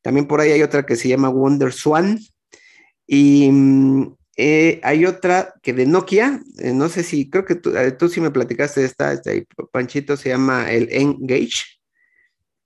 También 0.00 0.26
por 0.26 0.40
ahí 0.40 0.50
hay 0.50 0.62
otra 0.62 0.86
que 0.86 0.96
se 0.96 1.08
llama 1.08 1.28
Wonder 1.28 1.74
Swan. 1.74 2.20
Y 3.06 3.50
mm, 3.52 4.14
eh, 4.38 4.80
hay 4.82 5.04
otra 5.04 5.52
que 5.62 5.74
de 5.74 5.84
Nokia, 5.84 6.40
eh, 6.56 6.72
no 6.72 6.88
sé 6.88 7.02
si, 7.02 7.28
creo 7.28 7.44
que 7.44 7.56
tú, 7.56 7.76
eh, 7.76 7.92
tú 7.92 8.08
sí 8.08 8.22
me 8.22 8.30
platicaste 8.30 8.80
de 8.80 8.86
esta, 8.86 9.12
este, 9.12 9.46
Panchito, 9.70 10.16
se 10.16 10.30
llama 10.30 10.72
el 10.72 10.88
Engage, 10.90 11.71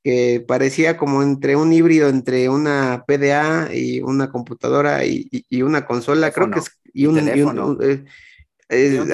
que 0.06 0.40
parecía 0.46 0.96
como 0.96 1.20
entre 1.20 1.56
un 1.56 1.72
híbrido 1.72 2.08
entre 2.08 2.48
una 2.48 3.02
PDA 3.08 3.74
y 3.74 4.02
una 4.02 4.30
computadora 4.30 5.04
y, 5.04 5.28
una 5.62 5.84
consola, 5.84 6.30
creo 6.30 6.48
que 6.48 6.60
es, 6.60 6.70
y 6.94 7.06
un, 7.06 7.18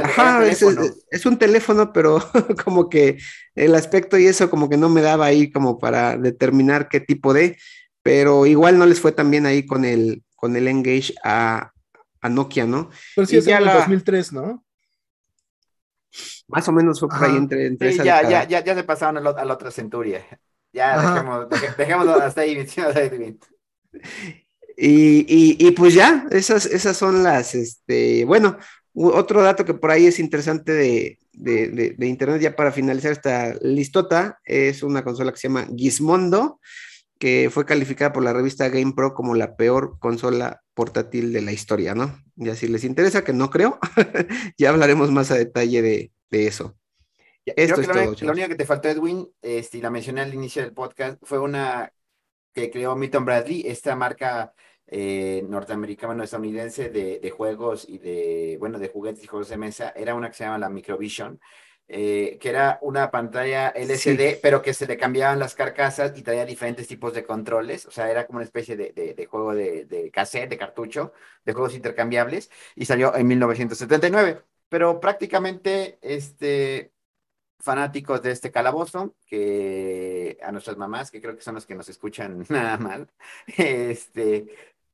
ajá, 0.05 0.47
es, 0.47 1.25
un 1.25 1.39
teléfono, 1.39 1.95
pero 1.95 2.19
como 2.67 2.91
que 2.91 3.17
el 3.55 3.75
aspecto 3.75 4.19
y 4.19 4.27
eso 4.27 4.51
como 4.51 4.69
que 4.69 4.77
no 4.77 4.91
me 4.91 5.01
daba 5.01 5.25
ahí 5.25 5.51
como 5.51 5.79
para 5.79 6.19
determinar 6.19 6.91
qué 6.91 7.01
tipo 7.01 7.33
de, 7.33 7.57
pero 8.03 8.45
igual 8.45 8.77
no 8.77 8.85
les 8.85 9.01
fue 9.01 9.13
tan 9.13 9.31
bien 9.31 9.47
ahí 9.47 9.65
con 9.65 9.87
el, 9.87 10.23
con 10.37 10.57
el 10.57 10.69
Engage 10.69 11.15
a, 11.25 11.73
a 12.21 12.29
Nokia, 12.29 12.67
¿no? 12.67 12.91
Pero 13.17 13.27
sí, 13.27 13.39
es 13.39 13.47
en 13.47 13.57
el 13.57 13.65
2003, 13.65 14.35
¿no? 14.35 14.63
Más 16.49 16.69
o 16.69 16.73
menos 16.73 17.01
fue 17.01 17.09
por 17.09 17.25
ahí 17.25 17.35
entre, 17.35 17.67
entre 17.67 17.93
sí, 17.93 17.97
ya, 18.05 18.29
ya, 18.29 18.47
ya, 18.47 18.63
ya, 18.63 18.75
se 18.75 18.85
pasaron 18.85 19.27
a, 19.27 19.43
la 19.43 19.55
otra 19.55 19.71
centuria. 19.71 20.23
Ya, 20.73 21.01
dejemos, 21.01 21.47
dejémoslo 21.77 22.15
hasta 22.15 22.41
ahí, 22.43 22.67
y, 24.77 24.89
y, 25.29 25.57
y, 25.59 25.71
pues 25.73 25.95
ya, 25.95 26.27
esas, 26.31 26.65
esas 26.67 26.97
son 26.97 27.23
las, 27.23 27.55
este, 27.55 28.25
bueno, 28.25 28.57
otro 28.95 29.43
dato 29.43 29.65
que 29.65 29.75
por 29.75 29.91
ahí 29.91 30.07
es 30.07 30.19
interesante 30.19 30.73
de, 30.73 31.19
de, 31.33 31.69
de, 31.69 31.91
de, 31.97 32.07
Internet, 32.07 32.41
ya 32.41 32.57
para 32.57 32.73
finalizar 32.73 33.13
esta 33.13 33.55
listota, 33.63 34.41
es 34.45 34.83
una 34.83 35.05
consola 35.05 35.33
que 35.33 35.39
se 35.39 35.49
llama 35.49 35.67
Gizmondo, 35.77 36.59
que 37.23 37.51
fue 37.53 37.65
calificada 37.65 38.13
por 38.13 38.25
la 38.25 38.33
revista 38.33 38.69
GamePro 38.69 39.15
como 39.15 39.37
la 39.37 39.55
peor 39.55 39.99
consola 40.01 40.63
portátil 40.75 41.33
de 41.33 41.43
la 41.43 41.53
historia, 41.53 41.95
¿no? 41.95 42.21
Ya 42.35 42.57
si 42.57 42.67
les 42.67 42.83
interesa, 42.83 43.23
que 43.23 43.33
no 43.33 43.49
creo, 43.49 43.79
ya 44.59 44.71
hablaremos 44.71 45.13
más 45.13 45.31
a 45.31 45.37
detalle 45.37 45.83
de, 45.83 46.13
eso. 46.31 46.77
Esto 47.45 47.81
es 47.81 47.89
todo, 47.89 48.15
lo, 48.21 48.33
único 48.33 48.49
que 48.49 48.55
te 48.55 48.67
faltó, 48.67 48.89
Edwin, 48.89 49.29
este, 49.43 49.79
y 49.79 49.81
la 49.81 49.91
mencioné 49.91 50.21
al 50.21 50.35
inicio 50.35 50.63
del 50.63 50.73
podcast, 50.73 51.19
fue 51.23 51.39
una 51.39 51.93
que 52.53 52.71
creó 52.71 52.95
Milton 52.95 53.25
Bradley, 53.25 53.65
esta 53.67 53.97
marca 53.97 54.55
eh, 54.87 55.45
norteamericana, 55.49 56.25
estadounidense 56.25 56.91
de, 56.91 57.19
de, 57.19 57.31
juegos 57.31 57.89
y 57.89 57.99
de, 57.99 58.57
bueno, 58.61 58.79
de 58.79 58.89
juguetes 58.89 59.25
y 59.25 59.27
juegos 59.27 59.49
de 59.49 59.57
mesa, 59.57 59.93
era 59.97 60.15
una 60.15 60.29
que 60.29 60.35
se 60.35 60.45
llama 60.45 60.59
la 60.59 60.69
Microvision, 60.69 61.41
eh, 61.89 62.39
que 62.41 62.49
era 62.49 62.79
una 62.83 63.11
pantalla 63.11 63.69
LCD, 63.71 64.39
pero 64.41 64.63
que 64.63 64.73
se 64.73 64.87
le 64.87 64.97
cambiaban 64.97 65.39
las 65.39 65.55
carcasas 65.55 66.17
y 66.17 66.23
traía 66.23 66.47
diferentes 66.47 66.87
tipos 66.87 67.13
de 67.13 67.25
controles, 67.25 67.87
o 67.87 67.91
sea, 67.91 68.11
era 68.11 68.27
como 68.27 68.39
una 68.39 68.45
especie 68.45 68.77
de, 68.77 68.93
de, 68.93 69.27
juego 69.27 69.55
de, 69.55 69.85
de, 69.87 70.11
cassette, 70.11 70.49
de 70.49 70.59
cartucho, 70.59 71.13
de 71.45 71.53
juegos 71.53 71.75
intercambiables, 71.75 72.51
y 72.77 72.85
salió 72.85 73.15
en 73.17 73.27
1979. 73.27 74.43
Pero 74.69 75.01
prácticamente, 75.01 75.99
este, 76.01 76.93
fanáticos 77.63 78.21
de 78.23 78.33
este 78.33 78.51
calabozo, 78.51 79.15
que 79.27 80.37
a 80.43 80.51
nuestras 80.53 80.77
mamás, 80.77 81.11
que 81.11 81.21
creo 81.21 81.37
que 81.37 81.43
son 81.43 81.55
los 81.55 81.65
que 81.65 81.75
nos 81.75 81.89
escuchan 81.89 82.45
nada 82.49 82.77
mal, 82.77 83.09
este, 83.47 84.47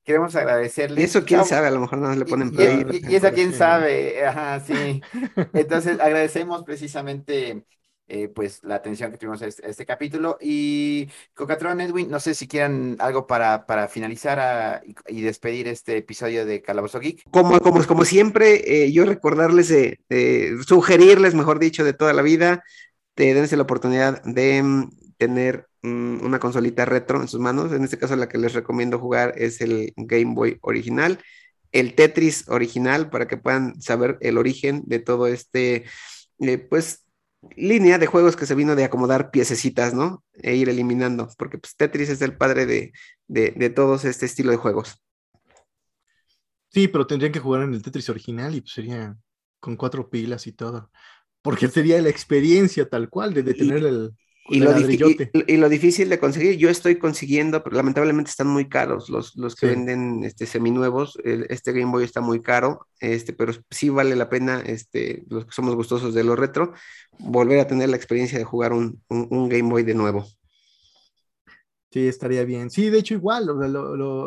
Queremos 0.09 0.35
agradecerle. 0.37 1.03
Eso 1.03 1.23
quién 1.23 1.45
sabe, 1.45 1.67
a 1.67 1.71
lo 1.71 1.81
mejor 1.81 1.99
no 1.99 2.15
le 2.15 2.25
ponen 2.25 2.51
play. 2.51 3.03
Y, 3.07 3.15
eso 3.15 3.31
quién 3.31 3.53
sabe, 3.53 4.25
ajá, 4.25 4.59
sí. 4.61 5.03
Entonces 5.53 6.01
agradecemos 6.01 6.65
precisamente 6.65 7.67
eh, 8.11 8.29
pues 8.29 8.61
la 8.63 8.77
atención 8.77 9.11
que 9.13 9.19
tuvimos 9.19 9.43
a 9.43 9.47
este, 9.47 9.69
este 9.69 9.85
capítulo. 9.85 10.39
Y 10.41 11.09
Cocatron 11.35 11.81
Edwin, 11.83 12.11
no 12.11 12.19
sé 12.21 12.35
si 12.35 12.49
quieran 12.49 12.97
algo 13.01 13.27
para, 13.27 13.67
para 13.67 13.87
finalizar 13.87 14.83
y, 15.07 15.21
despedir 15.21 15.69
este 15.69 15.99
episodio 15.99 16.47
de 16.47 16.63
Calabozo 16.63 17.01
Geek. 17.01 17.25
Como, 17.31 17.61
como, 17.61 17.85
como 17.85 18.05
siempre, 18.07 18.85
eh, 18.85 18.93
yo 18.93 19.05
recordarles, 19.05 19.69
de, 19.69 20.59
sugerirles, 20.67 21.35
mejor 21.35 21.59
dicho, 21.59 21.85
de 21.85 21.93
toda 21.93 22.15
la 22.15 22.23
vida, 22.23 22.65
te 23.15 23.35
dense 23.35 23.57
la 23.57 23.65
oportunidad 23.65 24.23
de 24.25 24.63
mm, 24.63 24.91
tener 25.19 25.67
mm, 25.83 26.25
una 26.25 26.39
consolita 26.39 26.87
retro 26.87 27.21
en 27.21 27.29
sus 27.29 27.41
manos. 27.41 27.73
En 27.73 27.85
este 27.85 27.99
caso, 27.99 28.17
la 28.17 28.29
que 28.31 28.39
les 28.39 28.55
recomiendo 28.55 28.99
jugar 28.99 29.35
es 29.37 29.61
el 29.61 29.93
Game 29.97 30.35
Boy 30.35 30.57
original, 30.63 31.19
el 31.73 31.95
Tetris 31.95 32.49
original, 32.49 33.11
para 33.11 33.29
que 33.29 33.37
puedan 33.37 33.83
saber 33.83 34.17
el 34.23 34.39
origen 34.39 34.83
de 34.87 34.99
todo 34.99 35.27
este, 35.27 35.85
eh, 36.41 36.57
pues, 36.57 37.05
línea 37.57 37.99
de 37.99 38.07
juegos 38.07 38.37
que 38.37 38.47
se 38.47 38.55
vino 38.55 38.75
de 38.77 38.85
acomodar 38.85 39.31
piececitas, 39.31 39.95
¿no? 39.95 40.25
E 40.35 40.55
ir 40.55 40.69
eliminando, 40.69 41.29
porque 41.39 41.59
pues, 41.59 41.77
Tetris 41.77 42.09
es 42.09 42.23
el 42.23 42.37
padre 42.37 42.67
de, 42.67 42.93
de, 43.27 43.53
de 43.53 43.71
todos 43.71 44.05
este 44.05 44.27
estilo 44.27 44.51
de 44.51 44.57
juegos. 44.57 45.01
Sí, 46.71 46.89
pero 46.89 47.07
tendrían 47.07 47.33
que 47.33 47.41
jugar 47.41 47.63
en 47.63 47.75
el 47.75 47.83
Tetris 47.83 48.11
original 48.11 48.55
y 48.55 48.61
pues 48.61 48.73
sería 48.73 49.17
con 49.61 49.77
cuatro 49.77 50.11
pilas 50.11 50.47
y 50.47 50.53
todo. 50.53 50.91
Porque 51.43 51.69
sería 51.69 52.01
la 52.03 52.09
experiencia 52.09 52.89
tal 52.89 53.09
cual 53.09 53.33
de, 53.33 53.43
tener 53.55 53.85
el, 53.85 54.13
y 54.49 54.61
lo, 54.61 54.79
y, 54.79 55.57
lo, 55.57 55.69
difícil 55.69 56.09
de 56.09 56.19
conseguir, 56.19 56.57
yo 56.57 56.71
estoy 56.71 56.97
consiguiendo, 56.97 57.63
pero 57.63 57.77
lamentablemente 57.77 58.31
están 58.31 58.47
muy 58.47 58.69
caros 58.69 59.09
los, 59.11 59.37
los 59.37 59.55
que 59.55 59.67
venden 59.67 60.25
este, 60.25 60.47
seminuevos. 60.47 61.19
Este 61.25 61.73
Game 61.73 61.91
Boy 61.91 62.05
está 62.05 62.21
muy 62.21 62.41
caro, 62.41 62.87
este, 63.01 63.33
pero 63.33 63.53
sí 63.71 63.91
vale 63.91 64.17
la 64.17 64.29
pena, 64.29 64.63
este, 64.65 65.25
los 65.29 65.47
que 65.47 65.53
somos 65.53 65.75
gustosos 65.75 66.15
de 66.15 66.25
lo 66.25 66.35
retro, 66.35 66.73
volver 67.19 67.61
a 67.61 67.67
tener 67.67 67.91
la 67.91 67.97
experiencia 67.97 68.39
de 68.39 68.45
jugar 68.45 68.73
un, 68.73 69.03
un, 69.09 69.49
Game 69.49 69.69
Boy 69.69 69.83
de 69.83 69.95
nuevo. 69.95 70.27
Sí, 71.91 72.07
estaría 72.07 72.45
bien. 72.45 72.71
Sí, 72.71 72.91
de 72.91 72.99
hecho, 72.99 73.15
igual, 73.15 73.47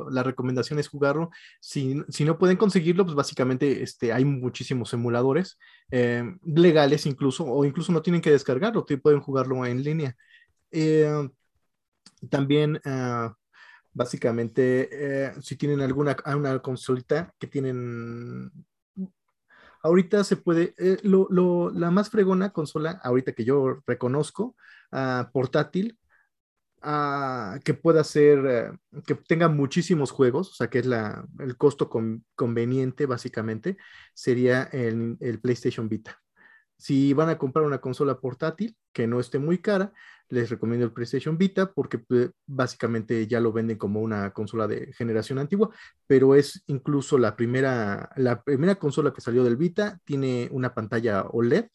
la 0.09 0.23
recomendación 0.23 0.79
es 0.79 0.87
jugarlo. 0.87 1.29
Si, 1.59 2.01
si, 2.09 2.25
no 2.25 2.39
pueden 2.39 2.57
conseguirlo, 2.57 3.05
pues 3.05 3.15
básicamente 3.15 3.83
este, 3.83 4.11
hay 4.11 4.25
muchísimos 4.25 4.91
emuladores 4.93 5.59
eh, 5.91 6.23
legales 6.43 7.05
incluso, 7.05 7.45
o 7.45 7.63
incluso 7.63 7.91
no 7.91 8.01
tienen 8.01 8.21
que 8.21 8.31
descargarlo, 8.31 8.85
pueden 8.97 9.21
jugarlo 9.21 9.63
en 9.65 9.83
línea. 9.83 10.15
Eh, 10.71 11.29
también, 12.29 12.79
ah, 12.85 13.35
básicamente, 13.93 14.89
eh, 15.27 15.33
si 15.41 15.55
tienen 15.55 15.81
alguna 15.81 16.15
una 16.35 16.59
que 17.39 17.47
tienen 17.47 18.51
ahorita 19.83 20.23
se 20.23 20.37
puede, 20.37 20.73
la 21.71 21.91
más 21.91 22.09
fregona 22.09 22.51
consola, 22.51 22.99
ahorita 23.03 23.33
que 23.33 23.45
yo 23.45 23.81
reconozco, 23.85 24.55
ah, 24.91 25.29
portátil, 25.33 25.97
ah, 26.81 27.59
que 27.63 27.73
pueda 27.73 28.03
ser, 28.03 28.73
que 29.05 29.15
tenga 29.15 29.47
muchísimos 29.49 30.11
juegos, 30.11 30.51
o 30.51 30.53
sea, 30.53 30.69
que 30.69 30.79
es 30.79 30.85
la, 30.85 31.25
el 31.39 31.57
costo 31.57 31.89
conveniente, 32.35 33.05
básicamente, 33.05 33.77
sería 34.13 34.63
el, 34.63 35.17
el, 35.19 35.39
PlayStation 35.39 35.89
Vita. 35.89 36.19
Si 36.77 37.13
van 37.13 37.29
a 37.29 37.37
comprar 37.37 37.65
una 37.65 37.79
consola 37.79 38.19
portátil 38.19 38.75
que 38.91 39.07
no 39.07 39.19
esté 39.19 39.39
muy 39.39 39.59
cara, 39.59 39.93
les 40.31 40.49
recomiendo 40.49 40.85
el 40.85 40.93
PlayStation 40.93 41.37
Vita 41.37 41.71
porque 41.73 41.99
pues, 41.99 42.31
básicamente 42.47 43.27
ya 43.27 43.39
lo 43.39 43.51
venden 43.51 43.77
como 43.77 44.01
una 44.01 44.31
consola 44.31 44.67
de 44.67 44.91
generación 44.93 45.39
antigua, 45.39 45.69
pero 46.07 46.35
es 46.35 46.63
incluso 46.67 47.17
la 47.17 47.35
primera, 47.35 48.09
la 48.15 48.41
primera 48.41 48.75
consola 48.75 49.13
que 49.13 49.21
salió 49.21 49.43
del 49.43 49.57
Vita, 49.57 49.99
tiene 50.05 50.47
una 50.51 50.73
pantalla 50.73 51.23
OLED, 51.23 51.67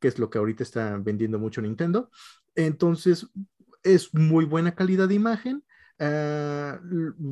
que 0.00 0.08
es 0.08 0.18
lo 0.18 0.30
que 0.30 0.38
ahorita 0.38 0.62
está 0.62 0.96
vendiendo 0.98 1.38
mucho 1.38 1.60
Nintendo. 1.60 2.10
Entonces, 2.54 3.26
es 3.84 4.12
muy 4.14 4.44
buena 4.44 4.74
calidad 4.74 5.08
de 5.08 5.14
imagen. 5.14 5.64
Ah, 6.00 6.80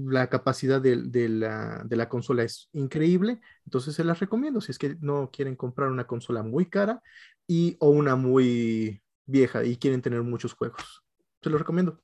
la 0.09 0.29
capacidad 0.29 0.81
de, 0.81 1.29
la, 1.29 2.09
consola 2.09 2.45
es 2.45 2.69
increíble, 2.73 3.41
entonces 3.65 3.95
se 3.97 4.05
las 4.05 4.21
recomiendo 4.21 4.61
si 4.61 4.71
es 4.71 4.79
que 4.79 4.97
no 5.01 5.31
quieren 5.33 5.57
comprar 5.57 5.89
una 5.89 6.07
consola 6.07 6.45
muy 6.45 6.67
cara 6.67 7.03
y 7.49 7.77
o 7.81 7.91
una 7.91 8.15
muy 8.15 9.03
vieja 9.27 9.65
y 9.65 9.77
quieren 9.79 10.01
tener 10.01 10.23
muchos 10.23 10.55
juegos. 10.55 11.03
Se 11.43 11.51
los 11.51 11.61
recomiendo. 11.61 12.01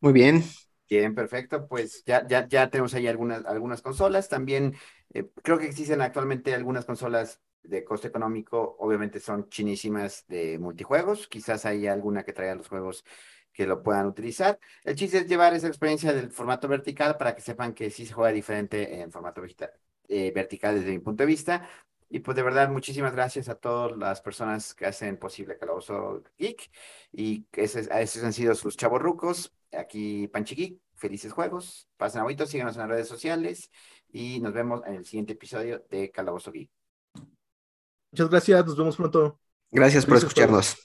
Muy 0.00 0.14
bien. 0.14 0.42
Bien, 0.88 1.14
perfecto. 1.14 1.68
Pues 1.68 2.02
ya, 2.04 2.26
ya, 2.26 2.48
ya 2.48 2.68
tenemos 2.70 2.92
ahí 2.94 3.06
algunas, 3.06 3.44
algunas 3.44 3.82
consolas. 3.82 4.28
También 4.28 4.74
eh, 5.14 5.30
creo 5.42 5.58
que 5.58 5.66
existen 5.66 6.00
actualmente 6.00 6.54
algunas 6.54 6.84
consolas 6.84 7.40
de 7.62 7.84
coste 7.84 8.08
económico, 8.08 8.76
obviamente 8.78 9.20
son 9.20 9.48
chinísimas 9.48 10.26
de 10.28 10.58
multijuegos, 10.58 11.28
quizás 11.28 11.64
hay 11.66 11.86
alguna 11.86 12.24
que 12.24 12.32
traiga 12.32 12.54
los 12.54 12.68
juegos 12.68 13.04
que 13.52 13.66
lo 13.66 13.82
puedan 13.82 14.06
utilizar. 14.06 14.58
El 14.84 14.96
chiste 14.96 15.18
es 15.18 15.28
llevar 15.28 15.54
esa 15.54 15.68
experiencia 15.68 16.12
del 16.12 16.30
formato 16.30 16.68
vertical 16.68 17.16
para 17.18 17.34
que 17.34 17.42
sepan 17.42 17.74
que 17.74 17.90
sí 17.90 18.06
se 18.06 18.14
juega 18.14 18.32
diferente 18.32 19.00
en 19.00 19.12
formato 19.12 19.42
eh, 20.08 20.32
vertical 20.34 20.74
desde 20.76 20.90
mi 20.92 20.98
punto 20.98 21.22
de 21.22 21.26
vista. 21.26 21.68
Y 22.08 22.20
pues 22.20 22.36
de 22.36 22.42
verdad, 22.42 22.68
muchísimas 22.68 23.12
gracias 23.12 23.48
a 23.48 23.54
todas 23.54 23.96
las 23.96 24.20
personas 24.20 24.74
que 24.74 24.86
hacen 24.86 25.16
posible 25.18 25.56
Calabozo 25.58 26.22
Geek. 26.38 26.70
Y 27.12 27.46
esos, 27.52 27.88
esos 27.90 28.22
han 28.22 28.32
sido 28.34 28.54
sus 28.54 28.76
chavorrucos. 28.76 29.54
Aquí 29.72 30.28
Panchi 30.28 30.54
Geek, 30.54 30.80
felices 30.94 31.32
juegos. 31.32 31.88
Pasen 31.96 32.22
a 32.22 32.46
síganos 32.46 32.76
en 32.76 32.80
las 32.82 32.90
redes 32.90 33.08
sociales. 33.08 33.70
Y 34.12 34.40
nos 34.40 34.52
vemos 34.52 34.82
en 34.86 34.94
el 34.96 35.06
siguiente 35.06 35.32
episodio 35.32 35.86
de 35.88 36.10
Calabozo 36.10 36.52
Geek. 36.52 36.81
Muchas 38.12 38.28
gracias, 38.28 38.66
nos 38.66 38.76
vemos 38.76 38.96
pronto. 38.96 39.38
Gracias 39.70 40.04
por 40.04 40.18
escucharnos. 40.18 40.76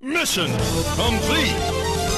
Mission 0.00 0.50
complete. 0.96 2.09